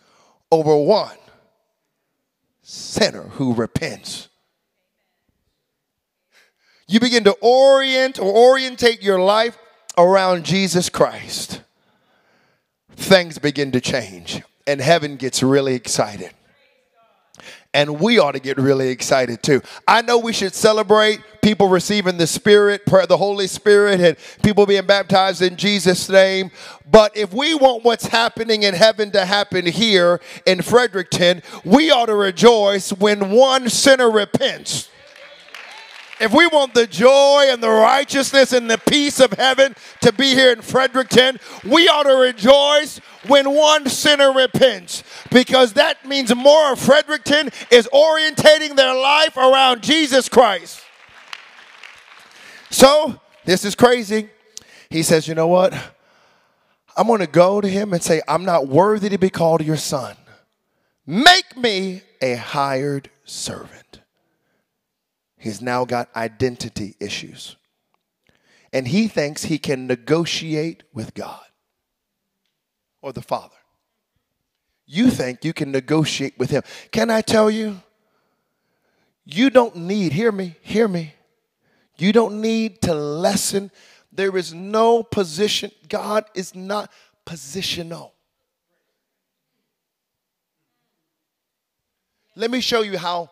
over 0.53 0.77
one 0.77 1.17
sinner 2.63 3.23
who 3.23 3.55
repents. 3.55 4.29
You 6.87 7.01
begin 7.01 7.25
to 7.25 7.37
orient 7.41 8.21
or 8.21 8.33
orientate 8.33 9.03
your 9.03 9.19
life 9.19 9.59
around 9.99 10.45
Jesus 10.45 10.89
Christ. 10.89 11.61
Things 12.93 13.39
begin 13.39 13.73
to 13.73 13.81
change, 13.81 14.43
and 14.65 14.81
heaven 14.81 15.17
gets 15.17 15.43
really 15.43 15.75
excited 15.75 16.33
and 17.75 18.01
we 18.01 18.19
ought 18.19 18.33
to 18.33 18.39
get 18.39 18.57
really 18.57 18.89
excited 18.89 19.43
too. 19.43 19.61
I 19.87 20.01
know 20.01 20.17
we 20.19 20.33
should 20.33 20.55
celebrate 20.55 21.21
people 21.43 21.69
receiving 21.69 22.17
the 22.17 22.27
Spirit, 22.27 22.87
the 22.87 23.17
Holy 23.19 23.49
Spirit, 23.49 24.01
and 24.01 24.17
people 24.43 24.65
being 24.65 24.87
baptized 24.87 25.43
in 25.43 25.57
Jesus' 25.57 26.09
name. 26.09 26.51
But 26.91 27.15
if 27.17 27.35
we 27.35 27.55
want 27.55 27.85
what's 27.85 28.07
happening 28.07 28.63
in 28.63 28.73
heaven 28.73 29.11
to 29.11 29.27
happen 29.27 29.67
here 29.67 30.21
in 30.47 30.63
Fredericton, 30.63 31.43
we 31.65 31.91
ought 31.91 32.07
to 32.07 32.15
rejoice 32.15 32.93
when 32.93 33.31
one 33.33 33.69
sinner 33.69 34.11
repents. 34.11 34.89
If 36.21 36.33
we 36.33 36.47
want 36.47 36.75
the 36.75 36.87
joy 36.87 37.47
and 37.49 37.63
the 37.63 37.71
righteousness 37.71 38.53
and 38.53 38.71
the 38.71 38.79
peace 38.79 39.19
of 39.19 39.33
heaven 39.33 39.75
to 40.01 40.13
be 40.13 40.35
here 40.35 40.53
in 40.53 40.63
Fredericton, 40.63 41.39
we 41.65 41.89
ought 41.89 42.05
to 42.05 42.15
rejoice 42.15 42.99
when 43.27 43.51
one 43.51 43.89
sinner 43.89 44.33
repents 44.33 45.03
because 45.31 45.73
that 45.73 46.07
means 46.07 46.35
more 46.35 46.73
of 46.73 46.79
Fredericton 46.79 47.51
is 47.71 47.89
orientating 47.93 48.77
their 48.77 48.95
life 48.95 49.37
around 49.37 49.83
Jesus 49.83 50.29
Christ. 50.29 50.81
So, 52.71 53.21
this 53.45 53.65
is 53.65 53.75
crazy. 53.75 54.31
He 54.91 55.03
says, 55.03 55.27
You 55.27 55.35
know 55.35 55.49
what? 55.49 55.75
I'm 56.97 57.07
going 57.07 57.21
to 57.21 57.27
go 57.27 57.61
to 57.61 57.69
him 57.69 57.93
and 57.93 58.03
say, 58.03 58.23
I'm 58.29 58.45
not 58.45 58.69
worthy 58.69 59.09
to 59.09 59.19
be 59.19 59.31
called 59.31 59.63
your 59.63 59.77
son. 59.77 60.17
Make 61.07 61.57
me 61.57 62.03
a 62.23 62.35
hired 62.35 63.11
servant. 63.25 63.84
He's 65.45 65.61
now 65.61 65.85
got 65.85 66.09
identity 66.17 66.97
issues. 66.99 67.57
And 68.73 68.89
he 68.89 69.09
thinks 69.09 69.45
he 69.45 69.59
can 69.59 69.87
negotiate 69.87 70.85
with 70.95 71.13
God 71.13 71.45
or 73.03 73.13
the 73.13 73.21
Father. 73.21 73.55
You 74.87 75.11
think 75.11 75.45
you 75.45 75.53
can 75.53 75.71
negotiate 75.71 76.39
with 76.39 76.49
him. 76.49 76.63
Can 76.93 77.11
I 77.11 77.21
tell 77.21 77.51
you? 77.51 77.83
You 79.27 79.51
don't 79.51 79.77
need, 79.77 80.15
hear 80.15 80.33
me, 80.33 80.57
hear 80.63 80.89
me. 80.89 81.13
You 81.99 82.15
don't 82.15 82.41
need 82.41 82.81
to 82.81 82.95
lessen. 82.95 83.71
There 84.11 84.39
is 84.39 84.55
no 84.55 85.03
position. 85.03 85.73
God 85.91 86.25
is 86.35 86.55
not 86.55 86.91
positional. 87.27 88.13
Let 92.35 92.51
me 92.51 92.63
show 92.63 92.81
you 92.81 92.97
how 92.97 93.31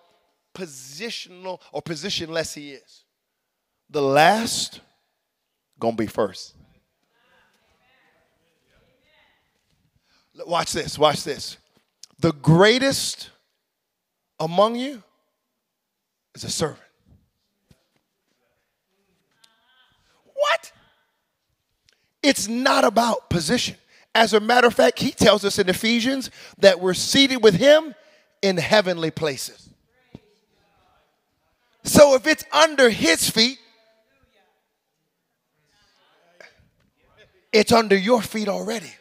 positional 0.54 1.60
or 1.72 1.82
positionless 1.82 2.54
he 2.54 2.72
is. 2.72 3.04
The 3.90 4.02
last 4.02 4.80
gonna 5.78 5.96
be 5.96 6.06
first. 6.06 6.54
Watch 10.46 10.72
this, 10.72 10.98
watch 10.98 11.24
this. 11.24 11.58
The 12.18 12.32
greatest 12.32 13.30
among 14.40 14.76
you 14.76 15.02
is 16.34 16.44
a 16.44 16.50
servant. 16.50 16.80
What? 20.34 20.72
It's 22.22 22.48
not 22.48 22.84
about 22.84 23.28
position. 23.28 23.76
As 24.14 24.32
a 24.34 24.40
matter 24.40 24.66
of 24.66 24.74
fact, 24.74 24.98
he 24.98 25.10
tells 25.10 25.44
us 25.44 25.58
in 25.58 25.68
Ephesians 25.68 26.30
that 26.58 26.80
we're 26.80 26.94
seated 26.94 27.42
with 27.42 27.54
him 27.54 27.94
in 28.42 28.56
heavenly 28.56 29.10
places. 29.10 29.61
So 31.84 32.14
if 32.14 32.26
it's 32.26 32.44
under 32.52 32.88
his 32.90 33.28
feet, 33.28 33.58
it's 37.52 37.72
under 37.72 37.96
your 37.96 38.22
feet 38.22 38.48
already. 38.48 38.92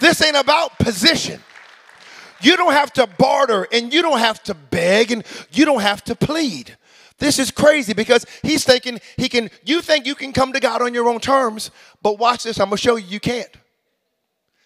This 0.00 0.20
ain't 0.20 0.36
about 0.36 0.78
position. 0.80 1.40
You 2.40 2.56
don't 2.56 2.72
have 2.72 2.92
to 2.94 3.06
barter 3.06 3.68
and 3.70 3.94
you 3.94 4.02
don't 4.02 4.18
have 4.18 4.42
to 4.44 4.54
beg 4.54 5.12
and 5.12 5.24
you 5.52 5.64
don't 5.64 5.80
have 5.80 6.02
to 6.04 6.16
plead. 6.16 6.76
This 7.18 7.38
is 7.38 7.52
crazy 7.52 7.92
because 7.92 8.26
he's 8.42 8.64
thinking 8.64 9.00
he 9.16 9.28
can, 9.28 9.48
you 9.64 9.80
think 9.80 10.06
you 10.06 10.16
can 10.16 10.32
come 10.32 10.52
to 10.54 10.58
God 10.58 10.82
on 10.82 10.92
your 10.92 11.08
own 11.08 11.20
terms, 11.20 11.70
but 12.02 12.18
watch 12.18 12.42
this, 12.42 12.58
I'm 12.58 12.66
gonna 12.66 12.78
show 12.78 12.96
you 12.96 13.06
you 13.06 13.20
can't. 13.20 13.48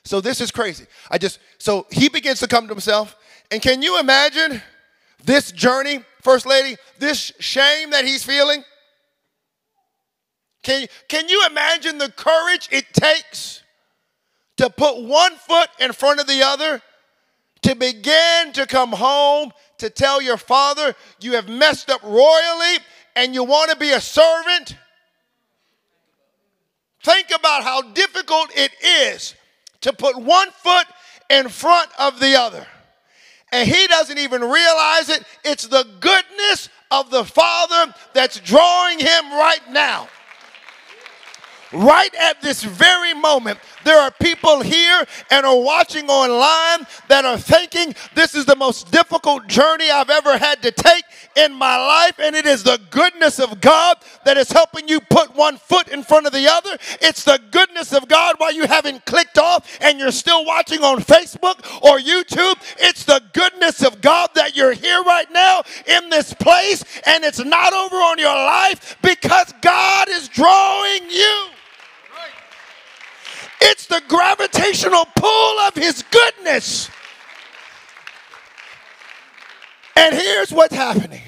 So 0.06 0.20
this 0.20 0.40
is 0.40 0.52
crazy. 0.52 0.86
I 1.10 1.18
just, 1.18 1.40
so 1.58 1.86
he 1.90 2.08
begins 2.08 2.38
to 2.38 2.46
come 2.46 2.68
to 2.68 2.72
himself. 2.72 3.16
And 3.50 3.60
can 3.60 3.82
you 3.82 3.98
imagine 3.98 4.62
this 5.24 5.50
journey, 5.50 6.04
First 6.22 6.46
Lady, 6.46 6.76
this 7.00 7.32
shame 7.40 7.90
that 7.90 8.04
he's 8.04 8.22
feeling? 8.22 8.62
Can, 10.62 10.86
can 11.08 11.28
you 11.28 11.44
imagine 11.50 11.98
the 11.98 12.10
courage 12.10 12.68
it 12.70 12.92
takes 12.92 13.64
to 14.58 14.70
put 14.70 15.02
one 15.02 15.34
foot 15.34 15.68
in 15.80 15.92
front 15.92 16.20
of 16.20 16.28
the 16.28 16.40
other, 16.40 16.80
to 17.62 17.74
begin 17.74 18.52
to 18.52 18.64
come 18.64 18.92
home 18.92 19.50
to 19.78 19.90
tell 19.90 20.22
your 20.22 20.36
father 20.36 20.94
you 21.20 21.32
have 21.32 21.48
messed 21.48 21.90
up 21.90 22.02
royally 22.04 22.78
and 23.16 23.34
you 23.34 23.42
want 23.42 23.72
to 23.72 23.76
be 23.76 23.90
a 23.90 24.00
servant. 24.00 24.76
Think 27.02 27.26
about 27.34 27.64
how 27.64 27.82
difficult 27.82 28.50
it 28.54 28.70
is 28.82 29.34
to 29.86 29.92
put 29.92 30.16
one 30.16 30.50
foot 30.50 30.86
in 31.30 31.48
front 31.48 31.88
of 31.96 32.18
the 32.18 32.34
other. 32.34 32.66
And 33.52 33.68
he 33.68 33.86
doesn't 33.86 34.18
even 34.18 34.40
realize 34.42 35.08
it. 35.08 35.22
It's 35.44 35.68
the 35.68 35.86
goodness 36.00 36.68
of 36.90 37.10
the 37.10 37.24
Father 37.24 37.94
that's 38.12 38.40
drawing 38.40 38.98
him 38.98 39.30
right 39.30 39.60
now. 39.70 40.08
Right 41.72 42.14
at 42.14 42.40
this 42.40 42.62
very 42.62 43.12
moment, 43.12 43.58
there 43.84 43.98
are 43.98 44.10
people 44.12 44.62
here 44.62 45.04
and 45.30 45.44
are 45.44 45.60
watching 45.60 46.08
online 46.08 46.86
that 47.08 47.24
are 47.24 47.38
thinking 47.38 47.94
this 48.14 48.34
is 48.34 48.44
the 48.46 48.54
most 48.54 48.92
difficult 48.92 49.48
journey 49.48 49.90
I've 49.90 50.10
ever 50.10 50.38
had 50.38 50.62
to 50.62 50.70
take 50.70 51.04
in 51.34 51.52
my 51.52 51.76
life, 51.76 52.18
and 52.20 52.36
it 52.36 52.46
is 52.46 52.62
the 52.62 52.80
goodness 52.90 53.40
of 53.40 53.60
God 53.60 53.96
that 54.24 54.36
is 54.36 54.50
helping 54.50 54.88
you 54.88 55.00
put 55.00 55.34
one 55.34 55.56
foot 55.56 55.88
in 55.88 56.04
front 56.04 56.26
of 56.26 56.32
the 56.32 56.48
other. 56.48 56.76
It's 57.00 57.24
the 57.24 57.40
goodness 57.50 57.92
of 57.92 58.06
God 58.06 58.36
while 58.38 58.52
you 58.52 58.66
haven't 58.66 59.04
clicked 59.04 59.38
off 59.38 59.78
and 59.80 59.98
you're 59.98 60.12
still 60.12 60.44
watching 60.44 60.82
on 60.82 61.00
Facebook 61.00 61.58
or 61.82 61.98
YouTube. 61.98 62.56
It's 62.78 63.04
the 63.04 63.22
goodness 63.32 63.82
of 63.84 64.00
God 64.00 64.30
that 64.34 64.56
you're 64.56 64.72
here 64.72 65.02
right 65.02 65.30
now 65.32 65.62
in 65.86 66.10
this 66.10 66.32
place, 66.32 66.84
and 67.06 67.24
it's 67.24 67.44
not 67.44 67.72
over 67.72 67.96
on 67.96 68.18
your 68.18 68.34
life 68.34 68.96
because 69.02 69.52
God 69.60 70.08
is 70.08 70.28
drawing 70.28 71.10
you. 71.10 71.48
It's 73.60 73.86
the 73.86 74.02
gravitational 74.08 75.06
pull 75.16 75.58
of 75.60 75.74
His 75.74 76.04
goodness. 76.10 76.90
And 79.96 80.14
here's 80.14 80.52
what's 80.52 80.74
happening 80.74 81.22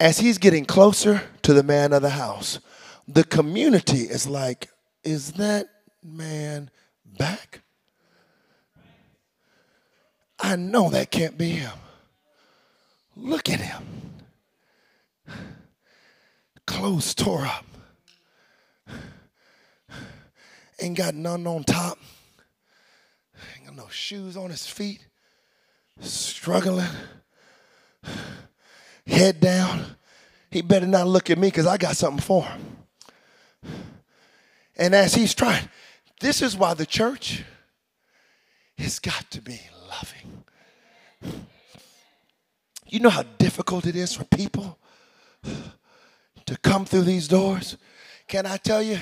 As 0.00 0.18
he's 0.18 0.38
getting 0.38 0.64
closer 0.64 1.22
to 1.42 1.52
the 1.52 1.62
man 1.62 1.92
of 1.92 2.02
the 2.02 2.10
house, 2.10 2.58
the 3.06 3.24
community 3.24 4.00
is 4.02 4.26
like, 4.26 4.68
Is 5.04 5.32
that 5.34 5.68
man 6.02 6.70
back? 7.04 7.60
I 10.38 10.56
know 10.56 10.90
that 10.90 11.10
can't 11.10 11.38
be 11.38 11.50
him. 11.50 11.78
Look 13.16 13.48
at 13.48 13.60
him. 13.60 13.82
Clothes 16.66 17.14
tore 17.14 17.46
up. 17.46 17.64
Ain't 20.80 20.96
got 20.96 21.14
none 21.14 21.46
on 21.46 21.64
top. 21.64 21.98
Ain't 23.56 23.66
got 23.66 23.76
no 23.76 23.88
shoes 23.88 24.36
on 24.36 24.50
his 24.50 24.66
feet. 24.66 25.06
Struggling. 26.00 26.86
Head 29.06 29.40
down. 29.40 29.96
He 30.50 30.62
better 30.62 30.86
not 30.86 31.06
look 31.06 31.30
at 31.30 31.38
me 31.38 31.48
because 31.48 31.66
I 31.66 31.76
got 31.76 31.96
something 31.96 32.22
for 32.22 32.44
him. 32.44 32.76
And 34.76 34.94
as 34.94 35.14
he's 35.14 35.34
trying, 35.34 35.68
this 36.20 36.42
is 36.42 36.56
why 36.56 36.74
the 36.74 36.86
church 36.86 37.42
has 38.78 38.98
got 38.98 39.30
to 39.30 39.40
be 39.40 39.60
loving. 39.88 40.44
You 42.86 43.00
know 43.00 43.10
how 43.10 43.24
difficult 43.38 43.86
it 43.86 43.96
is 43.96 44.14
for 44.14 44.24
people 44.24 44.78
to 46.44 46.56
come 46.58 46.84
through 46.84 47.02
these 47.02 47.26
doors? 47.26 47.76
Can 48.28 48.46
I 48.46 48.58
tell 48.58 48.82
you, 48.82 48.98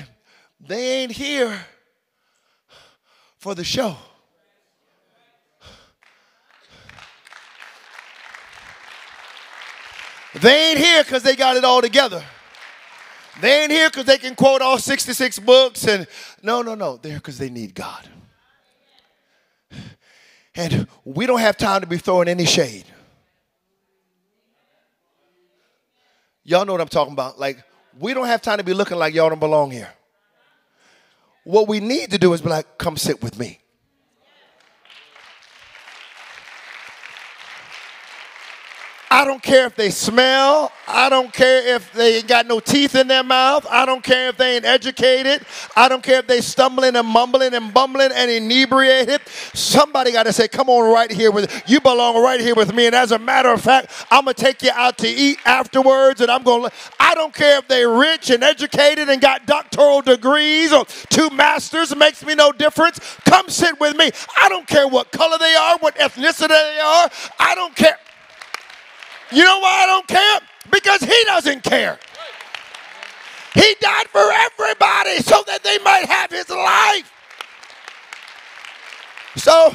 they 0.59 1.01
ain't 1.01 1.11
here 1.11 1.65
for 3.37 3.55
the 3.55 3.63
show. 3.63 3.95
They 10.41 10.71
ain't 10.71 10.79
here 10.79 11.03
because 11.03 11.23
they 11.23 11.35
got 11.35 11.55
it 11.55 11.63
all 11.63 11.81
together. 11.81 12.23
They 13.41 13.63
ain't 13.63 13.71
here 13.71 13.89
because 13.89 14.05
they 14.05 14.17
can 14.17 14.35
quote 14.35 14.61
all 14.61 14.77
66 14.77 15.39
books 15.39 15.87
and 15.87 16.07
no, 16.41 16.61
no, 16.61 16.75
no. 16.75 16.97
They're 16.97 17.17
because 17.17 17.37
they 17.37 17.49
need 17.49 17.73
God. 17.73 18.09
And 20.55 20.87
we 21.03 21.25
don't 21.25 21.39
have 21.39 21.57
time 21.57 21.81
to 21.81 21.87
be 21.87 21.97
throwing 21.97 22.27
any 22.27 22.45
shade. 22.45 22.85
Y'all 26.43 26.65
know 26.65 26.71
what 26.71 26.81
I'm 26.81 26.87
talking 26.87 27.13
about. 27.13 27.39
Like, 27.39 27.63
we 27.99 28.13
don't 28.13 28.27
have 28.27 28.41
time 28.41 28.59
to 28.59 28.63
be 28.63 28.73
looking 28.73 28.97
like 28.97 29.13
y'all 29.13 29.29
don't 29.29 29.39
belong 29.39 29.71
here. 29.71 29.91
What 31.45 31.67
we 31.67 31.79
need 31.79 32.11
to 32.11 32.17
do 32.17 32.33
is 32.33 32.41
be 32.41 32.49
like, 32.49 32.77
come 32.79 32.97
sit 32.97 33.23
with 33.23 33.39
me. 33.39 33.59
I 39.15 39.23
don't 39.23 39.41
care 39.41 39.65
if 39.65 39.77
they 39.77 39.91
smell. 39.91 40.73
I 40.89 41.07
don't 41.07 41.31
care 41.31 41.75
if 41.75 41.89
they 41.93 42.17
ain't 42.17 42.27
got 42.27 42.47
no 42.47 42.59
teeth 42.59 42.95
in 42.95 43.07
their 43.07 43.23
mouth. 43.23 43.65
I 43.69 43.85
don't 43.85 44.03
care 44.03 44.27
if 44.27 44.35
they 44.35 44.57
ain't 44.57 44.65
educated. 44.65 45.45
I 45.73 45.87
don't 45.87 46.03
care 46.03 46.19
if 46.19 46.27
they 46.27 46.41
stumbling 46.41 46.97
and 46.97 47.07
mumbling 47.07 47.53
and 47.53 47.73
bumbling 47.73 48.11
and 48.13 48.29
inebriated. 48.29 49.21
Somebody 49.53 50.11
got 50.11 50.23
to 50.23 50.33
say, 50.33 50.49
come 50.49 50.69
on 50.69 50.93
right 50.93 51.09
here 51.09 51.31
with 51.31 51.63
you 51.65 51.79
belong 51.79 52.21
right 52.21 52.41
here 52.41 52.55
with 52.55 52.75
me. 52.75 52.87
And 52.87 52.93
as 52.93 53.13
a 53.13 53.17
matter 53.17 53.47
of 53.47 53.61
fact, 53.61 54.05
I'm 54.11 54.25
gonna 54.25 54.33
take 54.33 54.61
you 54.61 54.71
out 54.73 54.97
to 54.97 55.07
eat 55.07 55.39
afterwards. 55.45 56.19
And 56.19 56.29
I'm 56.29 56.43
gonna 56.43 56.69
I 56.99 57.15
don't 57.15 57.33
care 57.33 57.59
if 57.59 57.69
they're 57.69 57.89
rich 57.89 58.31
and 58.31 58.43
educated 58.43 59.07
and 59.07 59.21
got 59.21 59.45
doctoral 59.45 60.01
degrees 60.01 60.73
or 60.73 60.83
two 61.09 61.29
masters, 61.29 61.95
makes 61.95 62.25
me 62.25 62.35
no 62.35 62.51
difference. 62.51 62.99
Come 63.23 63.47
sit 63.47 63.79
with 63.79 63.95
me. 63.95 64.11
I 64.41 64.49
don't 64.49 64.67
care 64.67 64.89
what 64.89 65.13
color 65.13 65.37
they 65.37 65.55
are, 65.55 65.77
what 65.77 65.95
ethnicity 65.95 66.49
they 66.49 66.79
are. 66.83 67.09
I 67.39 67.55
don't 67.55 67.73
care. 67.77 67.97
You 69.31 69.43
know 69.43 69.59
why 69.59 69.83
I 69.83 69.85
don't 69.85 70.07
care? 70.07 70.39
Because 70.71 71.01
he 71.01 71.23
doesn't 71.25 71.63
care. 71.63 71.99
He 73.53 73.75
died 73.79 74.07
for 74.07 74.19
everybody 74.19 75.17
so 75.17 75.43
that 75.47 75.63
they 75.63 75.77
might 75.79 76.05
have 76.05 76.29
his 76.29 76.49
life. 76.49 77.11
So, 79.37 79.73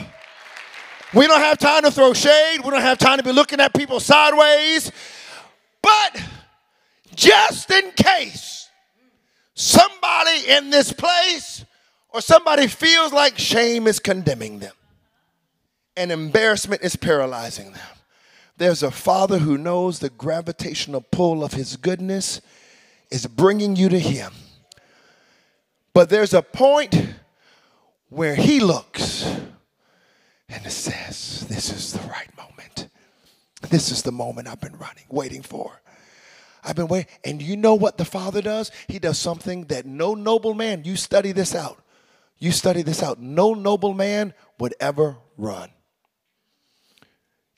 we 1.14 1.26
don't 1.26 1.40
have 1.40 1.58
time 1.58 1.82
to 1.82 1.90
throw 1.90 2.12
shade. 2.12 2.58
We 2.62 2.70
don't 2.70 2.82
have 2.82 2.98
time 2.98 3.18
to 3.18 3.24
be 3.24 3.32
looking 3.32 3.60
at 3.60 3.74
people 3.74 3.98
sideways. 3.98 4.92
But 5.82 6.22
just 7.14 7.70
in 7.70 7.90
case 7.92 8.68
somebody 9.54 10.48
in 10.48 10.70
this 10.70 10.92
place 10.92 11.64
or 12.10 12.20
somebody 12.20 12.66
feels 12.66 13.12
like 13.12 13.38
shame 13.38 13.86
is 13.86 13.98
condemning 13.98 14.60
them 14.60 14.74
and 15.96 16.12
embarrassment 16.12 16.82
is 16.82 16.96
paralyzing 16.96 17.72
them, 17.72 17.82
there's 18.60 18.82
a 18.82 18.90
father 18.90 19.38
who 19.38 19.56
knows 19.56 19.98
the 20.00 20.10
gravitational 20.10 21.00
pull 21.00 21.42
of 21.42 21.54
his 21.54 21.76
goodness 21.76 22.42
is 23.10 23.26
bringing 23.26 23.74
you 23.74 23.88
to 23.88 23.98
him. 23.98 24.32
But 25.94 26.10
there's 26.10 26.34
a 26.34 26.42
point 26.42 27.14
where 28.10 28.34
he 28.34 28.60
looks 28.60 29.24
and 30.46 30.70
says, 30.70 31.46
This 31.48 31.72
is 31.72 31.94
the 31.94 32.06
right 32.08 32.28
moment. 32.36 32.88
This 33.70 33.90
is 33.90 34.02
the 34.02 34.12
moment 34.12 34.46
I've 34.46 34.60
been 34.60 34.76
running, 34.76 35.06
waiting 35.08 35.42
for. 35.42 35.80
I've 36.62 36.76
been 36.76 36.88
waiting. 36.88 37.10
And 37.24 37.40
you 37.40 37.56
know 37.56 37.74
what 37.74 37.96
the 37.96 38.04
Father 38.04 38.42
does? 38.42 38.70
He 38.88 38.98
does 38.98 39.18
something 39.18 39.64
that 39.68 39.86
no 39.86 40.14
noble 40.14 40.52
man, 40.52 40.84
you 40.84 40.96
study 40.96 41.32
this 41.32 41.54
out. 41.54 41.82
You 42.38 42.52
study 42.52 42.82
this 42.82 43.02
out. 43.02 43.18
No 43.18 43.54
noble 43.54 43.94
man 43.94 44.34
would 44.58 44.74
ever 44.80 45.16
run. 45.38 45.70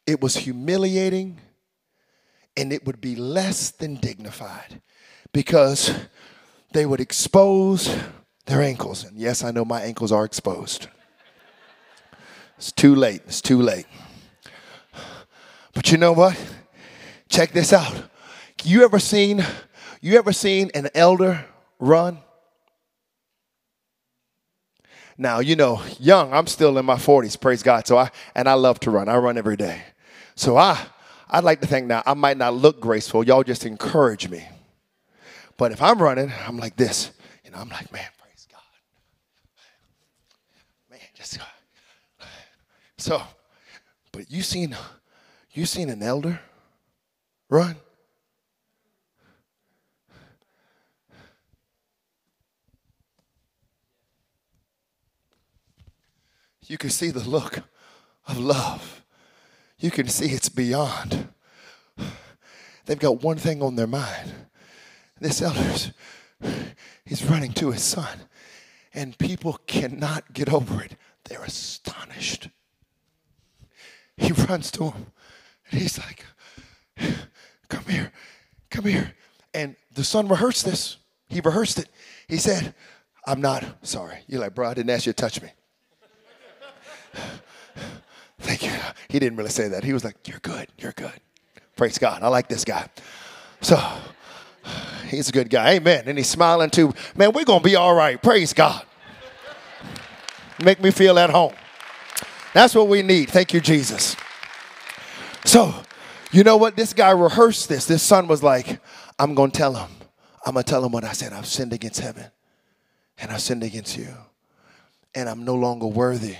It 0.06 0.20
was 0.20 0.36
humiliating 0.36 1.40
and 2.56 2.72
it 2.72 2.84
would 2.86 3.00
be 3.00 3.16
less 3.16 3.70
than 3.70 3.96
dignified 3.96 4.82
because 5.32 5.92
they 6.72 6.86
would 6.86 7.00
expose 7.00 7.94
their 8.46 8.62
ankles. 8.62 9.04
And 9.04 9.16
yes, 9.16 9.44
I 9.44 9.50
know 9.50 9.64
my 9.64 9.82
ankles 9.82 10.12
are 10.12 10.24
exposed. 10.24 10.88
It's 12.56 12.72
too 12.72 12.94
late. 12.94 13.22
It's 13.26 13.40
too 13.40 13.60
late. 13.60 13.86
But 15.74 15.90
you 15.90 15.98
know 15.98 16.12
what? 16.12 16.38
Check 17.28 17.52
this 17.52 17.72
out. 17.72 18.04
You 18.64 18.84
ever 18.84 18.98
seen 18.98 19.44
you 20.00 20.18
ever 20.18 20.32
seen 20.32 20.70
an 20.74 20.88
elder 20.94 21.46
run? 21.78 22.18
Now, 25.16 25.38
you 25.38 25.54
know, 25.54 25.80
young, 26.00 26.32
I'm 26.32 26.46
still 26.48 26.76
in 26.78 26.84
my 26.84 26.96
40s, 26.96 27.40
praise 27.40 27.62
God. 27.62 27.86
So 27.86 27.96
I 27.96 28.10
and 28.34 28.48
I 28.48 28.54
love 28.54 28.80
to 28.80 28.90
run. 28.90 29.08
I 29.08 29.16
run 29.16 29.38
every 29.38 29.56
day. 29.56 29.82
So 30.34 30.56
I, 30.56 30.78
I'd 31.28 31.44
like 31.44 31.60
to 31.60 31.66
think 31.66 31.86
now 31.86 32.02
I 32.06 32.14
might 32.14 32.36
not 32.36 32.54
look 32.54 32.80
graceful. 32.80 33.24
Y'all 33.24 33.42
just 33.42 33.64
encourage 33.64 34.28
me. 34.28 34.46
But 35.56 35.72
if 35.72 35.82
I'm 35.82 36.00
running, 36.00 36.32
I'm 36.46 36.58
like 36.58 36.76
this. 36.76 37.12
You 37.44 37.50
know, 37.50 37.58
I'm 37.58 37.68
like, 37.68 37.92
man, 37.92 38.06
praise 38.18 38.46
God. 38.50 38.60
Man, 40.90 41.00
just 41.14 41.38
God. 41.38 41.46
so. 42.98 43.22
But 44.12 44.30
you 44.30 44.42
seen, 44.42 44.76
you 45.52 45.64
seen 45.64 45.88
an 45.88 46.02
elder 46.02 46.40
run? 47.48 47.76
You 56.66 56.78
can 56.78 56.90
see 56.90 57.10
the 57.10 57.20
look 57.20 57.58
of 58.26 58.38
love 58.38 59.01
you 59.82 59.90
can 59.90 60.08
see 60.08 60.26
it's 60.26 60.48
beyond. 60.48 61.28
They've 62.86 62.98
got 62.98 63.22
one 63.22 63.36
thing 63.36 63.62
on 63.62 63.76
their 63.76 63.86
mind. 63.86 64.32
This 65.20 65.42
elder's, 65.42 65.92
he's 67.04 67.24
running 67.24 67.52
to 67.54 67.70
his 67.70 67.82
son, 67.82 68.20
and 68.94 69.16
people 69.18 69.58
cannot 69.66 70.32
get 70.32 70.52
over 70.52 70.82
it. 70.82 70.96
They're 71.24 71.42
astonished. 71.42 72.48
He 74.16 74.32
runs 74.32 74.70
to 74.72 74.90
him, 74.90 75.06
and 75.70 75.80
he's 75.80 75.98
like, 75.98 76.24
Come 77.68 77.84
here, 77.88 78.12
come 78.70 78.84
here. 78.84 79.14
And 79.54 79.76
the 79.94 80.04
son 80.04 80.28
rehearsed 80.28 80.64
this. 80.64 80.98
He 81.28 81.40
rehearsed 81.40 81.78
it. 81.78 81.88
He 82.28 82.36
said, 82.36 82.74
I'm 83.26 83.40
not 83.40 83.64
sorry. 83.80 84.18
You're 84.26 84.40
like, 84.40 84.54
bro, 84.54 84.68
I 84.68 84.74
didn't 84.74 84.90
ask 84.90 85.06
you 85.06 85.12
to 85.12 85.16
touch 85.16 85.40
me. 85.40 85.48
Thank 88.42 88.64
you. 88.64 88.72
He 89.08 89.18
didn't 89.18 89.38
really 89.38 89.50
say 89.50 89.68
that. 89.68 89.84
He 89.84 89.92
was 89.92 90.04
like, 90.04 90.28
You're 90.28 90.40
good. 90.40 90.68
You're 90.78 90.92
good. 90.92 91.12
Praise 91.76 91.98
God. 91.98 92.22
I 92.22 92.28
like 92.28 92.48
this 92.48 92.64
guy. 92.64 92.88
So 93.60 93.80
he's 95.08 95.28
a 95.28 95.32
good 95.32 95.48
guy. 95.48 95.74
Amen. 95.74 96.04
And 96.06 96.18
he's 96.18 96.28
smiling 96.28 96.70
too. 96.70 96.92
Man, 97.16 97.32
we're 97.32 97.44
going 97.44 97.60
to 97.60 97.64
be 97.64 97.76
all 97.76 97.94
right. 97.94 98.20
Praise 98.20 98.52
God. 98.52 98.82
Make 100.62 100.82
me 100.82 100.90
feel 100.90 101.18
at 101.18 101.30
home. 101.30 101.54
That's 102.52 102.74
what 102.74 102.88
we 102.88 103.02
need. 103.02 103.30
Thank 103.30 103.54
you, 103.54 103.60
Jesus. 103.60 104.16
So, 105.44 105.74
you 106.30 106.44
know 106.44 106.56
what? 106.56 106.76
This 106.76 106.92
guy 106.92 107.10
rehearsed 107.10 107.68
this. 107.68 107.86
This 107.86 108.02
son 108.02 108.28
was 108.28 108.42
like, 108.42 108.80
I'm 109.18 109.34
going 109.34 109.50
to 109.50 109.56
tell 109.56 109.74
him. 109.74 109.90
I'm 110.44 110.54
going 110.54 110.64
to 110.64 110.70
tell 110.70 110.84
him 110.84 110.92
what 110.92 111.04
I 111.04 111.12
said. 111.12 111.32
I've 111.32 111.46
sinned 111.46 111.72
against 111.72 112.00
heaven 112.00 112.26
and 113.18 113.30
I've 113.30 113.40
sinned 113.40 113.62
against 113.62 113.96
you. 113.96 114.08
And 115.14 115.28
I'm 115.28 115.44
no 115.44 115.54
longer 115.54 115.86
worthy 115.86 116.36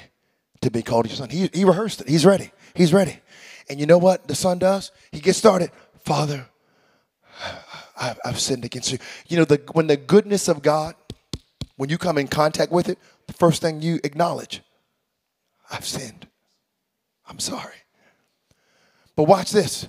to 0.63 0.71
be 0.71 0.83
called 0.83 1.07
your 1.07 1.17
son. 1.17 1.29
He, 1.29 1.51
he 1.53 1.65
rehearsed 1.65 2.01
it. 2.01 2.09
He's 2.09 2.25
ready. 2.25 2.51
He's 2.75 2.93
ready. 2.93 3.19
And 3.69 3.79
you 3.79 3.87
know 3.87 3.99
what 3.99 4.27
the 4.29 4.35
son 4.35 4.59
does? 4.59 4.91
He 5.11 5.21
gets 5.21 5.39
started. 5.39 5.71
Father, 6.05 6.47
I've, 7.97 8.19
I've 8.25 8.41
sinned 8.41 8.65
against 8.65 8.91
you. 8.91 8.99
You 9.29 9.39
know, 9.39 9.45
the, 9.45 9.61
when 9.73 9.87
the 9.87 9.97
goodness 9.97 10.49
of 10.49 10.63
God, 10.63 10.95
when 11.77 11.91
you 11.91 11.99
come 11.99 12.19
in 12.19 12.29
contact 12.29 12.73
with 12.73 12.89
it, 12.89 12.99
the 13.27 13.33
first 13.33 13.63
thing 13.63 13.83
you 13.83 14.01
acknowledge, 14.03 14.63
I've 15.71 15.87
sinned. 15.87 16.27
I'm 17.29 17.39
sorry. 17.39 17.75
But 19.15 19.25
watch 19.25 19.53
this. 19.53 19.89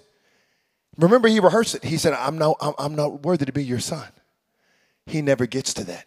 Remember, 0.97 1.28
he 1.28 1.39
rehearsed 1.39 1.76
it. 1.76 1.84
He 1.84 1.97
said, 1.97 2.13
I'm 2.13 2.38
not, 2.38 2.57
I'm 2.78 2.95
not 2.95 3.24
worthy 3.24 3.45
to 3.45 3.51
be 3.51 3.63
your 3.63 3.80
son. 3.80 4.07
He 5.05 5.21
never 5.21 5.45
gets 5.45 5.74
to 5.76 5.84
that. 5.86 6.05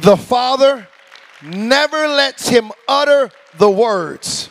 The 0.00 0.16
Father 0.16 0.88
never 1.42 2.08
lets 2.08 2.48
him 2.48 2.72
utter 2.88 3.30
the 3.58 3.70
words 3.70 4.48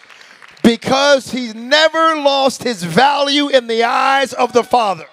because 0.64 1.32
he's 1.32 1.56
never 1.56 2.16
lost 2.18 2.62
his 2.62 2.84
value 2.84 3.48
in 3.48 3.66
the 3.66 3.84
eyes 3.84 4.34
of 4.34 4.54
the 4.54 4.64
Father. 4.64 5.08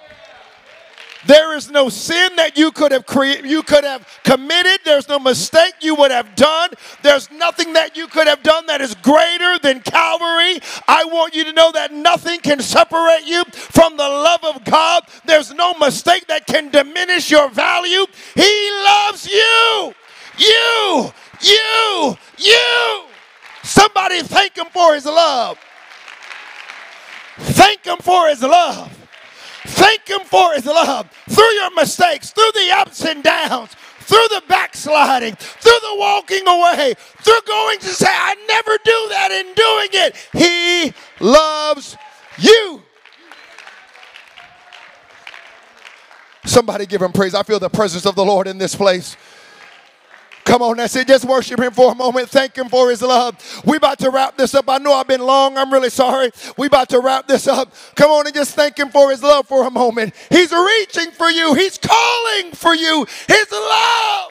There 1.26 1.56
is 1.56 1.70
no 1.70 1.88
sin 1.88 2.36
that 2.36 2.58
you 2.58 2.70
could 2.70 2.92
have 2.92 3.06
created, 3.06 3.46
you 3.46 3.62
could 3.62 3.82
have 3.82 4.06
committed. 4.24 4.80
There's 4.84 5.08
no 5.08 5.18
mistake 5.18 5.74
you 5.80 5.94
would 5.96 6.10
have 6.10 6.36
done. 6.36 6.70
There's 7.02 7.30
nothing 7.30 7.72
that 7.72 7.96
you 7.96 8.06
could 8.06 8.26
have 8.26 8.42
done 8.42 8.66
that 8.66 8.80
is 8.80 8.94
greater 8.94 9.58
than 9.58 9.80
Calvary. 9.80 10.60
I 10.86 11.04
want 11.06 11.34
you 11.34 11.44
to 11.44 11.52
know 11.52 11.72
that 11.72 11.92
nothing 11.92 12.40
can 12.40 12.60
separate 12.60 13.24
you 13.24 13.42
from 13.54 13.96
the 13.96 14.08
love 14.08 14.44
of 14.44 14.64
God. 14.64 15.04
There's 15.24 15.52
no 15.52 15.74
mistake 15.74 16.26
that 16.28 16.46
can 16.46 16.70
diminish 16.70 17.30
your 17.30 17.48
value. 17.48 18.04
He 18.34 18.70
loves 18.84 19.26
you. 19.26 19.94
You, 20.38 21.12
you, 21.40 22.16
you. 22.38 23.04
Somebody 23.62 24.22
thank 24.22 24.56
him 24.56 24.66
for 24.72 24.94
his 24.94 25.06
love. 25.06 25.58
Thank 27.38 27.84
him 27.84 27.98
for 27.98 28.28
his 28.28 28.42
love. 28.42 28.96
Thank 29.66 30.08
Him 30.08 30.20
for 30.20 30.54
His 30.54 30.66
love 30.66 31.10
through 31.28 31.52
your 31.54 31.74
mistakes, 31.74 32.30
through 32.30 32.52
the 32.54 32.70
ups 32.76 33.04
and 33.04 33.22
downs, 33.22 33.74
through 34.00 34.26
the 34.30 34.42
backsliding, 34.48 35.34
through 35.34 35.72
the 35.72 35.96
walking 35.96 36.46
away, 36.46 36.94
through 37.22 37.40
going 37.46 37.78
to 37.80 37.88
say, 37.88 38.06
I 38.08 38.34
never 38.46 38.78
do 38.84 39.08
that 39.10 39.30
in 39.32 39.46
doing 39.54 40.06
it. 40.06 40.16
He 40.32 40.94
loves 41.24 41.96
you. 42.38 42.82
Somebody 46.44 46.86
give 46.86 47.02
Him 47.02 47.12
praise. 47.12 47.34
I 47.34 47.42
feel 47.42 47.58
the 47.58 47.68
presence 47.68 48.06
of 48.06 48.14
the 48.14 48.24
Lord 48.24 48.46
in 48.46 48.58
this 48.58 48.76
place. 48.76 49.16
Come 50.46 50.62
on, 50.62 50.76
that's 50.76 50.94
it. 50.94 51.08
Just 51.08 51.24
worship 51.24 51.58
him 51.58 51.72
for 51.72 51.90
a 51.90 51.94
moment. 51.96 52.28
Thank 52.30 52.56
him 52.56 52.68
for 52.68 52.88
his 52.88 53.02
love. 53.02 53.36
We 53.66 53.78
about 53.78 53.98
to 53.98 54.10
wrap 54.10 54.36
this 54.36 54.54
up. 54.54 54.66
I 54.68 54.78
know 54.78 54.92
I've 54.92 55.08
been 55.08 55.20
long. 55.20 55.58
I'm 55.58 55.72
really 55.72 55.90
sorry. 55.90 56.30
We 56.56 56.68
about 56.68 56.88
to 56.90 57.00
wrap 57.00 57.26
this 57.26 57.48
up. 57.48 57.74
Come 57.96 58.12
on 58.12 58.26
and 58.26 58.34
just 58.34 58.54
thank 58.54 58.78
him 58.78 58.90
for 58.90 59.10
his 59.10 59.24
love 59.24 59.48
for 59.48 59.66
a 59.66 59.70
moment. 59.72 60.14
He's 60.30 60.52
reaching 60.52 61.10
for 61.10 61.28
you. 61.28 61.54
He's 61.54 61.78
calling 61.78 62.52
for 62.52 62.76
you. 62.76 63.04
His 63.26 63.50
love. 63.50 64.30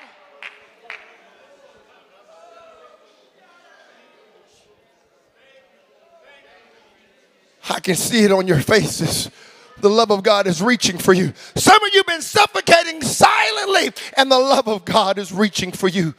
I 7.70 7.80
can 7.82 7.96
see 7.96 8.24
it 8.24 8.32
on 8.32 8.48
your 8.48 8.62
faces 8.62 9.30
the 9.86 9.90
love 9.92 10.10
of 10.10 10.24
God 10.24 10.48
is 10.48 10.64
reaching 10.64 10.98
for 10.98 11.14
you. 11.14 11.32
Some 11.54 11.76
of 11.84 11.94
you 11.94 12.00
have 12.00 12.08
been 12.08 12.24
suffocating 12.24 13.04
silently, 13.04 13.92
and 14.18 14.32
the 14.32 14.40
love 14.40 14.68
of 14.68 14.84
God 14.84 15.20
is 15.20 15.32
reaching 15.32 15.72
for 15.72 15.88
you. 15.88 16.16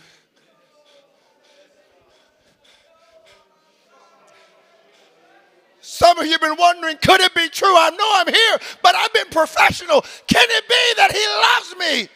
Some 5.80 6.16
of 6.16 6.26
you 6.26 6.32
have 6.32 6.40
been 6.40 6.56
wondering, 6.56 6.96
could 6.98 7.20
it 7.20 7.34
be 7.34 7.48
true? 7.48 7.74
I 7.76 7.90
know 7.90 8.12
I'm 8.14 8.32
here, 8.32 8.58
but 8.84 8.94
I've 8.94 9.12
been 9.12 9.30
professional. 9.32 10.02
Can 10.28 10.46
it 10.48 10.68
be 10.68 10.92
that 10.98 11.10
He 11.10 11.26
loves 11.26 11.90
me 11.90 12.08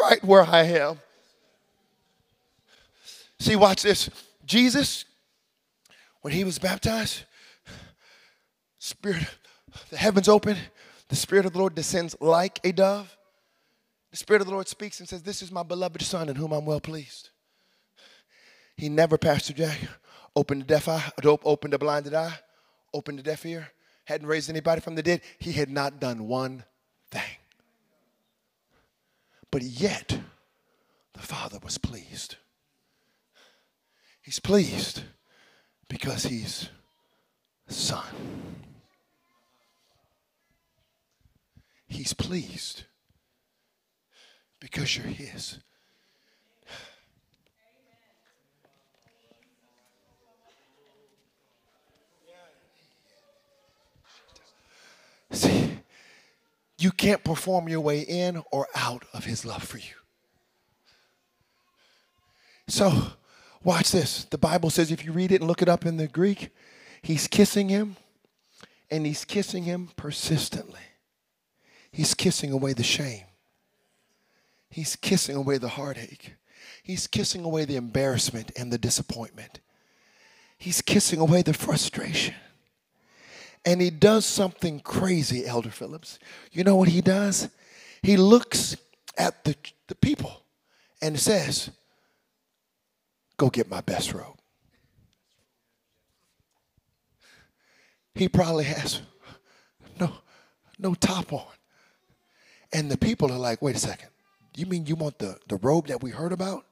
right 0.00 0.24
where 0.24 0.42
I 0.42 0.62
am? 0.62 1.00
See, 3.40 3.56
watch 3.56 3.82
this. 3.82 4.08
Jesus, 4.46 5.04
when 6.22 6.32
He 6.32 6.44
was 6.44 6.58
baptized, 6.58 7.24
Spirit 8.78 9.26
the 9.90 9.96
heavens 9.96 10.28
open, 10.28 10.56
the 11.08 11.16
Spirit 11.16 11.46
of 11.46 11.52
the 11.52 11.58
Lord 11.58 11.74
descends 11.74 12.16
like 12.20 12.60
a 12.64 12.72
dove. 12.72 13.16
The 14.10 14.16
Spirit 14.16 14.40
of 14.40 14.46
the 14.46 14.54
Lord 14.54 14.68
speaks 14.68 15.00
and 15.00 15.08
says, 15.08 15.22
This 15.22 15.42
is 15.42 15.52
my 15.52 15.62
beloved 15.62 16.02
Son 16.02 16.28
in 16.28 16.36
whom 16.36 16.52
I'm 16.52 16.66
well 16.66 16.80
pleased. 16.80 17.30
He 18.76 18.88
never, 18.88 19.16
Pastor 19.16 19.52
Jack, 19.52 19.78
opened 20.34 20.62
a 20.62 20.64
deaf 20.66 20.88
eye, 20.88 21.10
opened 21.24 21.74
a 21.74 21.78
blinded 21.78 22.14
eye, 22.14 22.38
opened 22.92 23.18
a 23.20 23.22
deaf 23.22 23.46
ear, 23.46 23.68
hadn't 24.04 24.26
raised 24.26 24.50
anybody 24.50 24.80
from 24.80 24.94
the 24.94 25.02
dead. 25.02 25.22
He 25.38 25.52
had 25.52 25.70
not 25.70 26.00
done 26.00 26.28
one 26.28 26.64
thing. 27.10 27.22
But 29.50 29.62
yet, 29.62 30.18
the 31.14 31.22
Father 31.22 31.58
was 31.62 31.78
pleased. 31.78 32.36
He's 34.20 34.40
pleased 34.40 35.02
because 35.88 36.24
he's 36.24 36.68
Son. 37.68 38.04
He's 41.86 42.12
pleased 42.12 42.84
because 44.60 44.96
you're 44.96 45.06
His. 45.06 45.58
See, 55.30 55.78
you 56.78 56.90
can't 56.92 57.22
perform 57.22 57.68
your 57.68 57.80
way 57.80 58.00
in 58.00 58.42
or 58.50 58.68
out 58.74 59.04
of 59.12 59.24
His 59.24 59.44
love 59.44 59.62
for 59.62 59.78
you. 59.78 59.94
So, 62.68 63.12
watch 63.62 63.92
this. 63.92 64.24
The 64.24 64.38
Bible 64.38 64.70
says, 64.70 64.90
if 64.90 65.04
you 65.04 65.12
read 65.12 65.30
it 65.30 65.40
and 65.40 65.48
look 65.48 65.62
it 65.62 65.68
up 65.68 65.86
in 65.86 65.96
the 65.96 66.08
Greek, 66.08 66.50
He's 67.02 67.28
kissing 67.28 67.68
him, 67.68 67.96
and 68.90 69.06
He's 69.06 69.24
kissing 69.24 69.64
him 69.64 69.90
persistently. 69.96 70.80
He's 71.96 72.12
kissing 72.12 72.52
away 72.52 72.74
the 72.74 72.82
shame. 72.82 73.24
He's 74.68 74.96
kissing 74.96 75.34
away 75.34 75.56
the 75.56 75.70
heartache. 75.70 76.34
He's 76.82 77.06
kissing 77.06 77.42
away 77.42 77.64
the 77.64 77.76
embarrassment 77.76 78.52
and 78.54 78.70
the 78.70 78.76
disappointment. 78.76 79.60
He's 80.58 80.82
kissing 80.82 81.20
away 81.20 81.40
the 81.40 81.54
frustration. 81.54 82.34
And 83.64 83.80
he 83.80 83.88
does 83.88 84.26
something 84.26 84.80
crazy, 84.80 85.46
Elder 85.46 85.70
Phillips. 85.70 86.18
You 86.52 86.64
know 86.64 86.76
what 86.76 86.88
he 86.88 87.00
does? 87.00 87.48
He 88.02 88.18
looks 88.18 88.76
at 89.16 89.42
the, 89.44 89.56
the 89.86 89.94
people 89.94 90.42
and 91.00 91.18
says, 91.18 91.70
Go 93.38 93.48
get 93.48 93.70
my 93.70 93.80
best 93.80 94.12
robe. 94.12 94.36
He 98.14 98.28
probably 98.28 98.64
has 98.64 99.00
no, 99.98 100.12
no 100.78 100.92
top 100.92 101.32
on. 101.32 101.55
And 102.76 102.90
the 102.90 102.98
people 102.98 103.32
are 103.32 103.38
like, 103.38 103.62
wait 103.62 103.74
a 103.74 103.78
second. 103.78 104.10
You 104.54 104.66
mean 104.66 104.84
you 104.84 104.96
want 104.96 105.18
the, 105.18 105.38
the 105.48 105.56
robe 105.56 105.86
that 105.86 106.02
we 106.02 106.10
heard 106.10 106.30
about? 106.30 106.66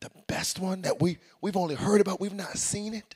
The 0.00 0.10
best 0.26 0.58
one 0.58 0.82
that 0.82 1.00
we, 1.00 1.18
we've 1.40 1.56
only 1.56 1.76
heard 1.76 2.00
about, 2.00 2.20
we've 2.20 2.34
not 2.34 2.58
seen 2.58 2.94
it? 2.94 3.14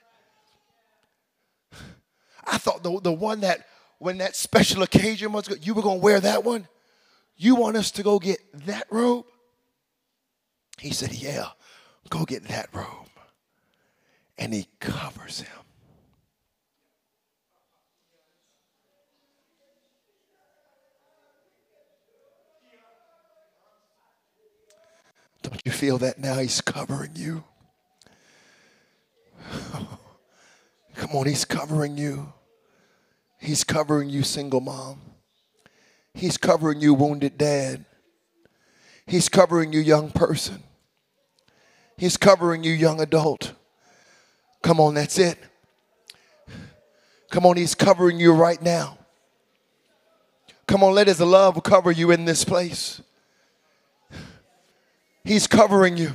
I 2.45 2.57
thought 2.57 2.85
the, 2.85 3.01
the 3.01 3.13
one 3.13 3.41
that 3.41 3.67
when 3.99 4.19
that 4.19 4.37
special 4.37 4.85
occasion 4.85 5.33
was, 5.33 5.49
you 5.61 5.75
were 5.75 5.83
going 5.83 5.99
to 5.99 6.05
wear 6.05 6.21
that 6.21 6.45
one? 6.45 6.69
You 7.37 7.57
want 7.57 7.77
us 7.77 7.91
to 7.93 8.05
go 8.05 8.21
get 8.21 8.39
that 8.67 8.87
robe? 8.89 9.27
He 10.79 10.93
said, 10.93 11.13
Yeah, 11.13 11.49
go 12.11 12.27
get 12.27 12.45
that 12.45 12.69
robe. 12.73 12.87
And 14.39 14.55
he 14.55 14.69
covers 14.79 15.41
him. 15.41 15.68
Don't 25.49 25.63
you 25.65 25.73
feel 25.73 25.97
that 25.99 26.19
now? 26.19 26.39
He's 26.39 26.61
covering 26.61 27.13
you. 27.15 27.43
Come 30.95 31.11
on, 31.13 31.27
He's 31.27 31.47
covering 31.47 31.97
you. 31.97 32.35
He's 33.39 33.65
covering 33.65 34.11
you, 34.11 34.25
single 34.25 34.61
mom. 34.61 35.01
He's 36.13 36.37
covering 36.37 36.83
you, 36.83 36.93
wounded 36.93 37.39
dad. 37.39 37.87
He's 39.07 39.31
covering 39.31 39.73
you, 39.73 39.81
young 39.81 40.11
person. 40.11 40.63
He's 41.97 42.19
covering 42.19 42.63
you, 42.63 42.73
young 42.73 43.01
adult. 43.01 43.55
Come 44.63 44.81
on, 44.81 44.95
that's 44.95 45.19
it. 45.19 45.39
Come 47.31 47.47
on, 47.47 47.57
He's 47.57 47.75
covering 47.75 48.21
you 48.21 48.35
right 48.35 48.61
now. 48.61 48.99
Come 50.67 50.83
on, 50.83 50.95
let 50.95 51.07
His 51.07 51.21
love 51.21 51.63
cover 51.63 51.91
you 51.91 52.11
in 52.11 52.27
this 52.27 52.45
place. 52.45 53.01
He's 55.29 55.47
covering 55.47 55.99
you. 55.99 56.15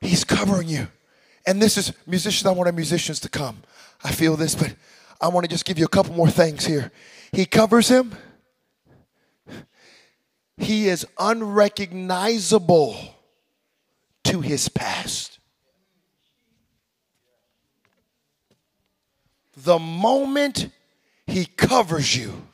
He's 0.00 0.24
covering 0.24 0.66
you. 0.66 0.88
And 1.46 1.62
this 1.62 1.76
is 1.76 1.92
musicians, 2.04 2.46
I 2.46 2.50
want 2.50 2.66
our 2.66 2.72
musicians 2.72 3.20
to 3.20 3.28
come. 3.28 3.62
I 4.02 4.10
feel 4.10 4.36
this, 4.36 4.56
but 4.56 4.74
I 5.20 5.28
want 5.28 5.44
to 5.44 5.48
just 5.48 5.64
give 5.64 5.78
you 5.78 5.84
a 5.84 5.88
couple 5.88 6.16
more 6.16 6.28
things 6.28 6.66
here. 6.66 6.90
He 7.30 7.46
covers 7.46 7.86
him. 7.86 8.16
He 10.56 10.88
is 10.88 11.06
unrecognizable 11.16 12.96
to 14.24 14.40
his 14.40 14.68
past. 14.68 15.38
The 19.56 19.78
moment 19.78 20.70
he 21.24 21.46
covers 21.46 22.16
you, 22.16 22.48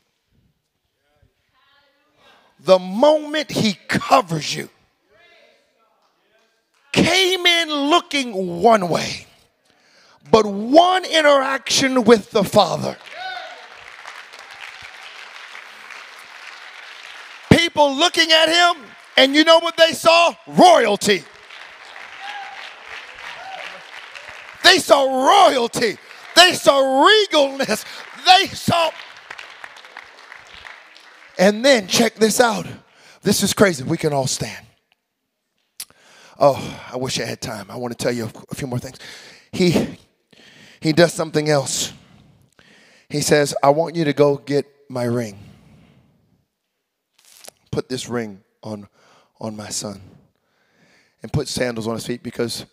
the 2.66 2.78
moment 2.78 3.50
he 3.50 3.78
covers 3.88 4.54
you, 4.54 4.68
came 6.92 7.46
in 7.46 7.70
looking 7.70 8.60
one 8.60 8.88
way, 8.88 9.26
but 10.30 10.44
one 10.44 11.04
interaction 11.04 12.02
with 12.04 12.30
the 12.32 12.42
Father. 12.42 12.96
People 17.50 17.94
looking 17.94 18.30
at 18.32 18.48
him, 18.48 18.84
and 19.16 19.34
you 19.34 19.44
know 19.44 19.60
what 19.60 19.76
they 19.76 19.92
saw? 19.92 20.34
Royalty. 20.46 21.22
They 24.64 24.78
saw 24.78 25.04
royalty. 25.04 25.96
They 26.34 26.52
saw 26.54 27.06
regalness. 27.06 27.84
They 28.26 28.48
saw. 28.48 28.90
And 31.38 31.64
then 31.64 31.86
check 31.86 32.14
this 32.14 32.40
out. 32.40 32.66
This 33.22 33.42
is 33.42 33.52
crazy. 33.52 33.82
We 33.84 33.96
can 33.96 34.12
all 34.12 34.26
stand. 34.26 34.66
Oh, 36.38 36.80
I 36.92 36.96
wish 36.96 37.18
I 37.20 37.24
had 37.24 37.40
time. 37.40 37.70
I 37.70 37.76
want 37.76 37.96
to 37.96 38.02
tell 38.02 38.12
you 38.12 38.30
a 38.50 38.54
few 38.54 38.66
more 38.66 38.78
things. 38.78 38.98
He 39.52 39.98
he 40.80 40.92
does 40.92 41.12
something 41.12 41.48
else. 41.48 41.92
He 43.08 43.20
says, 43.20 43.54
"I 43.62 43.70
want 43.70 43.96
you 43.96 44.04
to 44.04 44.12
go 44.12 44.36
get 44.36 44.66
my 44.88 45.04
ring. 45.04 45.38
Put 47.70 47.88
this 47.88 48.08
ring 48.08 48.42
on 48.62 48.88
on 49.40 49.56
my 49.56 49.70
son." 49.70 50.00
And 51.22 51.32
put 51.32 51.48
sandals 51.48 51.88
on 51.88 51.94
his 51.94 52.06
feet 52.06 52.22
because 52.22 52.66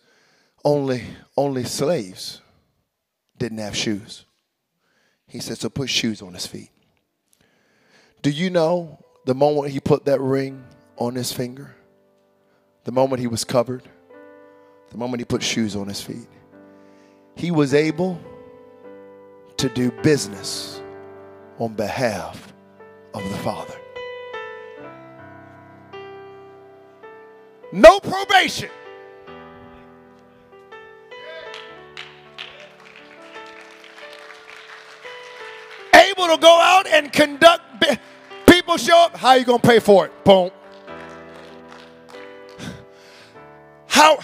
only 0.64 1.04
only 1.36 1.64
slaves 1.64 2.42
didn't 3.38 3.58
have 3.58 3.74
shoes. 3.74 4.26
He 5.26 5.40
said, 5.40 5.58
"So 5.58 5.70
put 5.70 5.88
shoes 5.88 6.20
on 6.20 6.34
his 6.34 6.46
feet." 6.46 6.70
Do 8.24 8.30
you 8.30 8.50
know 8.50 8.98
the 9.24 9.36
moment 9.36 9.70
he 9.70 9.78
put 9.78 10.06
that 10.06 10.20
ring 10.20 10.64
on 10.96 11.14
his 11.14 11.32
finger? 11.32 11.76
the 12.84 12.92
moment 12.92 13.20
he 13.20 13.26
was 13.26 13.44
covered, 13.44 13.82
the 14.90 14.98
moment 14.98 15.20
he 15.20 15.24
put 15.24 15.42
shoes 15.42 15.74
on 15.74 15.88
his 15.88 16.00
feet, 16.00 16.28
he 17.34 17.50
was 17.50 17.74
able 17.74 18.20
to 19.56 19.68
do 19.70 19.90
business 20.02 20.80
on 21.58 21.74
behalf 21.74 22.52
of 23.14 23.22
the 23.22 23.36
Father. 23.38 23.74
No 27.72 27.98
probation. 27.98 28.70
Able 35.94 36.28
to 36.28 36.38
go 36.40 36.60
out 36.60 36.86
and 36.86 37.12
conduct. 37.12 37.62
People 38.64 38.78
show 38.78 38.96
up. 38.96 39.14
How 39.14 39.28
are 39.28 39.38
you 39.38 39.44
going 39.44 39.60
to 39.60 39.68
pay 39.68 39.78
for 39.78 40.06
it? 40.06 40.24
Boom. 40.24 40.50
How 43.86 44.18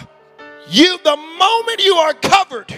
you, 0.67 0.97
the 1.03 1.15
moment 1.15 1.83
you 1.83 1.93
are 1.93 2.15
covered, 2.15 2.75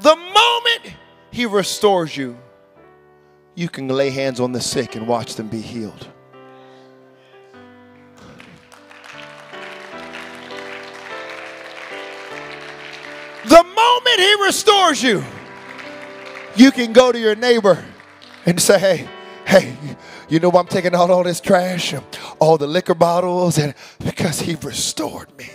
the 0.00 0.14
moment 0.16 0.96
He 1.30 1.46
restores 1.46 2.14
you, 2.14 2.36
you 3.54 3.70
can 3.70 3.88
lay 3.88 4.10
hands 4.10 4.38
on 4.38 4.52
the 4.52 4.60
sick 4.60 4.96
and 4.96 5.08
watch 5.08 5.36
them 5.36 5.48
be 5.48 5.62
healed. 5.62 6.06
The 13.46 13.64
moment 13.64 14.18
He 14.18 14.44
restores 14.44 15.02
you, 15.02 15.24
you 16.54 16.70
can 16.70 16.92
go 16.92 17.12
to 17.12 17.18
your 17.18 17.34
neighbor 17.34 17.82
and 18.46 18.60
say, 18.60 18.78
Hey, 18.78 19.08
hey, 19.44 19.76
you 20.28 20.40
know 20.40 20.50
I'm 20.50 20.66
taking 20.66 20.94
out 20.94 21.10
all 21.10 21.24
this 21.24 21.40
trash, 21.40 21.94
all 22.38 22.56
the 22.56 22.66
liquor 22.66 22.94
bottles, 22.94 23.58
and 23.58 23.74
because 23.98 24.40
He 24.40 24.54
restored 24.54 25.36
me. 25.36 25.50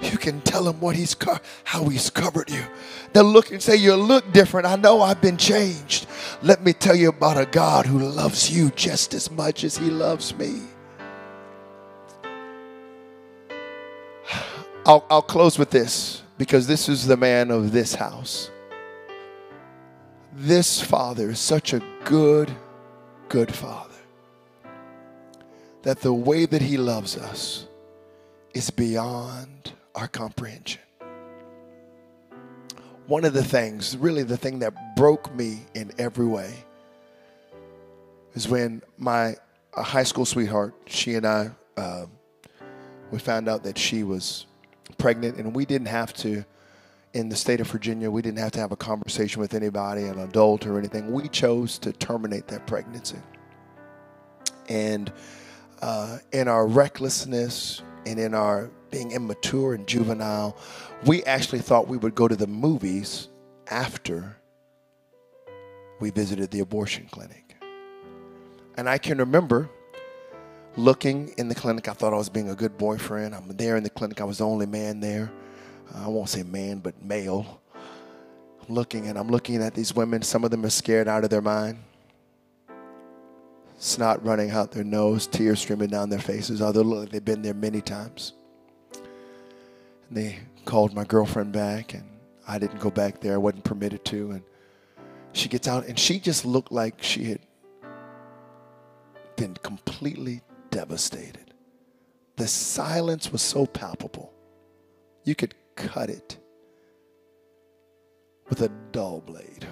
You 0.00 0.18
can 0.18 0.42
tell 0.42 0.68
him 0.68 0.80
what 0.80 0.94
he's 0.94 1.14
co- 1.14 1.38
how 1.64 1.88
he's 1.88 2.10
covered 2.10 2.50
you. 2.50 2.62
They'll 3.12 3.24
look 3.24 3.50
and 3.50 3.62
say, 3.62 3.76
You 3.76 3.94
look 3.94 4.30
different. 4.32 4.66
I 4.66 4.76
know 4.76 5.00
I've 5.00 5.22
been 5.22 5.38
changed. 5.38 6.06
Let 6.42 6.62
me 6.62 6.74
tell 6.74 6.94
you 6.94 7.08
about 7.08 7.38
a 7.38 7.46
God 7.46 7.86
who 7.86 7.98
loves 7.98 8.50
you 8.54 8.70
just 8.70 9.14
as 9.14 9.30
much 9.30 9.64
as 9.64 9.76
he 9.76 9.86
loves 9.90 10.36
me. 10.36 10.60
I'll, 14.84 15.04
I'll 15.10 15.22
close 15.22 15.58
with 15.58 15.70
this 15.70 16.22
because 16.38 16.66
this 16.66 16.88
is 16.88 17.06
the 17.06 17.16
man 17.16 17.50
of 17.50 17.72
this 17.72 17.94
house. 17.94 18.50
This 20.38 20.82
father 20.82 21.30
is 21.30 21.40
such 21.40 21.72
a 21.72 21.82
good 22.04 22.54
good 23.30 23.54
Father. 23.54 23.94
That 25.80 26.00
the 26.00 26.12
way 26.12 26.44
that 26.44 26.60
He 26.60 26.76
loves 26.76 27.16
us 27.16 27.66
is 28.52 28.68
beyond 28.68 29.72
our 29.94 30.08
comprehension. 30.08 30.82
One 33.06 33.24
of 33.24 33.32
the 33.32 33.42
things, 33.42 33.96
really 33.96 34.24
the 34.24 34.36
thing 34.36 34.58
that 34.58 34.94
broke 34.94 35.34
me 35.34 35.60
in 35.74 35.90
every 35.96 36.26
way, 36.26 36.52
is 38.34 38.46
when 38.46 38.82
my 38.98 39.36
high 39.72 40.02
school 40.02 40.26
sweetheart, 40.26 40.74
she 40.84 41.14
and 41.14 41.26
I, 41.26 41.50
uh, 41.78 42.04
we 43.10 43.18
found 43.20 43.48
out 43.48 43.62
that 43.62 43.78
she 43.78 44.02
was 44.02 44.44
pregnant, 44.98 45.38
and 45.38 45.56
we 45.56 45.64
didn't 45.64 45.88
have 45.88 46.12
to 46.14 46.44
in 47.16 47.30
the 47.30 47.36
state 47.36 47.62
of 47.62 47.70
Virginia, 47.70 48.10
we 48.10 48.20
didn't 48.20 48.38
have 48.40 48.52
to 48.52 48.60
have 48.60 48.72
a 48.72 48.76
conversation 48.76 49.40
with 49.40 49.54
anybody, 49.54 50.02
an 50.02 50.18
adult 50.18 50.66
or 50.66 50.78
anything. 50.78 51.10
We 51.10 51.28
chose 51.28 51.78
to 51.78 51.90
terminate 51.90 52.46
that 52.48 52.66
pregnancy. 52.66 53.16
And 54.68 55.10
uh, 55.80 56.18
in 56.32 56.46
our 56.46 56.66
recklessness 56.66 57.80
and 58.04 58.18
in 58.18 58.34
our 58.34 58.70
being 58.90 59.12
immature 59.12 59.72
and 59.72 59.86
juvenile, 59.86 60.58
we 61.06 61.24
actually 61.24 61.60
thought 61.60 61.88
we 61.88 61.96
would 61.96 62.14
go 62.14 62.28
to 62.28 62.36
the 62.36 62.46
movies 62.46 63.28
after 63.68 64.36
we 66.00 66.10
visited 66.10 66.50
the 66.50 66.60
abortion 66.60 67.06
clinic. 67.10 67.56
And 68.76 68.90
I 68.90 68.98
can 68.98 69.16
remember 69.16 69.70
looking 70.76 71.32
in 71.38 71.48
the 71.48 71.54
clinic. 71.54 71.88
I 71.88 71.94
thought 71.94 72.12
I 72.12 72.18
was 72.18 72.28
being 72.28 72.50
a 72.50 72.54
good 72.54 72.76
boyfriend. 72.76 73.34
I'm 73.34 73.48
there 73.56 73.78
in 73.78 73.84
the 73.84 73.88
clinic. 73.88 74.20
I 74.20 74.24
was 74.24 74.36
the 74.36 74.46
only 74.46 74.66
man 74.66 75.00
there. 75.00 75.32
I 75.94 76.08
won't 76.08 76.28
say 76.28 76.42
man, 76.42 76.78
but 76.78 77.02
male. 77.02 77.60
I'm 77.74 78.74
looking 78.74 79.06
and 79.06 79.18
I'm 79.18 79.28
looking 79.28 79.62
at 79.62 79.74
these 79.74 79.94
women. 79.94 80.22
Some 80.22 80.44
of 80.44 80.50
them 80.50 80.64
are 80.64 80.70
scared 80.70 81.08
out 81.08 81.24
of 81.24 81.30
their 81.30 81.42
mind. 81.42 81.78
Snot 83.78 84.24
running 84.24 84.50
out 84.50 84.72
their 84.72 84.84
nose, 84.84 85.26
tears 85.26 85.60
streaming 85.60 85.90
down 85.90 86.08
their 86.08 86.18
faces. 86.18 86.62
Although 86.62 86.82
look 86.82 87.00
like 87.00 87.10
they've 87.10 87.24
been 87.24 87.42
there 87.42 87.54
many 87.54 87.80
times. 87.80 88.32
And 90.08 90.16
they 90.16 90.38
called 90.64 90.94
my 90.94 91.04
girlfriend 91.04 91.52
back, 91.52 91.94
and 91.94 92.04
I 92.48 92.58
didn't 92.58 92.80
go 92.80 92.90
back 92.90 93.20
there. 93.20 93.34
I 93.34 93.38
wasn't 93.38 93.64
permitted 93.64 94.04
to. 94.06 94.32
And 94.32 94.42
she 95.32 95.48
gets 95.48 95.68
out, 95.68 95.86
and 95.86 95.98
she 95.98 96.18
just 96.18 96.44
looked 96.44 96.72
like 96.72 97.02
she 97.02 97.24
had 97.24 97.40
been 99.36 99.54
completely 99.62 100.40
devastated. 100.70 101.52
The 102.36 102.48
silence 102.48 103.30
was 103.30 103.42
so 103.42 103.66
palpable. 103.66 104.32
You 105.24 105.34
could 105.34 105.54
cut 105.76 106.10
it 106.10 106.38
with 108.48 108.62
a 108.62 108.68
dull 108.92 109.20
blade. 109.20 109.66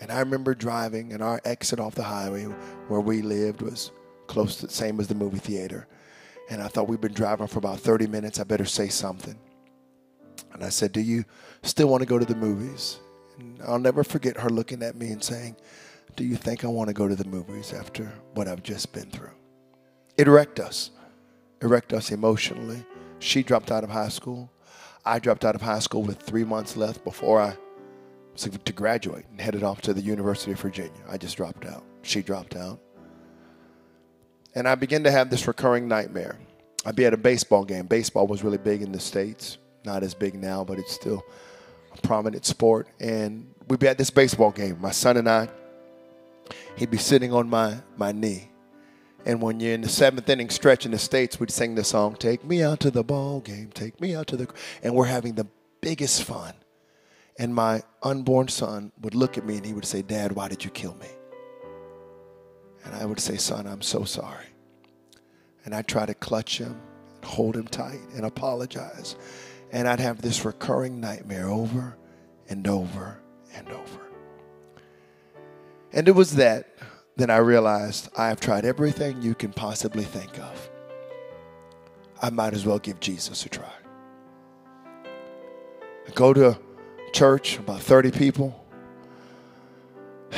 And 0.00 0.12
I 0.12 0.20
remember 0.20 0.54
driving, 0.54 1.12
and 1.12 1.22
our 1.22 1.40
exit 1.44 1.80
off 1.80 1.94
the 1.94 2.02
highway 2.02 2.44
where 2.88 3.00
we 3.00 3.22
lived 3.22 3.62
was 3.62 3.90
close 4.26 4.56
to 4.56 4.66
the 4.66 4.72
same 4.72 5.00
as 5.00 5.08
the 5.08 5.14
movie 5.14 5.38
theater. 5.38 5.86
And 6.50 6.62
I 6.62 6.68
thought 6.68 6.88
we'd 6.88 7.00
been 7.00 7.14
driving 7.14 7.46
for 7.46 7.58
about 7.58 7.80
30 7.80 8.06
minutes. 8.06 8.38
I 8.38 8.44
better 8.44 8.66
say 8.66 8.88
something. 8.88 9.38
And 10.52 10.62
I 10.62 10.68
said, 10.68 10.92
Do 10.92 11.00
you 11.00 11.24
still 11.62 11.88
want 11.88 12.02
to 12.02 12.06
go 12.06 12.18
to 12.18 12.24
the 12.24 12.36
movies? 12.36 12.98
And 13.38 13.60
I'll 13.66 13.78
never 13.78 14.04
forget 14.04 14.38
her 14.38 14.50
looking 14.50 14.82
at 14.82 14.96
me 14.96 15.10
and 15.10 15.22
saying, 15.22 15.56
Do 16.14 16.24
you 16.24 16.36
think 16.36 16.64
I 16.64 16.68
want 16.68 16.88
to 16.88 16.94
go 16.94 17.08
to 17.08 17.16
the 17.16 17.28
movies 17.28 17.72
after 17.72 18.12
what 18.34 18.48
I've 18.48 18.62
just 18.62 18.92
been 18.92 19.10
through? 19.10 19.32
It 20.16 20.28
wrecked 20.28 20.60
us. 20.60 20.90
It 21.60 21.66
wrecked 21.66 21.92
us 21.92 22.10
emotionally. 22.10 22.84
She 23.18 23.42
dropped 23.42 23.70
out 23.70 23.84
of 23.84 23.90
high 23.90 24.08
school. 24.08 24.50
I 25.04 25.18
dropped 25.18 25.44
out 25.44 25.54
of 25.54 25.62
high 25.62 25.78
school 25.78 26.02
with 26.02 26.20
three 26.20 26.44
months 26.44 26.76
left 26.76 27.04
before 27.04 27.40
I 27.40 27.56
to 28.36 28.72
graduate 28.72 29.24
and 29.30 29.40
headed 29.40 29.62
off 29.62 29.80
to 29.80 29.94
the 29.94 30.02
University 30.02 30.52
of 30.52 30.60
Virginia. 30.60 30.92
I 31.08 31.16
just 31.16 31.36
dropped 31.36 31.64
out. 31.64 31.84
She 32.02 32.20
dropped 32.20 32.54
out. 32.54 32.78
And 34.54 34.68
I 34.68 34.74
began 34.74 35.04
to 35.04 35.10
have 35.10 35.30
this 35.30 35.46
recurring 35.46 35.88
nightmare 35.88 36.38
I'd 36.86 36.94
be 36.94 37.04
at 37.04 37.12
a 37.12 37.16
baseball 37.16 37.64
game. 37.64 37.86
Baseball 37.86 38.28
was 38.28 38.44
really 38.44 38.58
big 38.58 38.80
in 38.80 38.92
the 38.92 39.00
States. 39.00 39.58
Not 39.84 40.04
as 40.04 40.14
big 40.14 40.34
now, 40.34 40.64
but 40.64 40.78
it's 40.78 40.92
still 40.92 41.24
a 41.92 42.00
prominent 42.00 42.46
sport. 42.46 42.86
And 43.00 43.52
we'd 43.66 43.80
be 43.80 43.88
at 43.88 43.98
this 43.98 44.10
baseball 44.10 44.52
game. 44.52 44.80
My 44.80 44.92
son 44.92 45.16
and 45.16 45.28
I, 45.28 45.48
he'd 46.76 46.92
be 46.92 46.96
sitting 46.96 47.32
on 47.32 47.50
my, 47.50 47.78
my 47.96 48.12
knee. 48.12 48.50
And 49.26 49.42
when 49.42 49.58
you're 49.58 49.74
in 49.74 49.80
the 49.80 49.88
seventh 49.88 50.28
inning 50.28 50.50
stretch 50.50 50.86
in 50.86 50.92
the 50.92 50.98
States, 50.98 51.40
we'd 51.40 51.50
sing 51.50 51.74
the 51.74 51.82
song, 51.82 52.14
Take 52.14 52.44
Me 52.44 52.62
Out 52.62 52.78
to 52.80 52.92
the 52.92 53.02
Ball 53.02 53.40
Game, 53.40 53.70
Take 53.74 54.00
Me 54.00 54.14
Out 54.14 54.28
to 54.28 54.36
the. 54.36 54.48
And 54.84 54.94
we're 54.94 55.06
having 55.06 55.34
the 55.34 55.48
biggest 55.80 56.22
fun. 56.22 56.54
And 57.36 57.52
my 57.52 57.82
unborn 58.04 58.46
son 58.46 58.92
would 59.02 59.16
look 59.16 59.36
at 59.36 59.44
me 59.44 59.56
and 59.56 59.66
he 59.66 59.72
would 59.72 59.84
say, 59.84 60.00
Dad, 60.00 60.32
why 60.32 60.46
did 60.48 60.64
you 60.64 60.70
kill 60.70 60.94
me? 60.94 61.08
And 62.84 62.94
I 62.94 63.04
would 63.04 63.18
say, 63.18 63.36
Son, 63.36 63.66
I'm 63.66 63.82
so 63.82 64.04
sorry. 64.04 64.46
And 65.64 65.74
I'd 65.74 65.88
try 65.88 66.06
to 66.06 66.14
clutch 66.14 66.58
him, 66.58 66.80
hold 67.24 67.56
him 67.56 67.66
tight, 67.66 68.00
and 68.14 68.24
apologize. 68.24 69.16
And 69.72 69.88
I'd 69.88 69.98
have 69.98 70.22
this 70.22 70.44
recurring 70.44 71.00
nightmare 71.00 71.48
over 71.48 71.98
and 72.48 72.66
over 72.68 73.20
and 73.56 73.68
over. 73.70 74.00
And 75.92 76.06
it 76.06 76.12
was 76.12 76.36
that 76.36 76.75
that 77.16 77.30
I 77.30 77.38
realized 77.38 78.08
I 78.16 78.28
have 78.28 78.40
tried 78.40 78.64
everything 78.64 79.22
you 79.22 79.34
can 79.34 79.52
possibly 79.52 80.04
think 80.04 80.38
of. 80.38 80.70
I 82.20 82.30
might 82.30 82.54
as 82.54 82.66
well 82.66 82.78
give 82.78 83.00
Jesus 83.00 83.44
a 83.44 83.48
try. 83.48 83.72
I 85.06 86.10
go 86.14 86.32
to 86.32 86.50
a 86.50 86.58
church, 87.12 87.58
about 87.58 87.80
30 87.80 88.10
people, 88.12 88.64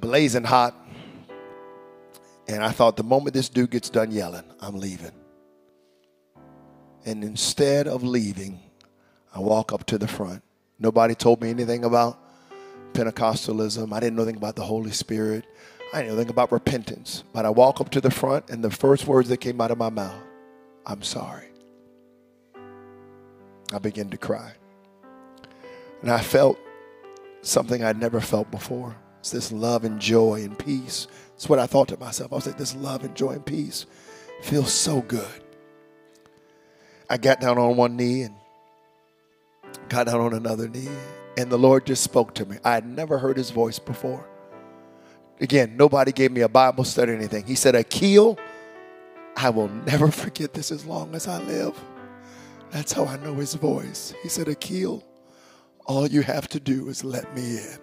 blazing 0.00 0.44
hot. 0.44 0.74
And 2.48 2.62
I 2.62 2.70
thought 2.70 2.96
the 2.96 3.02
moment 3.02 3.34
this 3.34 3.48
dude 3.48 3.70
gets 3.70 3.90
done 3.90 4.12
yelling, 4.12 4.44
I'm 4.60 4.78
leaving. 4.78 5.12
And 7.04 7.24
instead 7.24 7.88
of 7.88 8.02
leaving, 8.02 8.60
I 9.34 9.40
walk 9.40 9.72
up 9.72 9.84
to 9.86 9.98
the 9.98 10.08
front. 10.08 10.42
Nobody 10.78 11.14
told 11.14 11.40
me 11.40 11.50
anything 11.50 11.84
about 11.84 12.18
Pentecostalism. 12.92 13.92
I 13.92 14.00
didn't 14.00 14.16
know 14.16 14.22
anything 14.22 14.36
about 14.36 14.56
the 14.56 14.64
Holy 14.64 14.90
Spirit. 14.92 15.44
I 15.92 15.98
didn't 15.98 16.08
know 16.08 16.14
anything 16.14 16.30
about 16.30 16.52
repentance. 16.52 17.24
But 17.32 17.44
I 17.46 17.50
walk 17.50 17.80
up 17.80 17.90
to 17.90 18.00
the 18.00 18.10
front, 18.10 18.50
and 18.50 18.62
the 18.62 18.70
first 18.70 19.06
words 19.06 19.28
that 19.28 19.38
came 19.38 19.60
out 19.60 19.70
of 19.70 19.78
my 19.78 19.90
mouth, 19.90 20.22
I'm 20.84 21.02
sorry. 21.02 21.46
I 23.72 23.78
began 23.78 24.10
to 24.10 24.18
cry. 24.18 24.52
And 26.02 26.10
I 26.10 26.20
felt 26.20 26.58
something 27.42 27.82
I'd 27.82 27.98
never 27.98 28.20
felt 28.20 28.50
before. 28.50 28.96
It's 29.20 29.30
this 29.30 29.50
love 29.50 29.84
and 29.84 30.00
joy 30.00 30.42
and 30.42 30.58
peace. 30.58 31.08
It's 31.34 31.48
what 31.48 31.58
I 31.58 31.66
thought 31.66 31.88
to 31.88 31.98
myself. 31.98 32.32
I 32.32 32.36
was 32.36 32.46
like, 32.46 32.58
this 32.58 32.76
love 32.76 33.02
and 33.04 33.14
joy 33.14 33.32
and 33.32 33.44
peace 33.44 33.86
feels 34.42 34.72
so 34.72 35.00
good. 35.02 35.42
I 37.08 37.16
got 37.16 37.40
down 37.40 37.58
on 37.58 37.76
one 37.76 37.96
knee 37.96 38.22
and 38.22 38.34
got 39.88 40.06
down 40.06 40.20
on 40.20 40.34
another 40.34 40.68
knee, 40.68 40.88
and 41.36 41.50
the 41.50 41.58
Lord 41.58 41.86
just 41.86 42.02
spoke 42.02 42.34
to 42.34 42.46
me. 42.46 42.58
I 42.64 42.74
had 42.74 42.86
never 42.86 43.18
heard 43.18 43.36
his 43.36 43.50
voice 43.50 43.78
before. 43.78 44.28
Again, 45.40 45.76
nobody 45.76 46.12
gave 46.12 46.32
me 46.32 46.40
a 46.40 46.48
Bible 46.48 46.84
study 46.84 47.12
or 47.12 47.16
anything. 47.16 47.44
He 47.44 47.54
said, 47.54 47.74
Akil, 47.74 48.38
I 49.36 49.50
will 49.50 49.68
never 49.68 50.10
forget 50.22 50.54
this 50.54 50.72
as 50.72 50.86
long 50.86 51.14
as 51.14 51.28
I 51.28 51.38
live. 51.42 51.78
That's 52.70 52.92
how 52.92 53.04
I 53.04 53.16
know 53.18 53.34
his 53.34 53.54
voice. 53.54 54.14
He 54.22 54.28
said, 54.28 54.48
Akil, 54.48 55.04
all 55.86 56.06
you 56.06 56.22
have 56.22 56.48
to 56.48 56.60
do 56.60 56.88
is 56.88 57.04
let 57.04 57.34
me 57.34 57.58
in. 57.58 57.78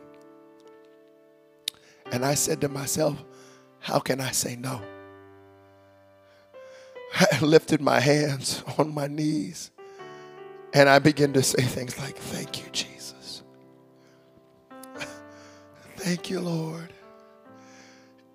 And 2.12 2.26
I 2.26 2.34
said 2.34 2.62
to 2.62 2.70
myself, 2.70 3.24
How 3.80 4.00
can 4.00 4.20
I 4.20 4.32
say 4.32 4.56
no? 4.56 4.82
I 7.32 7.40
lifted 7.40 7.82
my 7.82 8.00
hands 8.00 8.64
on 8.78 8.94
my 8.94 9.08
knees 9.08 9.72
and 10.74 10.90
I 10.90 11.00
began 11.00 11.34
to 11.34 11.44
say 11.44 11.62
things 11.62 11.98
like, 12.00 12.18
Thank 12.18 12.64
you, 12.64 12.70
Jesus. 12.72 13.44
Thank 15.98 16.30
you, 16.30 16.42
Lord. 16.42 16.92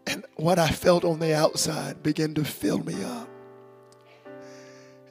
And 0.09 0.25
what 0.37 0.59
I 0.59 0.69
felt 0.69 1.05
on 1.05 1.19
the 1.19 1.35
outside 1.35 2.03
began 2.03 2.33
to 2.35 2.45
fill 2.45 2.79
me 2.79 3.05
up. 3.05 3.29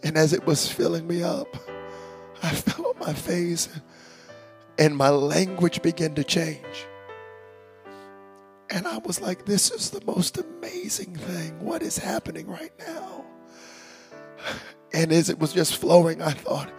And 0.03 0.17
as 0.17 0.33
it 0.33 0.45
was 0.47 0.71
filling 0.71 1.07
me 1.07 1.21
up, 1.21 1.55
I 2.41 2.49
fell 2.55 2.87
on 2.87 2.99
my 2.99 3.13
face 3.13 3.69
and 4.79 4.97
my 4.97 5.09
language 5.09 5.83
began 5.83 6.15
to 6.15 6.23
change. 6.23 6.87
And 8.71 8.87
I 8.87 8.97
was 8.97 9.21
like, 9.21 9.45
this 9.45 9.69
is 9.69 9.91
the 9.91 10.03
most 10.05 10.39
amazing 10.39 11.15
thing. 11.15 11.59
What 11.59 11.83
is 11.83 11.97
happening 11.97 12.47
right 12.47 12.73
now? 12.79 13.25
And 14.93 15.11
as 15.11 15.29
it 15.29 15.37
was 15.37 15.51
just 15.51 15.75
flowing, 15.75 16.21
I 16.21 16.31
thought, 16.31 16.71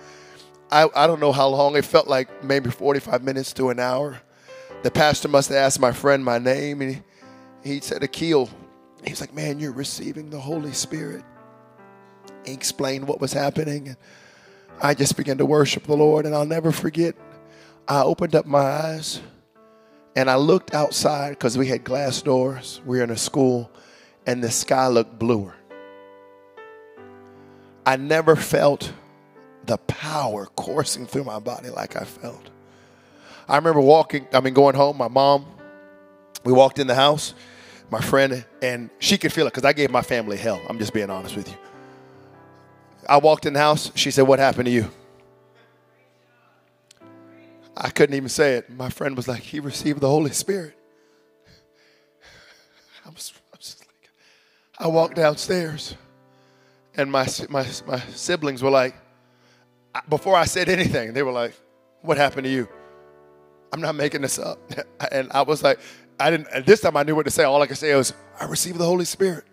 I, 0.72 0.88
I 0.96 1.06
don't 1.06 1.20
know 1.20 1.30
how 1.30 1.46
long. 1.48 1.76
It 1.76 1.84
felt 1.84 2.08
like 2.08 2.42
maybe 2.42 2.70
45 2.70 3.22
minutes 3.22 3.52
to 3.52 3.68
an 3.68 3.78
hour. 3.78 4.22
The 4.82 4.90
pastor 4.90 5.28
must 5.28 5.50
have 5.50 5.58
asked 5.58 5.78
my 5.78 5.92
friend 5.92 6.24
my 6.24 6.38
name, 6.38 6.80
and 6.80 6.94
he, 6.94 7.02
he 7.62 7.80
said, 7.80 8.02
Akil. 8.02 8.48
He's 9.04 9.20
like, 9.20 9.34
Man, 9.34 9.60
you're 9.60 9.72
receiving 9.72 10.30
the 10.30 10.40
Holy 10.40 10.72
Spirit. 10.72 11.24
He 12.44 12.52
explained 12.52 13.06
what 13.06 13.20
was 13.20 13.32
happening, 13.32 13.88
and 13.88 13.96
I 14.80 14.94
just 14.94 15.16
began 15.16 15.38
to 15.38 15.46
worship 15.46 15.84
the 15.84 15.96
Lord. 15.96 16.26
And 16.26 16.34
I'll 16.34 16.46
never 16.46 16.72
forget, 16.72 17.14
I 17.86 18.02
opened 18.02 18.34
up 18.34 18.46
my 18.46 18.60
eyes 18.60 19.20
and 20.18 20.28
I 20.28 20.34
looked 20.34 20.74
outside 20.74 21.30
because 21.30 21.56
we 21.56 21.68
had 21.68 21.84
glass 21.84 22.22
doors. 22.22 22.80
We 22.84 22.98
were 22.98 23.04
in 23.04 23.10
a 23.10 23.16
school, 23.16 23.70
and 24.26 24.42
the 24.42 24.50
sky 24.50 24.88
looked 24.88 25.16
bluer. 25.16 25.54
I 27.86 27.94
never 27.94 28.34
felt 28.34 28.92
the 29.64 29.78
power 29.78 30.46
coursing 30.56 31.06
through 31.06 31.22
my 31.22 31.38
body 31.38 31.70
like 31.70 31.94
I 31.94 32.04
felt. 32.04 32.50
I 33.48 33.56
remember 33.56 33.80
walking, 33.80 34.26
I 34.32 34.40
mean, 34.40 34.54
going 34.54 34.74
home, 34.74 34.96
my 34.96 35.06
mom, 35.06 35.46
we 36.44 36.52
walked 36.52 36.78
in 36.78 36.86
the 36.86 36.94
house, 36.94 37.34
my 37.90 38.00
friend, 38.00 38.44
and 38.62 38.90
she 38.98 39.18
could 39.18 39.32
feel 39.32 39.46
it 39.46 39.50
because 39.50 39.64
I 39.64 39.72
gave 39.72 39.90
my 39.90 40.02
family 40.02 40.36
hell. 40.36 40.60
I'm 40.68 40.78
just 40.78 40.92
being 40.92 41.10
honest 41.10 41.36
with 41.36 41.48
you. 41.48 41.56
I 43.08 43.16
walked 43.16 43.46
in 43.46 43.54
the 43.54 43.58
house, 43.58 43.90
she 43.94 44.10
said, 44.10 44.22
What 44.22 44.38
happened 44.38 44.66
to 44.66 44.70
you? 44.70 44.90
I 47.76 47.90
couldn't 47.90 48.16
even 48.16 48.28
say 48.28 48.54
it. 48.56 48.70
My 48.70 48.90
friend 48.90 49.16
was 49.16 49.26
like, 49.26 49.42
He 49.42 49.60
received 49.60 50.00
the 50.00 50.08
Holy 50.08 50.30
Spirit. 50.30 50.76
I 53.06 53.08
was, 53.08 53.32
I 53.52 53.56
was 53.56 53.76
like, 53.80 54.10
I 54.78 54.88
walked 54.88 55.16
downstairs, 55.16 55.94
and 56.96 57.10
my, 57.10 57.26
my, 57.48 57.66
my 57.86 58.00
siblings 58.14 58.62
were 58.62 58.70
like, 58.70 58.94
before 60.08 60.36
I 60.36 60.44
said 60.44 60.68
anything, 60.68 61.14
they 61.14 61.22
were 61.22 61.32
like, 61.32 61.54
What 62.02 62.18
happened 62.18 62.44
to 62.44 62.50
you? 62.50 62.68
I'm 63.72 63.80
not 63.80 63.94
making 63.94 64.22
this 64.22 64.38
up. 64.38 64.58
And 65.12 65.30
I 65.30 65.42
was 65.42 65.62
like, 65.62 65.78
I 66.20 66.30
didn't, 66.30 66.66
this 66.66 66.80
time 66.80 66.96
I 66.96 67.02
knew 67.02 67.14
what 67.14 67.24
to 67.26 67.30
say. 67.30 67.44
All 67.44 67.62
I 67.62 67.66
could 67.66 67.78
say 67.78 67.94
was, 67.94 68.12
I 68.40 68.44
received 68.46 68.78
the 68.78 68.84
Holy 68.84 69.04
Spirit. 69.04 69.44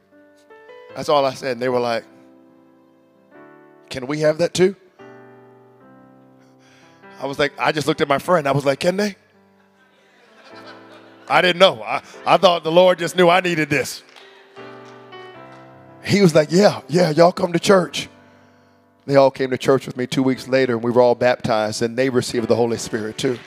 That's 0.96 1.10
all 1.10 1.26
I 1.26 1.34
said. 1.34 1.54
And 1.54 1.62
they 1.62 1.70
were 1.70 1.80
like, 1.80 2.04
Can 3.90 4.08
we 4.08 4.20
have 4.22 4.40
that 4.40 4.54
too? 4.54 4.76
I 7.20 7.28
was 7.28 7.40
like, 7.40 7.54
I 7.58 7.72
just 7.72 7.88
looked 7.88 8.02
at 8.02 8.08
my 8.08 8.20
friend. 8.20 8.48
I 8.48 8.52
was 8.52 8.66
like, 8.66 8.80
Can 8.80 8.98
they? 8.98 9.16
I 11.28 11.42
didn't 11.42 11.60
know. 11.60 11.82
I, 11.82 12.02
I 12.26 12.38
thought 12.38 12.64
the 12.64 12.72
Lord 12.72 13.00
just 13.00 13.16
knew 13.16 13.30
I 13.30 13.42
needed 13.42 13.70
this. 13.70 14.04
He 16.04 16.22
was 16.22 16.34
like, 16.34 16.52
Yeah, 16.52 16.82
yeah, 16.88 17.12
y'all 17.12 17.32
come 17.32 17.54
to 17.54 17.60
church. 17.60 18.10
They 19.06 19.18
all 19.18 19.32
came 19.32 19.52
to 19.52 19.58
church 19.58 19.86
with 19.86 19.98
me 19.98 20.08
two 20.08 20.24
weeks 20.24 20.48
later, 20.48 20.74
and 20.74 20.84
we 20.84 20.90
were 20.90 21.02
all 21.02 21.14
baptized, 21.14 21.84
and 21.84 21.96
they 21.96 22.10
received 22.10 22.48
the 22.48 22.56
Holy 22.56 22.78
Spirit 22.78 23.20
too. 23.20 23.38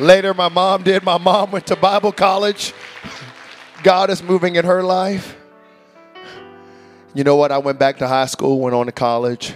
Later, 0.00 0.34
my 0.34 0.48
mom 0.48 0.82
did. 0.82 1.02
My 1.02 1.18
mom 1.18 1.50
went 1.50 1.66
to 1.66 1.76
Bible 1.76 2.12
college. 2.12 2.72
God 3.82 4.10
is 4.10 4.22
moving 4.22 4.56
in 4.56 4.64
her 4.64 4.82
life. 4.82 5.36
You 7.14 7.24
know 7.24 7.36
what? 7.36 7.52
I 7.52 7.58
went 7.58 7.78
back 7.78 7.98
to 7.98 8.08
high 8.08 8.26
school, 8.26 8.60
went 8.60 8.74
on 8.74 8.86
to 8.86 8.92
college, 8.92 9.52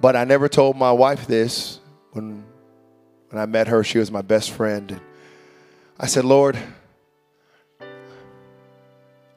but 0.00 0.14
I 0.14 0.24
never 0.24 0.48
told 0.48 0.76
my 0.76 0.92
wife 0.92 1.26
this. 1.26 1.80
When, 2.12 2.44
when 3.30 3.40
I 3.40 3.46
met 3.46 3.68
her, 3.68 3.82
she 3.82 3.98
was 3.98 4.10
my 4.10 4.22
best 4.22 4.50
friend. 4.50 4.90
And 4.90 5.00
I 5.98 6.06
said, 6.06 6.24
Lord, 6.24 6.58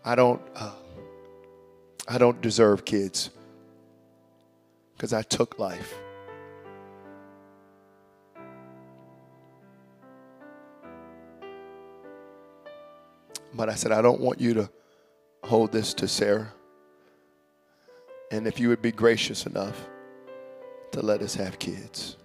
I 0.03 0.15
don't. 0.15 0.41
Uh, 0.55 0.71
I 2.07 2.17
don't 2.17 2.41
deserve 2.41 2.83
kids 2.83 3.29
because 4.95 5.13
I 5.13 5.21
took 5.21 5.57
life. 5.57 5.93
But 13.53 13.69
I 13.69 13.75
said, 13.75 13.91
I 13.91 14.01
don't 14.01 14.19
want 14.19 14.41
you 14.41 14.53
to 14.55 14.69
hold 15.43 15.71
this 15.71 15.93
to 15.95 16.07
Sarah. 16.07 16.51
And 18.31 18.47
if 18.47 18.59
you 18.59 18.69
would 18.69 18.81
be 18.81 18.91
gracious 18.91 19.45
enough 19.45 19.87
to 20.91 21.01
let 21.01 21.21
us 21.21 21.35
have 21.35 21.59
kids, 21.59 22.17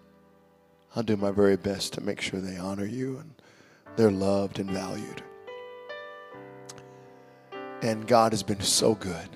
I'll 0.96 1.02
do 1.02 1.16
my 1.16 1.30
very 1.30 1.56
best 1.56 1.92
to 1.94 2.00
make 2.00 2.20
sure 2.20 2.40
they 2.40 2.56
honor 2.56 2.86
you 2.86 3.18
and 3.18 3.34
they're 3.96 4.10
loved 4.10 4.58
and 4.58 4.70
valued. 4.70 5.22
And 7.82 8.06
God 8.06 8.32
has 8.32 8.42
been 8.42 8.60
so 8.60 8.94
good. 8.94 9.28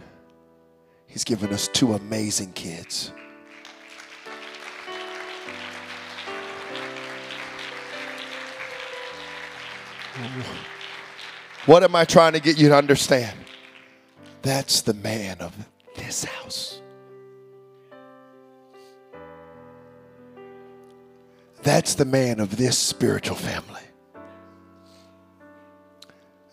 He's 1.06 1.24
given 1.24 1.52
us 1.52 1.68
two 1.68 1.92
amazing 1.92 2.52
kids. 2.54 3.12
What 11.66 11.84
am 11.84 11.94
I 11.94 12.04
trying 12.04 12.32
to 12.32 12.40
get 12.40 12.58
you 12.58 12.68
to 12.70 12.76
understand? 12.76 13.38
That's 14.42 14.80
the 14.80 14.94
man 14.94 15.38
of 15.38 15.54
this 15.96 16.24
house. 16.24 16.80
That's 21.62 21.94
the 21.94 22.04
man 22.04 22.40
of 22.40 22.56
this 22.56 22.76
spiritual 22.76 23.36
family. 23.36 23.80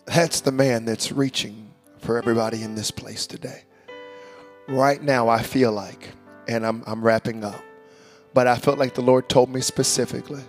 That's 0.04 0.40
the 0.42 0.52
man 0.52 0.84
that's 0.84 1.10
reaching 1.10 1.72
for 1.98 2.16
everybody 2.16 2.62
in 2.62 2.76
this 2.76 2.92
place 2.92 3.26
today. 3.26 3.64
Right 4.68 5.02
now, 5.02 5.28
I 5.28 5.42
feel 5.42 5.72
like, 5.72 6.10
and 6.46 6.64
I'm, 6.64 6.84
I'm 6.86 7.02
wrapping 7.02 7.42
up, 7.42 7.60
but 8.32 8.46
I 8.46 8.56
felt 8.56 8.78
like 8.78 8.94
the 8.94 9.02
Lord 9.02 9.28
told 9.28 9.50
me 9.50 9.60
specifically 9.60 10.44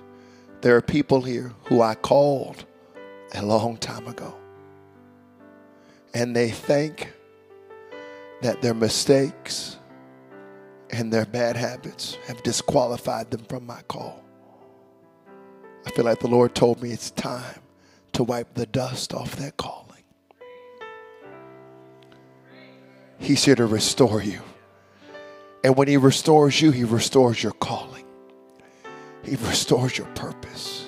there 0.61 0.75
are 0.75 0.81
people 0.81 1.23
here 1.23 1.51
who 1.63 1.81
I 1.81 1.95
called 1.95 2.65
a 3.33 3.43
long 3.43 3.77
time 3.77 4.07
ago. 4.07 4.35
And 6.13 6.35
they 6.35 6.49
think 6.49 7.13
that 8.41 8.61
their 8.61 8.73
mistakes 8.73 9.77
and 10.89 11.11
their 11.11 11.25
bad 11.25 11.55
habits 11.55 12.17
have 12.27 12.43
disqualified 12.43 13.31
them 13.31 13.45
from 13.45 13.65
my 13.65 13.81
call. 13.83 14.23
I 15.85 15.91
feel 15.91 16.05
like 16.05 16.19
the 16.19 16.27
Lord 16.27 16.53
told 16.53 16.81
me 16.81 16.91
it's 16.91 17.11
time 17.11 17.61
to 18.13 18.23
wipe 18.23 18.53
the 18.53 18.65
dust 18.65 19.13
off 19.13 19.35
that 19.37 19.57
calling. 19.57 20.03
He's 23.17 23.45
here 23.45 23.55
to 23.55 23.65
restore 23.65 24.21
you. 24.21 24.41
And 25.63 25.75
when 25.75 25.87
He 25.87 25.97
restores 25.97 26.61
you, 26.61 26.71
He 26.71 26.83
restores 26.83 27.41
your 27.41 27.53
calling, 27.53 28.05
He 29.23 29.35
restores 29.35 29.97
your 29.97 30.07
purpose. 30.07 30.80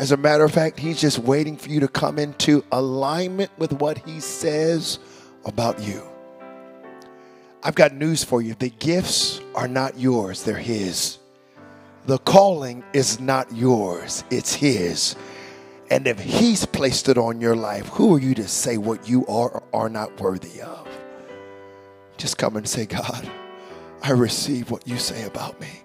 As 0.00 0.12
a 0.12 0.16
matter 0.16 0.44
of 0.44 0.52
fact, 0.52 0.78
He's 0.78 0.98
just 0.98 1.18
waiting 1.18 1.58
for 1.58 1.68
you 1.68 1.80
to 1.80 1.88
come 1.88 2.18
into 2.18 2.64
alignment 2.72 3.50
with 3.58 3.74
what 3.74 3.98
He 3.98 4.18
says 4.18 4.98
about 5.44 5.78
you. 5.78 6.02
I've 7.62 7.74
got 7.74 7.92
news 7.92 8.24
for 8.24 8.40
you 8.40 8.54
the 8.54 8.70
gifts 8.70 9.42
are 9.54 9.68
not 9.68 9.98
yours, 9.98 10.42
they're 10.42 10.56
His. 10.56 11.18
The 12.06 12.16
calling 12.16 12.82
is 12.94 13.20
not 13.20 13.54
yours, 13.54 14.24
it's 14.30 14.54
His. 14.54 15.16
And 15.90 16.06
if 16.06 16.18
He's 16.18 16.64
placed 16.64 17.10
it 17.10 17.18
on 17.18 17.38
your 17.38 17.54
life, 17.54 17.86
who 17.88 18.16
are 18.16 18.20
you 18.20 18.34
to 18.36 18.48
say 18.48 18.78
what 18.78 19.06
you 19.06 19.26
are 19.26 19.50
or 19.50 19.62
are 19.74 19.90
not 19.90 20.18
worthy 20.18 20.62
of? 20.62 20.88
Just 22.16 22.38
come 22.38 22.56
and 22.56 22.66
say, 22.66 22.86
God, 22.86 23.30
I 24.02 24.12
receive 24.12 24.70
what 24.70 24.88
you 24.88 24.96
say 24.96 25.24
about 25.24 25.60
me. 25.60 25.82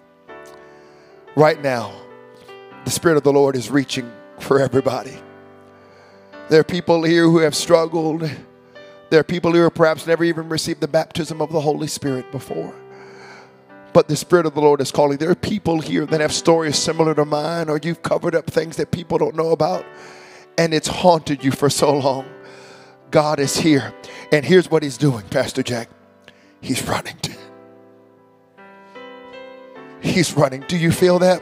Right 1.35 1.61
now, 1.61 2.04
the 2.85 2.91
Spirit 2.91 3.17
of 3.17 3.23
the 3.23 3.33
Lord 3.33 3.55
is 3.55 3.69
reaching 3.69 4.09
for 4.39 4.59
everybody. 4.59 5.17
There 6.49 6.61
are 6.61 6.63
people 6.63 7.03
here 7.03 7.23
who 7.23 7.39
have 7.39 7.55
struggled. 7.55 8.29
There 9.09 9.19
are 9.19 9.23
people 9.23 9.51
who 9.51 9.63
have 9.63 9.73
perhaps 9.73 10.07
never 10.07 10.23
even 10.23 10.47
received 10.47 10.79
the 10.81 10.87
baptism 10.87 11.41
of 11.41 11.51
the 11.51 11.61
Holy 11.61 11.87
Spirit 11.87 12.31
before 12.31 12.73
but 13.95 14.09
the 14.09 14.15
Spirit 14.17 14.45
of 14.45 14.53
the 14.53 14.59
Lord 14.59 14.81
is 14.81 14.91
calling. 14.91 15.17
There 15.19 15.29
are 15.29 15.35
people 15.35 15.79
here 15.79 16.05
that 16.07 16.19
have 16.19 16.33
stories 16.33 16.77
similar 16.77 17.15
to 17.15 17.23
mine, 17.23 17.69
or 17.69 17.79
you've 17.81 18.01
covered 18.01 18.35
up 18.35 18.45
things 18.45 18.75
that 18.75 18.91
people 18.91 19.17
don't 19.17 19.37
know 19.37 19.51
about, 19.51 19.85
and 20.57 20.73
it's 20.73 20.89
haunted 20.89 21.45
you 21.45 21.51
for 21.51 21.69
so 21.69 21.97
long. 21.99 22.25
God 23.09 23.39
is 23.39 23.55
here, 23.55 23.93
and 24.33 24.43
here's 24.43 24.69
what 24.69 24.83
He's 24.83 24.97
doing, 24.97 25.23
Pastor 25.29 25.63
Jack. 25.63 25.87
He's 26.59 26.85
running. 26.85 27.15
He's 30.01 30.33
running. 30.33 30.65
Do 30.67 30.77
you 30.77 30.91
feel 30.91 31.17
that? 31.19 31.41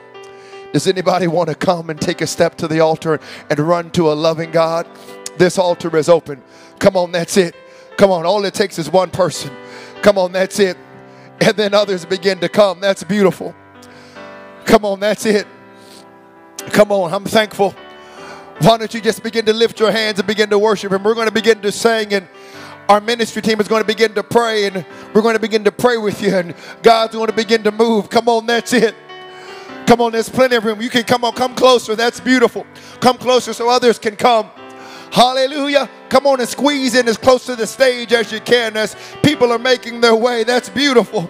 Does 0.74 0.88
anybody 0.88 1.28
want 1.28 1.50
to 1.50 1.56
come 1.56 1.90
and 1.90 2.02
take 2.02 2.22
a 2.22 2.28
step 2.28 2.56
to 2.58 2.68
the 2.68 2.82
altar 2.82 3.20
and 3.50 3.60
run 3.60 3.92
to 3.92 4.12
a 4.12 4.14
loving 4.14 4.52
God? 4.52 4.88
This 5.38 5.58
altar 5.58 5.96
is 5.96 6.10
open. 6.10 6.44
Come 6.80 6.98
on, 6.98 7.12
that's 7.12 7.38
it. 7.38 7.56
Come 7.98 8.12
on, 8.12 8.26
all 8.26 8.44
it 8.44 8.54
takes 8.54 8.78
is 8.78 8.90
one 8.90 9.12
person. 9.12 9.52
Come 10.02 10.18
on, 10.18 10.32
that's 10.32 10.60
it 10.60 10.78
and 11.44 11.58
then 11.58 11.74
others 11.74 12.06
begin 12.06 12.40
to 12.40 12.50
come. 12.50 12.80
That's 12.80 13.04
beautiful. 13.04 13.54
Come 14.66 14.86
on, 14.86 15.00
that's 15.00 15.26
it. 15.26 15.46
Come 16.72 16.92
on, 16.92 17.14
I'm 17.14 17.26
thankful. 17.26 17.76
Why 18.60 18.78
don't 18.78 18.94
you 18.94 19.02
just 19.02 19.24
begin 19.24 19.46
to 19.46 19.54
lift 19.54 19.80
your 19.80 19.92
hands 19.92 20.20
and 20.20 20.28
begin 20.28 20.50
to 20.52 20.60
worship 20.60 20.92
Him? 20.92 21.04
We're 21.04 21.16
going 21.16 21.28
to 21.28 21.34
begin 21.34 21.62
to 21.62 21.72
sing, 21.72 22.14
and 22.14 22.28
our 22.88 23.02
ministry 23.02 23.42
team 23.42 23.60
is 23.60 23.68
going 23.68 23.82
to 23.82 23.88
begin 23.88 24.14
to 24.14 24.24
pray, 24.24 24.68
and 24.68 24.86
we're 25.14 25.22
going 25.22 25.36
to 25.36 25.42
begin 25.42 25.66
to 25.66 25.72
pray 25.72 25.98
with 25.98 26.22
you, 26.22 26.34
and 26.34 26.56
God's 26.82 27.14
going 27.14 27.28
to 27.28 27.34
begin 27.34 27.64
to 27.64 27.72
move. 27.72 28.10
Come 28.10 28.30
on, 28.30 28.46
that's 28.46 28.72
it. 28.72 28.96
Come 29.86 30.02
on, 30.02 30.12
there's 30.12 30.30
plenty 30.30 30.56
of 30.56 30.64
room. 30.66 30.82
You 30.82 30.90
can 30.90 31.04
come 31.04 31.24
on, 31.24 31.34
come 31.34 31.56
closer. 31.56 31.96
That's 31.96 32.20
beautiful. 32.20 32.66
Come 33.00 33.18
closer 33.18 33.54
so 33.54 33.70
others 33.70 34.00
can 34.00 34.16
come. 34.16 34.50
Hallelujah. 35.12 35.90
Come 36.10 36.26
on 36.26 36.40
and 36.40 36.50
squeeze 36.50 36.96
in 36.96 37.08
as 37.08 37.18
close 37.18 37.46
to 37.46 37.56
the 37.56 37.68
stage 37.68 38.14
as 38.14 38.32
you 38.32 38.40
can 38.40 38.76
as 38.76 38.96
people 39.22 39.52
are 39.52 39.60
making 39.60 40.02
their 40.02 40.16
way. 40.16 40.44
That's 40.44 40.70
beautiful. 40.70 41.30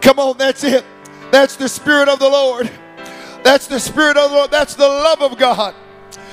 Come 0.00 0.18
on, 0.18 0.38
that's 0.38 0.64
it. 0.64 0.84
That's 1.30 1.56
the 1.56 1.68
Spirit 1.68 2.08
of 2.08 2.18
the 2.18 2.28
Lord. 2.28 2.70
That's 3.44 3.66
the 3.66 3.78
Spirit 3.78 4.16
of 4.16 4.30
the 4.30 4.36
Lord. 4.36 4.50
That's 4.50 4.74
the 4.74 4.88
love 4.88 5.22
of 5.22 5.38
God. 5.38 5.74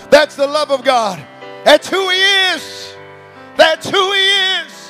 That's 0.10 0.36
the 0.36 0.48
love 0.48 0.72
of 0.72 0.84
God. 0.84 1.24
That's 1.64 1.90
who 1.90 2.10
He 2.10 2.24
is. 2.54 2.96
That's 3.56 3.90
who 3.90 4.12
He 4.14 4.28
is. 4.28 4.90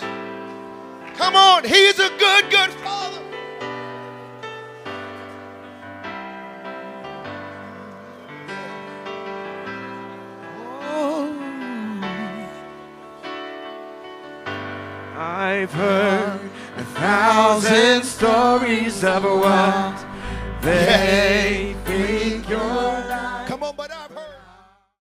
Come 1.15 1.35
on, 1.35 1.63
He's 1.63 1.99
a 1.99 2.09
good, 2.17 2.49
good 2.49 2.69
Father. 2.71 3.26
I've 15.19 15.73
heard 15.73 16.39
a 16.77 16.83
thousand 16.83 18.03
stories 18.03 19.03
of 19.03 19.23
what 19.23 20.05
they 20.61 21.75
think 21.85 22.47
you're 22.47 22.59
like. 22.59 23.47
Come 23.47 23.63
on, 23.63 23.75
but 23.75 23.91
I. 23.91 24.06